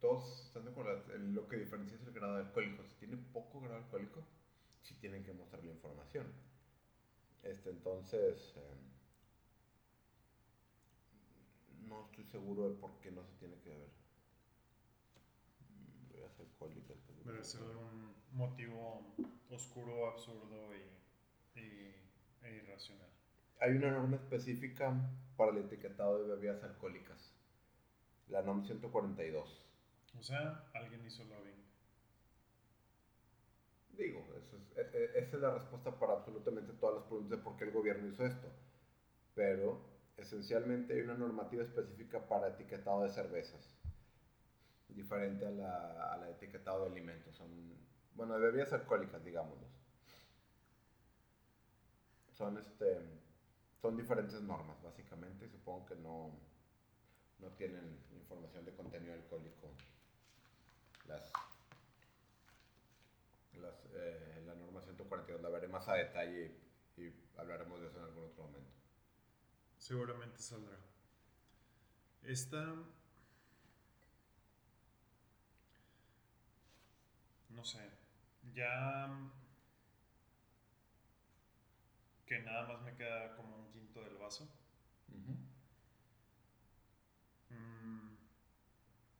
todos 0.00 0.46
están 0.46 0.64
de 0.64 0.70
acuerdo. 0.72 1.00
Lo 1.18 1.46
que 1.46 1.56
diferencia 1.56 1.96
es 1.96 2.02
el 2.06 2.12
grado 2.12 2.36
alcohólico. 2.36 2.82
Si 2.84 2.96
tiene 2.96 3.16
poco 3.32 3.60
grado 3.60 3.76
alcohólico, 3.76 4.24
sí 4.82 4.94
tienen 4.96 5.22
que 5.24 5.32
mostrar 5.32 5.62
la 5.64 5.70
información. 5.70 6.26
Este, 7.44 7.70
entonces, 7.70 8.54
eh, 8.56 8.74
no 11.86 12.06
estoy 12.06 12.24
seguro 12.24 12.68
de 12.70 12.74
por 12.74 12.98
qué 13.00 13.12
no 13.12 13.22
se 13.24 13.34
tiene 13.34 13.56
que 13.60 13.70
ver. 13.70 13.88
Mm, 15.70 16.08
Bebidas 16.08 16.40
alcohólicas. 16.40 16.96
Debe 17.24 17.44
ser 17.44 17.62
un 17.62 18.14
motivo 18.32 19.14
oscuro, 19.48 20.08
absurdo 20.10 20.70
y, 20.74 21.60
y- 21.60 21.94
e 22.42 22.56
irracional. 22.56 23.08
Hay 23.60 23.72
una 23.76 23.92
norma 23.92 24.16
específica 24.16 24.92
para 25.36 25.52
el 25.52 25.58
etiquetado 25.58 26.18
de 26.22 26.34
bebidas 26.34 26.62
alcohólicas. 26.64 27.32
La 28.28 28.42
NOM 28.42 28.64
142. 28.64 29.62
O 30.18 30.22
sea, 30.22 30.64
alguien 30.74 31.04
hizo 31.06 31.24
lobbying. 31.24 31.64
Digo, 33.96 34.26
es- 34.36 34.76
e- 34.76 34.90
e- 34.98 35.18
esa 35.18 35.36
es 35.36 35.42
la 35.42 35.54
respuesta 35.54 35.90
para 35.98 36.14
absolutamente 36.14 36.72
todas 36.74 36.96
las 36.96 37.04
preguntas 37.04 37.38
de 37.38 37.44
por 37.44 37.56
qué 37.56 37.64
el 37.64 37.72
gobierno 37.72 38.08
hizo 38.08 38.26
esto. 38.26 38.48
Pero 39.34 39.80
esencialmente 40.16 40.94
hay 40.94 41.00
una 41.00 41.14
normativa 41.14 41.62
específica 41.62 42.26
para 42.26 42.48
etiquetado 42.48 43.02
de 43.04 43.10
cervezas. 43.10 43.74
Diferente 44.88 45.46
a 45.46 45.50
la, 45.50 46.12
a 46.12 46.16
la 46.16 46.30
etiquetado 46.30 46.84
de 46.84 46.90
alimentos. 46.90 47.34
Son, 47.36 47.48
bueno, 48.14 48.34
de 48.34 48.40
bebidas 48.46 48.72
alcohólicas, 48.72 49.22
digámoslo. 49.24 49.66
Son, 52.32 52.56
este, 52.58 52.98
son 53.80 53.96
diferentes 53.96 54.40
normas, 54.42 54.82
básicamente. 54.82 55.46
y 55.46 55.48
Supongo 55.50 55.86
que 55.86 55.96
no, 55.96 56.30
no 57.38 57.48
tienen 57.52 57.98
información 58.12 58.64
de 58.64 58.74
contenido 58.74 59.14
alcohólico. 59.14 59.70
Las, 61.06 61.32
las, 63.54 63.74
eh, 63.94 64.42
la 64.46 64.54
norma 64.54 64.82
142 64.82 65.40
la 65.40 65.48
veré 65.48 65.68
más 65.68 65.88
a 65.88 65.94
detalle 65.94 66.56
y, 66.96 67.02
y 67.02 67.14
hablaremos 67.36 67.80
de 67.80 67.88
eso 67.88 67.98
en 67.98 68.04
algún 68.04 68.24
otro 68.24 68.44
momento. 68.44 68.72
Seguramente 69.78 70.38
saldrá. 70.40 70.78
Esta. 72.24 72.74
No 77.50 77.64
sé. 77.64 77.88
Ya. 78.52 79.08
Que 82.26 82.40
nada 82.40 82.66
más 82.66 82.82
me 82.82 82.96
queda 82.96 83.36
como 83.36 83.56
un 83.56 83.70
quinto 83.70 84.02
del 84.02 84.16
vaso. 84.16 84.48
Mm, 85.08 85.45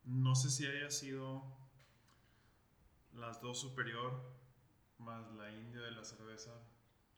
no 0.06 0.34
sé 0.34 0.50
si 0.50 0.66
haya 0.66 0.90
sido 0.90 1.42
las 3.12 3.40
dos 3.40 3.60
superior 3.60 4.36
más 4.98 5.30
la 5.32 5.50
india 5.50 5.80
de 5.82 5.90
la 5.90 6.04
cerveza, 6.04 6.52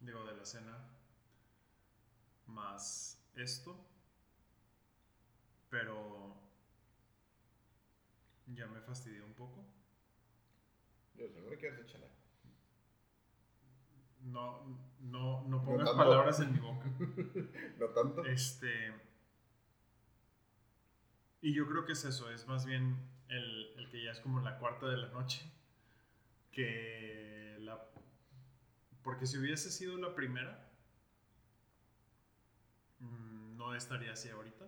digo 0.01 0.25
de 0.25 0.37
la 0.37 0.45
cena, 0.45 0.77
más 2.47 3.23
esto, 3.37 3.77
pero 5.71 6.35
ya 8.47 8.67
me 8.67 8.81
fastidió 8.81 9.25
un 9.25 9.35
poco. 9.35 9.65
Yo, 11.15 11.29
no 11.29 11.51
le 11.51 11.59
quieres, 11.59 11.81
échala. 11.81 12.07
No, 14.23 14.79
no, 15.01 15.43
no 15.49 15.65
pongas 15.65 15.91
palabras 15.91 16.41
en 16.41 16.53
mi 16.53 16.59
boca. 16.59 16.87
No 17.79 17.87
tanto. 17.91 18.25
Este. 18.25 19.08
Y 21.41 21.55
yo 21.55 21.67
creo 21.69 21.85
que 21.85 21.93
es 21.93 22.05
eso, 22.05 22.31
es 22.31 22.47
más 22.49 22.67
bien 22.67 22.97
el, 23.29 23.73
el 23.77 23.89
que 23.91 24.03
ya 24.03 24.11
es 24.11 24.21
como 24.21 24.41
la 24.41 24.59
cuarta 24.59 24.87
de 24.89 24.97
la 24.97 25.09
noche. 25.09 25.51
Que 26.53 27.57
la 27.61 27.79
Porque 29.03 29.27
si 29.27 29.39
hubiese 29.39 29.71
sido 29.71 29.97
la 29.99 30.15
primera, 30.15 30.69
mm, 33.01 33.57
no 33.57 33.75
estaría 33.75 34.13
así 34.13 34.29
ahorita. 34.29 34.67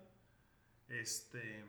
Este. 0.88 1.64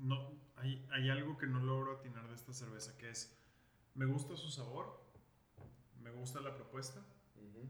No, 0.00 0.32
hay, 0.56 0.84
hay 0.90 1.10
algo 1.10 1.38
que 1.38 1.46
no 1.46 1.60
logro 1.60 1.98
atinar 1.98 2.26
de 2.28 2.34
esta 2.34 2.52
cerveza, 2.52 2.96
que 2.98 3.10
es, 3.10 3.38
me 3.94 4.06
gusta 4.06 4.36
su 4.36 4.50
sabor, 4.50 5.00
me 6.00 6.10
gusta 6.10 6.40
la 6.40 6.54
propuesta, 6.54 7.00
Ujú. 7.36 7.68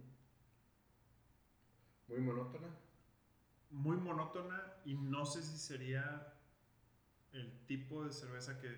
Muy 2.09 2.20
monótona. 2.20 2.68
muy 3.70 3.96
monótona 3.96 4.74
y 4.84 4.94
no 4.94 5.24
sé 5.26 5.42
si 5.42 5.57
sería 5.59 6.34
el 7.32 7.50
tipo 7.66 8.05
de 8.05 8.12
cerveza 8.12 8.61
que, 8.61 8.76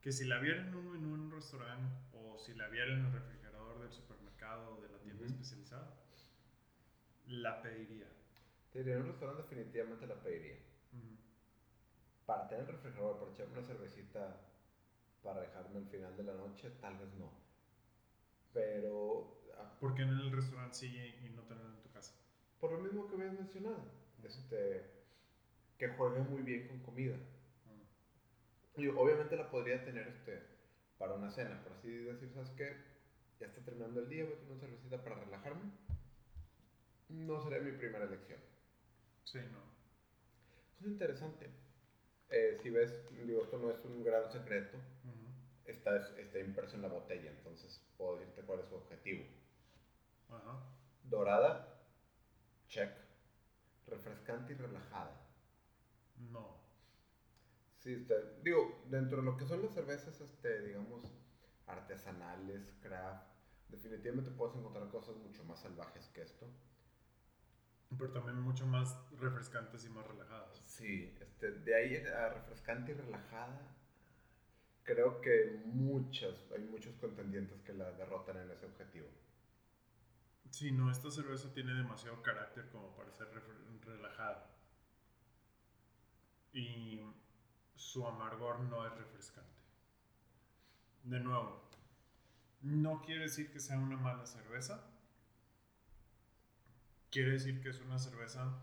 que 0.00 0.12
si 0.12 0.24
la 0.24 0.38
viera 0.38 0.62
en 0.62 0.74
un 0.74 0.96
en 0.96 1.04
un 1.06 1.30
restaurante 1.30 1.94
o 2.12 2.38
si 2.38 2.54
la 2.54 2.68
viera 2.68 2.92
en 2.92 3.04
el 3.06 3.12
refrigerador 3.12 3.80
del 3.80 3.92
supermercado 3.92 4.76
o 4.76 4.80
de 4.82 4.88
la 4.88 4.98
tienda 5.00 5.24
Ujú. 5.24 5.34
especializada, 5.34 5.94
la 7.26 7.62
pediría. 7.62 8.08
Te 8.72 8.78
diría, 8.78 8.94
en 8.94 9.02
un 9.02 9.08
restaurante 9.08 9.42
definitivamente 9.42 10.06
la 10.06 10.14
pediría. 10.22 10.56
Ujú. 10.92 11.16
Para 12.26 12.46
tener 12.48 12.64
el 12.64 12.72
refrigerador, 12.74 13.18
para 13.18 13.32
echarme 13.32 13.52
una 13.54 13.62
cervecita 13.62 14.40
para 15.22 15.40
dejarme 15.42 15.78
al 15.78 15.86
final 15.86 16.16
de 16.16 16.22
la 16.24 16.34
noche, 16.34 16.70
tal 16.80 16.96
vez 16.98 17.12
no. 17.14 17.32
Pero 18.52 19.38
ah, 19.58 19.76
¿Por 19.80 19.94
qué 19.94 20.02
en 20.02 20.10
el 20.10 20.32
restaurante 20.32 20.74
sí 20.74 20.86
y 20.86 21.30
no 21.30 21.42
tenerlo 21.42 21.70
en 21.74 21.82
tu 21.82 21.90
casa? 21.90 22.14
por 22.60 22.72
lo 22.72 22.78
mismo 22.78 23.06
que 23.06 23.14
habías 23.14 23.34
mencionado, 23.34 23.84
este, 24.24 24.82
que 25.78 25.88
juegue 25.88 26.20
muy 26.20 26.42
bien 26.42 26.66
con 26.68 26.80
comida. 26.80 27.14
Ujú. 27.14 28.82
Y 28.82 28.88
obviamente 28.88 29.36
la 29.36 29.50
podría 29.50 29.84
tener 29.84 30.08
este, 30.08 30.42
para 30.98 31.14
una 31.14 31.30
cena, 31.30 31.62
por 31.62 31.72
así 31.72 31.90
decir, 31.90 32.30
¿sabes 32.32 32.50
qué? 32.50 32.76
Ya 33.40 33.46
está 33.46 33.60
terminando 33.60 34.00
el 34.00 34.08
día, 34.08 34.24
voy 34.24 34.32
a 34.32 34.36
tener 34.36 34.52
una 34.52 34.60
cervecita 34.60 35.02
para 35.02 35.16
relajarme. 35.16 35.70
No 37.08 37.40
sería 37.42 37.60
mi 37.60 37.72
primera 37.72 38.04
elección. 38.04 38.40
Sí, 39.24 39.38
no. 39.52 39.62
Es 40.80 40.86
interesante. 40.86 41.48
Eh, 42.30 42.58
si 42.60 42.70
ves, 42.70 42.92
digo, 43.24 43.42
esto 43.42 43.58
no 43.58 43.70
es 43.70 43.82
un 43.84 44.04
gran 44.04 44.30
secreto, 44.30 44.76
está, 45.64 45.96
está 46.18 46.38
impreso 46.40 46.76
en 46.76 46.82
la 46.82 46.88
botella, 46.88 47.30
entonces 47.30 47.82
puedo 47.96 48.18
decirte 48.18 48.42
cuál 48.42 48.60
es 48.60 48.66
su 48.66 48.74
objetivo. 48.74 49.24
Ajá. 50.28 50.62
Dorada, 51.04 51.82
check. 52.68 52.92
Refrescante 53.86 54.52
y 54.52 54.56
relajada. 54.56 55.18
No. 56.30 56.58
Sí, 57.78 57.94
este, 57.94 58.14
digo, 58.42 58.82
dentro 58.86 59.18
de 59.18 59.24
lo 59.24 59.36
que 59.36 59.46
son 59.46 59.62
las 59.62 59.72
cervezas, 59.72 60.20
este, 60.20 60.62
digamos, 60.62 61.04
artesanales, 61.66 62.72
craft, 62.82 63.26
definitivamente 63.68 64.30
puedes 64.30 64.56
encontrar 64.56 64.88
cosas 64.90 65.16
mucho 65.16 65.44
más 65.44 65.60
salvajes 65.60 66.08
que 66.08 66.22
esto. 66.22 66.46
Pero 67.96 68.12
también 68.12 68.40
mucho 68.40 68.66
más 68.66 68.94
refrescantes 69.18 69.84
y 69.86 69.88
más 69.88 70.06
relajadas. 70.06 70.62
Sí, 70.66 71.16
este, 71.20 71.52
de 71.52 71.74
ahí 71.74 71.96
a 71.96 72.28
refrescante 72.28 72.92
y 72.92 72.94
relajada, 72.94 73.74
creo 74.82 75.20
que 75.20 75.62
muchas, 75.64 76.34
hay 76.52 76.64
muchos 76.64 76.94
contendientes 76.96 77.62
que 77.62 77.72
la 77.72 77.92
derrotan 77.92 78.36
en 78.38 78.50
ese 78.50 78.66
objetivo. 78.66 79.08
Sí, 80.50 80.72
no, 80.72 80.90
esta 80.90 81.10
cerveza 81.10 81.52
tiene 81.52 81.74
demasiado 81.74 82.22
carácter 82.22 82.68
como 82.70 82.94
para 82.96 83.12
ser 83.12 83.28
relajada. 83.84 84.46
Y 86.52 87.00
su 87.74 88.06
amargor 88.06 88.60
no 88.60 88.86
es 88.86 88.92
refrescante. 88.96 89.48
De 91.04 91.20
nuevo, 91.20 91.68
no 92.62 93.02
quiere 93.02 93.22
decir 93.22 93.52
que 93.52 93.60
sea 93.60 93.78
una 93.78 93.96
mala 93.96 94.26
cerveza. 94.26 94.84
Quiere 97.10 97.32
decir 97.32 97.62
que 97.62 97.70
es 97.70 97.80
una 97.80 97.98
cerveza, 97.98 98.58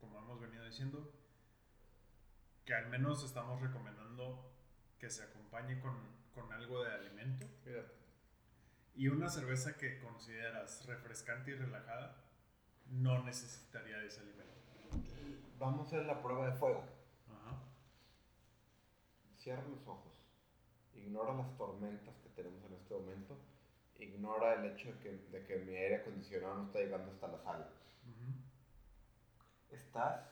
como 0.00 0.18
hemos 0.18 0.40
venido 0.40 0.64
diciendo, 0.64 1.12
que 2.64 2.74
al 2.74 2.88
menos 2.88 3.22
estamos 3.24 3.60
recomendando 3.60 4.52
que 4.98 5.10
se 5.10 5.22
acompañe 5.22 5.80
con, 5.80 5.94
con 6.34 6.52
algo 6.52 6.82
de 6.82 6.92
alimento. 6.92 7.46
Y 8.98 9.06
una 9.06 9.28
cerveza 9.28 9.76
que 9.76 10.00
consideras 10.00 10.84
refrescante 10.86 11.52
y 11.52 11.54
relajada 11.54 12.16
no 12.90 13.22
necesitaría 13.22 13.96
de 13.96 14.08
ese 14.08 14.22
alimento. 14.22 14.58
vamos 15.56 15.82
a 15.82 15.86
hacer 15.86 16.04
la 16.04 16.20
prueba 16.20 16.46
de 16.46 16.52
fuego. 16.58 16.82
Ajá. 17.28 17.62
Cierra 19.36 19.62
los 19.68 19.86
ojos. 19.86 20.12
Ignora 20.96 21.32
las 21.32 21.56
tormentas 21.56 22.16
que 22.16 22.28
tenemos 22.30 22.64
en 22.64 22.74
este 22.74 22.92
momento. 22.92 23.38
Ignora 24.00 24.54
el 24.54 24.72
hecho 24.72 24.92
de 24.92 24.98
que, 24.98 25.10
de 25.30 25.46
que 25.46 25.58
mi 25.58 25.76
aire 25.76 25.98
acondicionado 25.98 26.56
no 26.56 26.64
está 26.64 26.80
llegando 26.80 27.12
hasta 27.12 27.28
la 27.28 27.38
sala. 27.38 27.70
Estás 29.70 30.28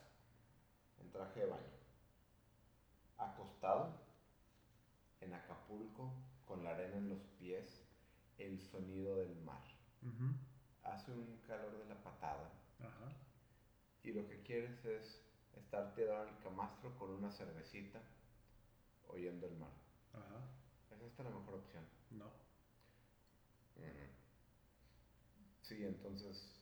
en 0.99 1.13
traje 1.13 1.39
de 1.39 1.47
baño, 1.47 1.63
acostado 3.17 3.93
en 5.21 5.35
Acapulco 5.35 6.13
con 6.47 6.65
la 6.65 6.71
arena 6.71 6.97
en 6.97 7.11
los 7.11 7.23
pies, 7.39 7.76
el 8.39 8.61
sonido 8.61 9.17
del 9.17 9.35
mar. 9.43 9.63
Hace 10.83 11.11
un 11.11 11.39
calor 11.47 11.77
de 11.79 11.85
la 11.87 12.03
patada 12.03 12.53
Ajá. 12.81 13.13
y 14.05 14.13
lo 14.13 14.27
que 14.29 14.41
quieres 14.43 14.85
es 14.85 15.21
estar 15.57 15.95
tirado 15.95 16.23
en 16.29 16.35
el 16.35 16.39
camastro 16.43 16.97
con 16.97 17.11
una 17.11 17.31
cervecita 17.33 18.01
oyendo 19.09 19.47
el 19.47 19.57
mar. 19.57 19.73
Ajá. 20.13 20.49
¿Es 20.95 21.01
esta 21.03 21.25
la 21.25 21.31
mejor 21.31 21.55
opción? 21.55 21.85
No. 22.11 22.31
Sí, 25.63 25.85
entonces 25.85 26.57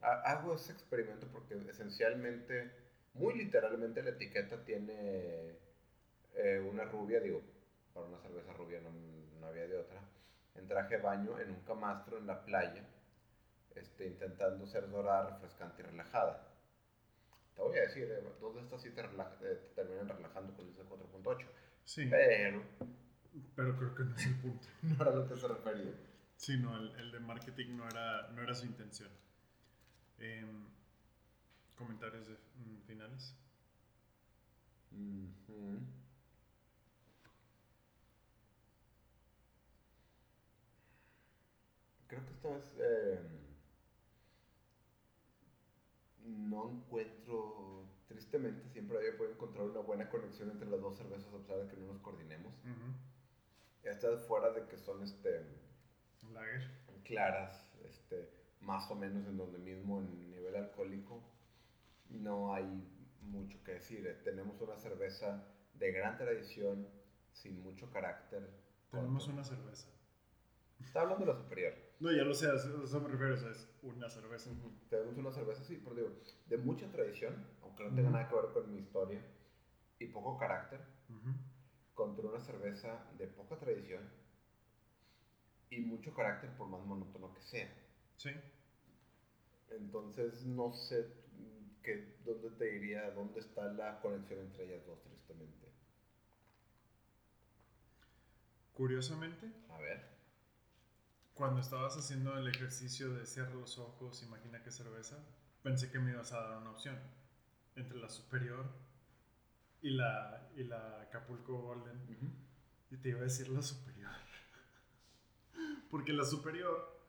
ha- 0.00 0.20
hago 0.32 0.54
ese 0.54 0.72
experimento 0.72 1.26
porque 1.32 1.54
esencialmente, 1.70 2.70
muy 3.14 3.34
literalmente 3.34 4.02
la 4.02 4.10
etiqueta 4.10 4.62
tiene 4.64 5.56
eh, 6.34 6.60
una 6.60 6.84
rubia, 6.84 7.20
digo, 7.20 7.42
para 7.94 8.06
una 8.06 8.18
cerveza 8.20 8.52
rubia 8.52 8.80
no, 8.80 8.90
no 9.40 9.46
había 9.48 9.66
de 9.66 9.78
otra, 9.78 10.00
en 10.56 10.66
traje 10.68 10.96
de 10.96 11.02
baño 11.02 11.38
en 11.38 11.50
un 11.50 11.60
camastro 11.62 12.18
en 12.18 12.26
la 12.26 12.44
playa, 12.44 12.84
este, 13.74 14.06
intentando 14.06 14.66
ser 14.66 14.90
dorada, 14.90 15.30
refrescante 15.30 15.82
y 15.82 15.86
relajada. 15.86 16.44
Te 17.54 17.62
voy 17.62 17.78
a 17.78 17.82
decir, 17.82 18.04
eh, 18.10 18.22
dos 18.40 18.54
de 18.54 18.60
estas 18.62 18.82
sí 18.82 18.90
te, 18.90 19.02
relaja- 19.02 19.36
eh, 19.42 19.58
te 19.74 19.82
terminan 19.82 20.08
relajando 20.08 20.54
con 20.56 20.66
el 20.66 20.74
4.8, 20.74 21.46
Sí, 21.84 22.06
pero 22.10 22.62
pero 23.54 23.76
creo 23.76 23.94
que 23.94 24.04
no 24.04 24.16
es 24.16 24.26
el 24.26 24.34
punto. 24.36 24.68
no 24.82 24.94
era 25.02 25.10
lo 25.12 25.28
que 25.28 25.36
se 25.36 25.48
refería. 25.48 25.92
Sí, 26.36 26.56
no, 26.56 26.76
el, 26.76 26.94
el 26.96 27.10
de 27.12 27.20
marketing 27.20 27.76
no 27.76 27.88
era, 27.88 28.28
no 28.28 28.42
era 28.42 28.54
su 28.54 28.66
intención. 28.66 29.10
Em, 30.18 30.68
¿Comentarios 31.76 32.26
de, 32.28 32.34
mm, 32.34 32.82
finales? 32.86 33.34
Ujú. 34.92 35.80
Creo 42.08 42.24
que 42.24 42.32
esta 42.32 42.48
vez 42.48 42.74
eh, 42.80 43.20
no 46.24 46.70
encuentro, 46.70 47.84
tristemente 48.08 48.66
siempre 48.70 48.96
había 48.98 49.16
podido 49.16 49.34
encontrar 49.34 49.66
una 49.66 49.80
buena 49.80 50.08
conexión 50.08 50.50
entre 50.50 50.68
las 50.68 50.80
dos 50.80 50.96
cervezas 50.96 51.32
a 51.32 51.38
pesar 51.38 51.58
de 51.58 51.68
que 51.68 51.76
no 51.76 51.92
nos 51.92 52.00
coordinemos. 52.00 52.54
Estas 53.82 54.26
fuera 54.26 54.50
de 54.50 54.66
que 54.66 54.78
son 54.78 55.02
este, 55.02 55.44
Lager. 56.32 56.62
claras, 57.04 57.70
este, 57.84 58.30
más 58.60 58.90
o 58.90 58.94
menos 58.94 59.26
en 59.26 59.36
donde 59.36 59.58
mismo 59.58 60.00
en 60.00 60.30
nivel 60.30 60.56
alcohólico, 60.56 61.22
no 62.08 62.54
hay 62.54 62.86
mucho 63.20 63.62
que 63.64 63.72
decir. 63.72 64.06
Eh, 64.06 64.14
Tenemos 64.24 64.60
una 64.60 64.76
cerveza 64.76 65.44
de 65.74 65.92
gran 65.92 66.16
tradición, 66.16 66.88
sin 67.32 67.62
mucho 67.62 67.90
carácter. 67.90 68.48
Tenemos 68.90 69.28
una 69.28 69.44
cerveza. 69.44 69.88
Está 70.80 71.02
hablando 71.02 71.24
de 71.26 71.32
la 71.32 71.38
superior. 71.38 71.74
No, 72.00 72.12
ya 72.12 72.22
lo 72.22 72.34
sé, 72.34 72.46
a 72.48 72.54
eso 72.54 73.00
me 73.00 73.08
refiero, 73.08 73.34
o 73.34 73.36
sea, 73.36 73.50
es 73.50 73.68
una 73.82 74.08
cerveza. 74.08 74.50
Tenemos 74.88 75.16
una 75.16 75.32
cerveza, 75.32 75.64
sí, 75.64 75.80
pero 75.82 75.96
digo, 75.96 76.10
de 76.46 76.56
mucha 76.58 76.90
tradición, 76.92 77.44
aunque 77.62 77.84
no 77.84 77.94
tenga 77.94 78.10
nada 78.10 78.28
que 78.28 78.36
ver 78.36 78.52
con 78.52 78.72
mi 78.72 78.78
historia, 78.78 79.20
y 79.98 80.06
poco 80.06 80.38
carácter, 80.38 80.80
contra 81.94 82.28
una 82.28 82.40
cerveza 82.40 83.04
de 83.18 83.26
poca 83.26 83.58
tradición 83.58 84.08
y 85.70 85.80
mucho 85.80 86.14
carácter 86.14 86.50
por 86.56 86.68
más 86.68 86.84
monótono 86.86 87.34
que 87.34 87.42
sea. 87.42 87.68
Sí. 88.16 88.30
Entonces 89.70 90.44
no 90.46 90.72
sé 90.72 91.06
que, 91.82 92.16
dónde 92.24 92.50
te 92.50 92.64
diría, 92.66 93.10
dónde 93.10 93.40
está 93.40 93.72
la 93.72 94.00
conexión 94.00 94.40
entre 94.40 94.64
ellas 94.64 94.86
dos, 94.86 95.02
tristemente. 95.02 95.66
Curiosamente, 98.74 99.52
A 99.70 99.78
ver. 99.78 100.17
Cuando 101.38 101.60
estabas 101.60 101.96
haciendo 101.96 102.36
el 102.36 102.48
ejercicio 102.48 103.14
de 103.14 103.24
cierra 103.24 103.54
los 103.54 103.78
ojos, 103.78 104.24
imagina 104.24 104.60
qué 104.60 104.72
cerveza, 104.72 105.16
pensé 105.62 105.88
que 105.88 106.00
me 106.00 106.10
ibas 106.10 106.32
a 106.32 106.40
dar 106.40 106.58
una 106.58 106.70
opción 106.70 106.98
entre 107.76 107.96
la 107.96 108.10
superior 108.10 108.66
y 109.80 109.90
la, 109.90 110.50
y 110.56 110.64
la 110.64 111.02
Acapulco 111.02 111.56
Golden. 111.58 111.96
Y 112.90 112.96
te 112.96 113.10
iba 113.10 113.20
a 113.20 113.22
decir 113.22 113.48
la 113.50 113.62
superior. 113.62 114.10
Porque 115.90 116.12
la 116.12 116.24
superior 116.24 117.00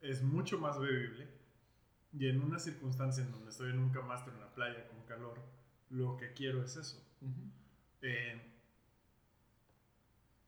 es 0.00 0.22
mucho 0.22 0.58
más 0.58 0.78
bebible. 0.78 1.28
Y 2.12 2.28
en 2.28 2.40
una 2.40 2.60
circunstancia 2.60 3.24
en 3.24 3.32
donde 3.32 3.50
estoy 3.50 3.70
en 3.70 3.80
un 3.80 3.90
camastro 3.90 4.32
en 4.32 4.40
la 4.40 4.54
playa 4.54 4.86
con 4.86 5.02
calor, 5.06 5.40
lo 5.90 6.16
que 6.16 6.32
quiero 6.34 6.62
es 6.62 6.76
eso. 6.76 7.04
Eh, 8.00 8.40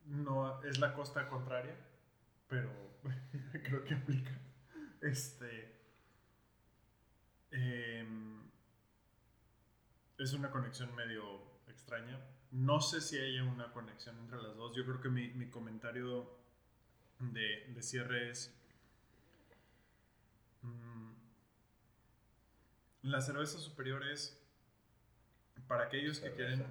no 0.05 0.62
es 0.62 0.78
la 0.78 0.95
costa 0.95 1.28
contraria, 1.28 1.74
pero 2.49 2.71
creo 3.53 3.85
que 3.85 3.95
aplica. 3.95 4.39
Este. 5.01 5.75
em, 7.51 8.51
es 10.19 10.33
una 10.33 10.51
conexión 10.51 10.95
medio 10.95 11.43
extraña. 11.69 12.21
No 12.51 12.81
sé 12.81 13.01
si 13.01 13.17
hay 13.17 13.39
una 13.41 13.73
conexión 13.73 14.19
entre 14.19 14.43
las 14.43 14.57
dos. 14.57 14.75
Yo 14.77 14.85
creo 14.85 15.01
que 15.01 15.09
mi, 15.09 15.29
mi 15.35 15.49
comentario 15.49 16.39
de, 17.21 17.67
de 17.69 17.83
cierre 17.83 18.31
es. 18.31 18.55
mm, 20.63 21.13
la 23.03 23.21
cerveza 23.21 23.59
superior 23.59 24.03
es 24.05 24.39
para 25.69 25.85
aquellos 25.85 26.21
que 26.21 26.33
quieren 26.33 26.65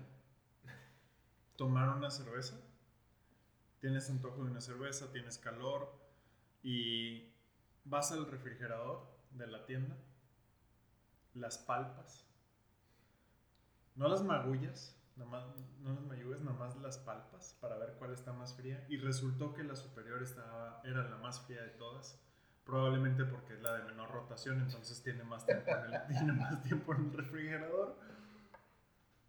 tomar 1.56 1.90
una 1.90 2.10
cerveza. 2.10 2.60
Tienes 3.80 4.10
antojo 4.10 4.44
de 4.44 4.52
una 4.52 4.62
cerveza, 4.62 5.12
tienes 5.12 5.38
calor 5.38 5.94
y 6.64 7.32
vas 7.86 8.12
al 8.12 8.26
refrigerador 8.26 9.08
de 9.32 9.48
la 9.48 9.66
tienda, 9.66 9.96
las 11.34 11.58
palpas, 11.58 12.26
no 13.96 14.08
las 14.08 14.24
magullas, 14.24 14.96
no 15.16 15.94
las 15.94 16.06
mayugas, 16.06 16.42
nada 16.42 16.58
más 16.58 16.76
las 16.78 16.98
palpas 17.00 17.58
para 17.60 17.78
ver 17.78 17.96
cuál 17.98 18.14
está 18.14 18.34
más 18.34 18.54
fría 18.56 18.86
y 18.90 18.98
resultó 18.98 19.54
que 19.54 19.64
la 19.64 19.76
superior 19.76 20.22
estaba, 20.22 20.82
era 20.84 21.08
la 21.10 21.18
más 21.18 21.42
fría 21.42 21.62
de 21.62 21.70
todas. 21.70 22.22
Probablemente 22.64 23.24
porque 23.24 23.54
es 23.54 23.62
la 23.62 23.78
de 23.78 23.84
menor 23.86 24.12
rotación, 24.12 24.60
entonces 24.60 25.02
tiene 25.02 25.24
más 25.24 25.46
tiempo 25.46 25.72
en 25.72 25.94
el, 25.94 26.34
más 26.36 26.62
tiempo 26.64 26.94
en 26.94 27.06
el 27.06 27.14
refrigerador. 27.14 27.98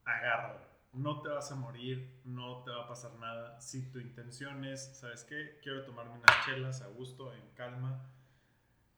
Agárralo. 0.05 0.68
No 0.93 1.21
te 1.21 1.29
vas 1.29 1.53
a 1.53 1.55
morir, 1.55 2.21
no 2.25 2.63
te 2.65 2.71
va 2.71 2.85
a 2.85 2.89
pasar 2.89 3.15
nada. 3.19 3.61
Si 3.61 3.91
tu 3.91 3.99
intención 3.99 4.65
es, 4.65 4.97
¿sabes 4.97 5.25
qué? 5.25 5.59
Quiero 5.63 5.85
tomarme 5.85 6.13
unas 6.13 6.47
chelas 6.47 6.83
a 6.83 6.89
gusto, 6.89 7.33
en 7.35 7.49
calma, 7.55 8.11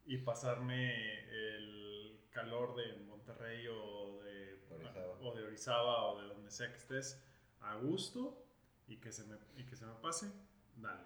y 0.06 0.18
pasarme 0.18 1.20
el 1.30 2.20
calor 2.30 2.74
de 2.76 2.96
Monterrey 3.04 3.66
o 3.68 4.20
de 4.22 4.60
Orizaba. 4.70 5.18
o 5.20 5.34
de 5.34 5.42
Orizaba 5.44 6.04
o 6.06 6.20
de 6.20 6.28
donde 6.28 6.50
sea 6.50 6.70
que 6.70 6.78
estés 6.78 7.22
a 7.60 7.74
gusto 7.76 8.44
y 8.86 8.96
que 8.96 9.12
se 9.12 9.24
me, 9.24 9.36
y 9.56 9.64
que 9.64 9.76
se 9.76 9.86
me 9.86 9.94
pase, 9.94 10.32
dale. 10.76 11.04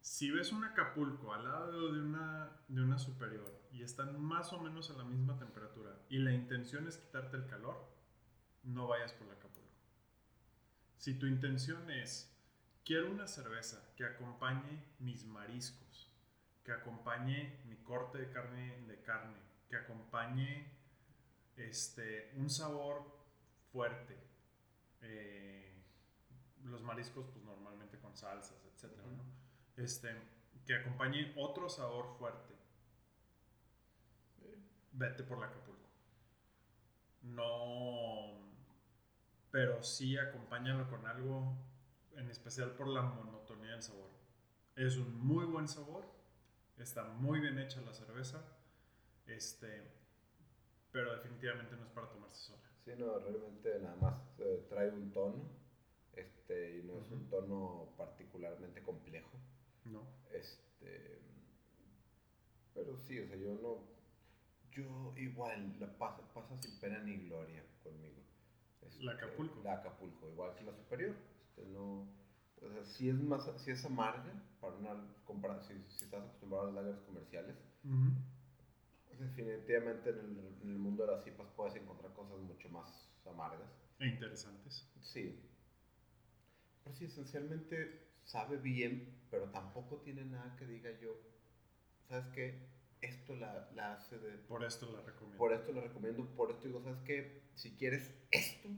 Si 0.00 0.30
ves 0.30 0.52
un 0.52 0.64
Acapulco 0.64 1.32
al 1.34 1.44
lado 1.44 1.92
de 1.92 2.00
una, 2.00 2.50
de 2.68 2.82
una 2.82 2.98
superior 2.98 3.52
y 3.72 3.82
están 3.82 4.20
más 4.20 4.52
o 4.52 4.60
menos 4.60 4.90
a 4.90 4.94
la 4.94 5.04
misma 5.04 5.38
temperatura 5.38 5.98
y 6.08 6.18
la 6.18 6.32
intención 6.32 6.88
es 6.88 6.96
quitarte 6.96 7.36
el 7.36 7.46
calor, 7.46 7.76
no 8.68 8.86
vayas 8.86 9.12
por 9.12 9.26
la 9.26 9.34
Acapulco. 9.34 9.68
Si 10.96 11.14
tu 11.14 11.26
intención 11.26 11.90
es, 11.90 12.30
quiero 12.84 13.10
una 13.10 13.26
cerveza 13.26 13.92
que 13.96 14.04
acompañe 14.04 14.84
mis 14.98 15.24
mariscos, 15.24 16.10
que 16.64 16.72
acompañe 16.72 17.60
mi 17.66 17.76
corte 17.76 18.18
de 18.18 18.30
carne 18.30 18.86
de 18.86 19.02
carne, 19.02 19.38
que 19.68 19.76
acompañe 19.76 20.70
este, 21.56 22.32
un 22.36 22.50
sabor 22.50 23.02
fuerte. 23.72 24.16
eh, 25.02 25.64
los 26.64 26.82
mariscos, 26.82 27.26
pues 27.32 27.44
normalmente 27.44 27.98
con 27.98 28.16
salsas, 28.16 28.62
etcétera, 28.74 29.06
¿no? 29.06 29.24
Este, 29.82 30.14
que 30.66 30.74
acompañe 30.74 31.32
otro 31.36 31.68
sabor 31.68 32.16
fuerte. 32.18 32.54
Vete 34.92 35.22
por 35.22 35.38
la 35.38 35.46
Acapulco. 35.46 35.88
No, 37.22 38.47
pero 39.50 39.82
sí 39.82 40.16
acompáñalo 40.16 40.88
con 40.88 41.06
algo, 41.06 41.56
en 42.16 42.30
especial 42.30 42.72
por 42.72 42.88
la 42.88 43.02
monotonía 43.02 43.72
del 43.72 43.82
sabor. 43.82 44.10
Es 44.76 44.96
un 44.96 45.18
muy 45.18 45.44
buen 45.44 45.68
sabor, 45.68 46.04
está 46.78 47.04
muy 47.04 47.40
bien 47.40 47.58
hecha 47.58 47.80
la 47.80 47.92
cerveza, 47.92 48.44
este, 49.26 49.82
pero 50.92 51.14
definitivamente 51.14 51.76
no 51.76 51.84
es 51.84 51.90
para 51.90 52.08
tomarse 52.08 52.52
sola. 52.52 52.68
Sí, 52.84 52.92
no, 52.96 53.18
realmente 53.18 53.78
nada 53.80 53.96
más 53.96 54.14
eh, 54.38 54.66
trae 54.68 54.90
un 54.90 55.12
tono, 55.12 55.42
este, 56.14 56.78
y 56.78 56.82
no 56.82 57.00
es 57.00 57.10
un 57.10 57.28
tono 57.28 57.94
particularmente 57.96 58.82
complejo. 58.82 59.38
No. 59.84 60.06
Este, 60.32 61.20
pero 62.74 62.96
sí, 62.96 63.18
o 63.18 63.26
sea, 63.26 63.36
yo 63.36 63.54
no, 63.54 63.82
yo 64.70 65.12
igual 65.16 65.76
la 65.80 65.98
pasa, 65.98 66.22
pasa 66.32 66.56
sin 66.62 66.78
pena 66.78 67.00
ni 67.00 67.16
gloria. 67.16 67.64
Este, 68.82 69.04
La 69.04 69.12
Acapulco. 69.12 69.60
La 69.62 69.74
Acapulco, 69.74 70.28
igual 70.30 70.54
que 70.54 70.64
la 70.64 70.74
superior. 70.74 71.14
Este, 71.48 71.66
no, 71.66 72.08
o 72.60 72.70
sea, 72.72 72.84
si 72.84 73.08
es 73.08 73.16
más, 73.22 73.48
si 73.62 73.70
es 73.70 73.84
amarga 73.84 74.32
para 74.60 74.74
una 74.76 75.14
compara- 75.24 75.62
si, 75.62 75.74
si 75.88 76.04
estás 76.04 76.22
acostumbrado 76.24 76.68
a 76.68 76.72
las 76.72 76.84
lagers 76.84 77.00
comerciales, 77.02 77.56
Ujú. 77.84 78.12
definitivamente 79.18 80.10
en 80.10 80.18
el, 80.18 80.58
en 80.62 80.68
el 80.70 80.78
mundo 80.78 81.06
de 81.06 81.12
las 81.16 81.26
IPAs 81.26 81.48
puedes 81.56 81.74
encontrar 81.76 82.12
cosas 82.12 82.38
mucho 82.38 82.68
más 82.68 83.08
amargas. 83.26 83.70
E 84.00 84.06
interesantes. 84.06 84.88
Sí. 85.00 85.38
Pero 86.84 86.96
sí, 86.96 87.04
esencialmente 87.06 88.08
sabe 88.24 88.56
bien, 88.58 89.22
pero 89.30 89.50
tampoco 89.50 89.98
tiene 89.98 90.24
nada 90.24 90.54
que 90.56 90.66
diga 90.66 90.90
yo. 91.00 91.10
¿Sabes 92.08 92.26
qué? 92.34 92.68
Esto 93.00 93.36
la, 93.36 93.70
la 93.74 93.94
hace 93.94 94.18
de... 94.18 94.38
Por 94.38 94.64
esto 94.64 94.90
la 94.90 95.02
recomiendo. 95.02 95.38
Por 95.38 95.52
esto 95.52 95.72
la 95.72 95.82
recomiendo, 95.82 96.26
por 96.34 96.50
esto 96.50 96.66
digo, 96.66 96.82
¿sabes 96.82 97.00
qué? 97.04 97.42
Si 97.58 97.72
quieres 97.72 98.14
esto, 98.30 98.68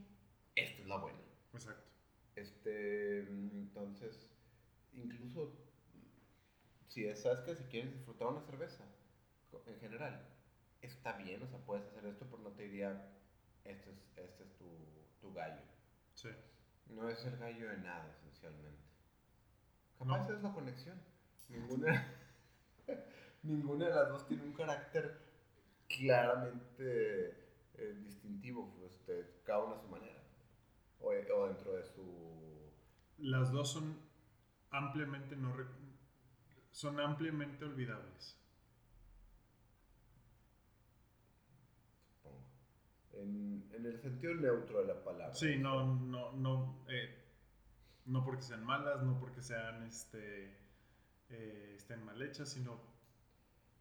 esta 0.55 0.81
es 0.81 0.87
la 0.87 0.97
buena. 0.97 1.19
Exacto. 1.53 1.87
Este, 2.35 3.19
entonces, 3.19 4.31
incluso, 4.93 5.53
si 6.87 7.05
es, 7.05 7.21
¿sabes 7.21 7.41
qué? 7.41 7.55
Si 7.55 7.63
quieres 7.65 7.93
disfrutar 7.93 8.29
una 8.29 8.41
cerveza, 8.41 8.83
en 9.67 9.79
general, 9.79 10.19
está 10.81 11.15
bien, 11.17 11.43
o 11.43 11.47
sea, 11.47 11.59
puedes 11.59 11.85
hacer 11.85 12.05
esto, 12.07 12.25
pero 12.25 12.41
no 12.41 12.49
te 12.53 12.63
diría, 12.63 13.07
este 13.65 13.91
es, 13.91 13.97
este 14.17 14.43
es 14.45 14.53
tu, 14.57 14.65
tu 15.19 15.31
gallo. 15.31 15.61
Sí. 16.15 16.29
No 16.87 17.07
es 17.07 17.23
el 17.23 17.37
gallo 17.37 17.69
de 17.69 17.77
nada, 17.77 18.11
esencialmente. 18.17 18.81
Capaz 19.99 20.27
No. 20.27 20.35
es 20.35 20.41
la 20.41 20.53
conexión. 20.53 20.99
Ninguna, 21.49 22.15
ninguna 23.43 23.89
de 23.89 23.93
las 23.93 24.09
dos 24.09 24.27
tiene 24.27 24.41
un 24.41 24.53
carácter 24.53 25.21
claramente 25.87 27.40
eh, 27.81 27.93
distintivo, 28.03 28.77
este, 28.85 29.41
cada 29.43 29.65
una 29.65 29.75
a 29.75 29.79
su 29.81 29.87
manera. 29.87 30.21
O, 30.99 31.09
o 31.09 31.47
dentro 31.47 31.73
de 31.73 31.83
su... 31.83 32.71
Las 33.17 33.51
dos 33.51 33.71
son 33.71 33.97
ampliamente 34.71 35.35
no 35.35 35.53
re- 35.55 35.65
son 36.71 36.99
ampliamente 36.99 37.65
olvidables. 37.65 38.37
supongo. 42.15 42.43
En, 43.13 43.69
en 43.73 43.85
el 43.85 43.99
sentido 43.99 44.35
neutro 44.35 44.81
de 44.81 44.87
la 44.93 45.03
palabra. 45.03 45.33
Sí, 45.33 45.57
no, 45.57 45.95
no, 45.97 46.31
no, 46.33 46.83
eh, 46.89 47.17
no 48.05 48.23
porque 48.23 48.41
sean 48.43 48.63
malas, 48.63 49.03
no 49.03 49.19
porque 49.19 49.41
sean, 49.41 49.83
este, 49.83 50.57
eh, 51.29 51.73
estén 51.75 52.03
mal 52.03 52.21
hechas, 52.21 52.49
sino 52.49 52.79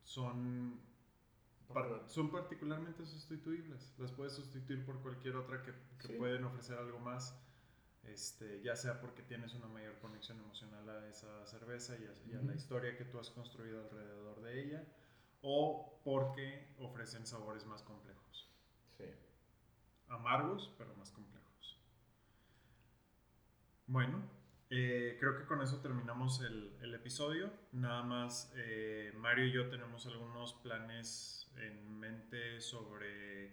son, 0.03 0.81
par- 1.73 2.05
son 2.09 2.31
particularmente 2.31 3.05
sustituibles. 3.07 3.95
Las 3.99 4.13
puedes 4.13 4.35
sustituir 4.35 4.85
por 4.85 5.01
cualquier 5.03 5.37
otra 5.37 5.63
que, 5.63 5.73
que 5.99 6.09
Sí. 6.09 6.13
pueden 6.15 6.45
ofrecer 6.45 6.79
algo 6.79 6.99
más, 6.99 7.35
este, 8.05 8.61
ya 8.63 8.77
sea 8.77 9.01
porque 9.01 9.23
tienes 9.23 9.55
una 9.55 9.67
mayor 9.69 9.99
conexión 9.99 10.39
emocional 10.39 10.89
a 10.89 11.07
esa 11.09 11.47
cerveza 11.47 11.97
y 11.99 12.05
a, 12.07 12.13
y 12.29 12.35
a 12.35 12.39
la 12.43 12.45
Ujú. 12.45 12.53
historia 12.53 12.97
que 12.97 13.05
tú 13.05 13.19
has 13.19 13.31
construido 13.31 13.83
alrededor 13.85 14.41
de 14.43 14.63
ella, 14.63 14.85
o 15.43 16.01
porque 16.05 16.75
ofrecen 16.79 17.27
sabores 17.27 17.65
más 17.67 17.83
complejos 17.83 18.49
Sí. 18.99 19.05
amargos, 20.09 20.75
pero 20.77 20.95
más 20.97 21.11
complejos. 21.11 21.79
Bueno, 23.87 24.23
eh, 24.71 25.17
creo 25.19 25.37
que 25.37 25.45
con 25.45 25.61
eso 25.63 25.81
terminamos 25.81 26.41
el, 26.43 26.73
el 26.81 26.95
episodio. 26.95 27.53
Nada 27.73 28.03
más, 28.03 28.53
eh, 28.57 29.13
Mario 29.17 29.47
y 29.47 29.53
yo 29.53 29.69
tenemos 29.69 30.07
algunos 30.07 30.55
planes 30.55 31.51
en 31.57 31.99
mente 31.99 32.61
sobre 32.61 33.53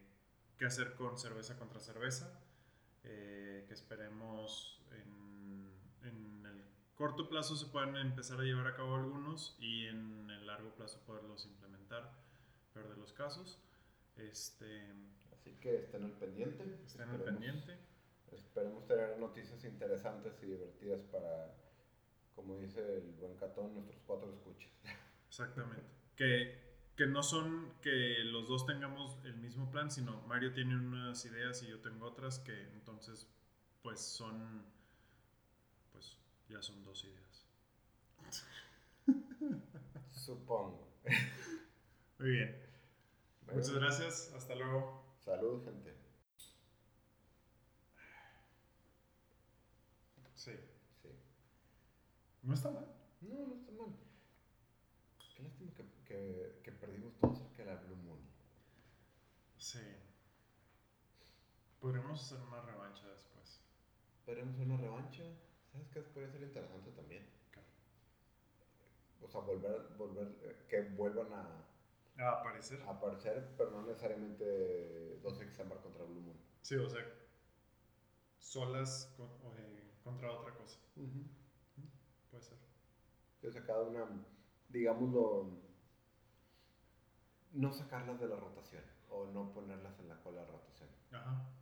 qué 0.57 0.65
hacer 0.65 0.93
con 0.93 1.17
cerveza 1.17 1.57
contra 1.57 1.79
cerveza, 1.79 2.39
eh, 3.03 3.65
que 3.67 3.73
esperemos 3.73 4.81
en, 4.91 5.69
en 6.07 6.45
el 6.45 6.63
corto 6.95 7.27
plazo 7.29 7.55
se 7.55 7.65
puedan 7.67 7.95
empezar 7.97 8.39
a 8.39 8.43
llevar 8.43 8.67
a 8.67 8.75
cabo 8.75 8.95
algunos 8.95 9.55
y 9.59 9.87
en 9.87 10.29
el 10.29 10.45
largo 10.45 10.69
plazo 10.75 11.01
poderlos 11.05 11.45
implementar, 11.45 12.11
peor 12.73 12.89
de 12.89 12.97
los 12.97 13.13
casos. 13.13 13.59
Este, 14.17 14.93
Así 15.31 15.51
que 15.61 15.77
estén 15.77 16.03
al 16.03 16.11
pendiente. 16.11 16.79
Estén 16.85 17.09
al 17.09 17.21
pendiente. 17.21 17.77
Esperemos 18.31 18.85
tener 18.87 19.17
noticias 19.19 19.63
interesantes 19.63 20.33
y 20.43 20.47
divertidas 20.47 21.01
para, 21.05 21.53
como 22.35 22.57
dice 22.57 22.81
el 22.97 23.11
buen 23.13 23.35
Catón, 23.35 23.73
nuestros 23.73 24.01
cuatro 24.05 24.31
escuchas. 24.31 24.71
Exactamente. 25.27 25.83
Que, 26.15 26.57
que 26.95 27.05
no 27.05 27.23
son 27.23 27.73
que 27.81 28.23
los 28.23 28.47
dos 28.47 28.65
tengamos 28.65 29.17
el 29.25 29.37
mismo 29.37 29.69
plan, 29.69 29.91
sino 29.91 30.21
Mario 30.23 30.53
tiene 30.53 30.75
unas 30.75 31.23
ideas 31.25 31.61
y 31.63 31.67
yo 31.67 31.79
tengo 31.79 32.07
otras 32.07 32.39
que 32.39 32.63
entonces 32.73 33.27
pues 33.81 34.01
son 34.01 34.65
pues 35.91 36.17
ya 36.49 36.61
son 36.61 36.83
dos 36.83 37.03
ideas. 37.05 37.45
Supongo. 40.11 40.87
Muy 42.19 42.29
bien. 42.31 42.59
Bueno, 43.45 43.61
Muchas 43.61 43.75
gracias. 43.75 44.33
Hasta 44.35 44.55
luego. 44.55 45.15
Salud, 45.19 45.63
gente. 45.63 46.06
Sí. 50.47 50.53
Sí. 51.01 51.09
No 52.43 52.53
está 52.53 52.69
mal. 52.71 52.87
No, 53.21 53.47
no 53.47 53.55
está 53.55 53.71
mal. 53.73 53.93
Qué 55.35 55.43
lástima 55.43 55.71
que, 55.73 55.83
que, 56.05 56.61
que 56.63 56.71
perdimos 56.71 57.15
todo 57.19 57.35
cerca 57.35 57.63
de 57.63 57.65
la 57.65 57.75
Blue 57.75 57.95
Moon. 57.97 58.19
Sí. 59.57 59.81
Podríamos 61.81 62.21
hacer 62.21 62.39
una 62.41 62.61
revancha 62.61 63.07
después. 63.09 63.61
Podríamos 64.25 64.55
hacer 64.55 64.67
una 64.67 64.77
revancha. 64.77 65.23
¿Sabes 65.71 65.87
qué 65.89 66.01
podría 66.01 66.31
ser 66.31 66.41
interesante 66.43 66.91
también? 66.91 67.27
¿Qué? 67.51 67.59
O 69.21 69.27
sea, 69.27 69.41
volver, 69.41 69.89
volver, 69.97 70.27
eh, 70.43 70.65
que 70.69 70.81
vuelvan 70.95 71.31
a, 71.33 71.65
A 72.19 72.31
aparecer. 72.39 72.81
a 72.83 72.91
aparecer, 72.91 73.53
pero 73.57 73.71
no 73.71 73.83
necesariamente 73.83 75.19
dos 75.21 75.37
Xambar 75.55 75.81
contra 75.81 76.03
Blue 76.05 76.21
Moon. 76.21 76.37
Sí, 76.61 76.75
o 76.77 76.89
sea, 76.89 77.05
solas 78.39 79.13
con- 79.17 79.29
o, 79.43 79.53
eh, 79.57 79.86
contra 80.07 80.31
otra 80.31 80.53
cosa. 80.53 80.79
Puede 82.31 82.43
ser. 82.43 82.57
O 83.43 83.51
sea, 83.51 83.65
cada 83.65 83.83
una, 83.83 84.05
digámoslo, 84.69 85.51
no 87.53 87.73
sacarlas 87.73 88.19
de 88.19 88.27
la 88.27 88.37
rotación 88.37 88.83
o 89.09 89.25
no 89.27 89.51
ponerlas 89.53 89.99
en 89.99 90.09
la 90.09 90.21
cola 90.21 90.41
de 90.41 90.47
rotación. 90.47 90.89
Ajá. 91.11 91.56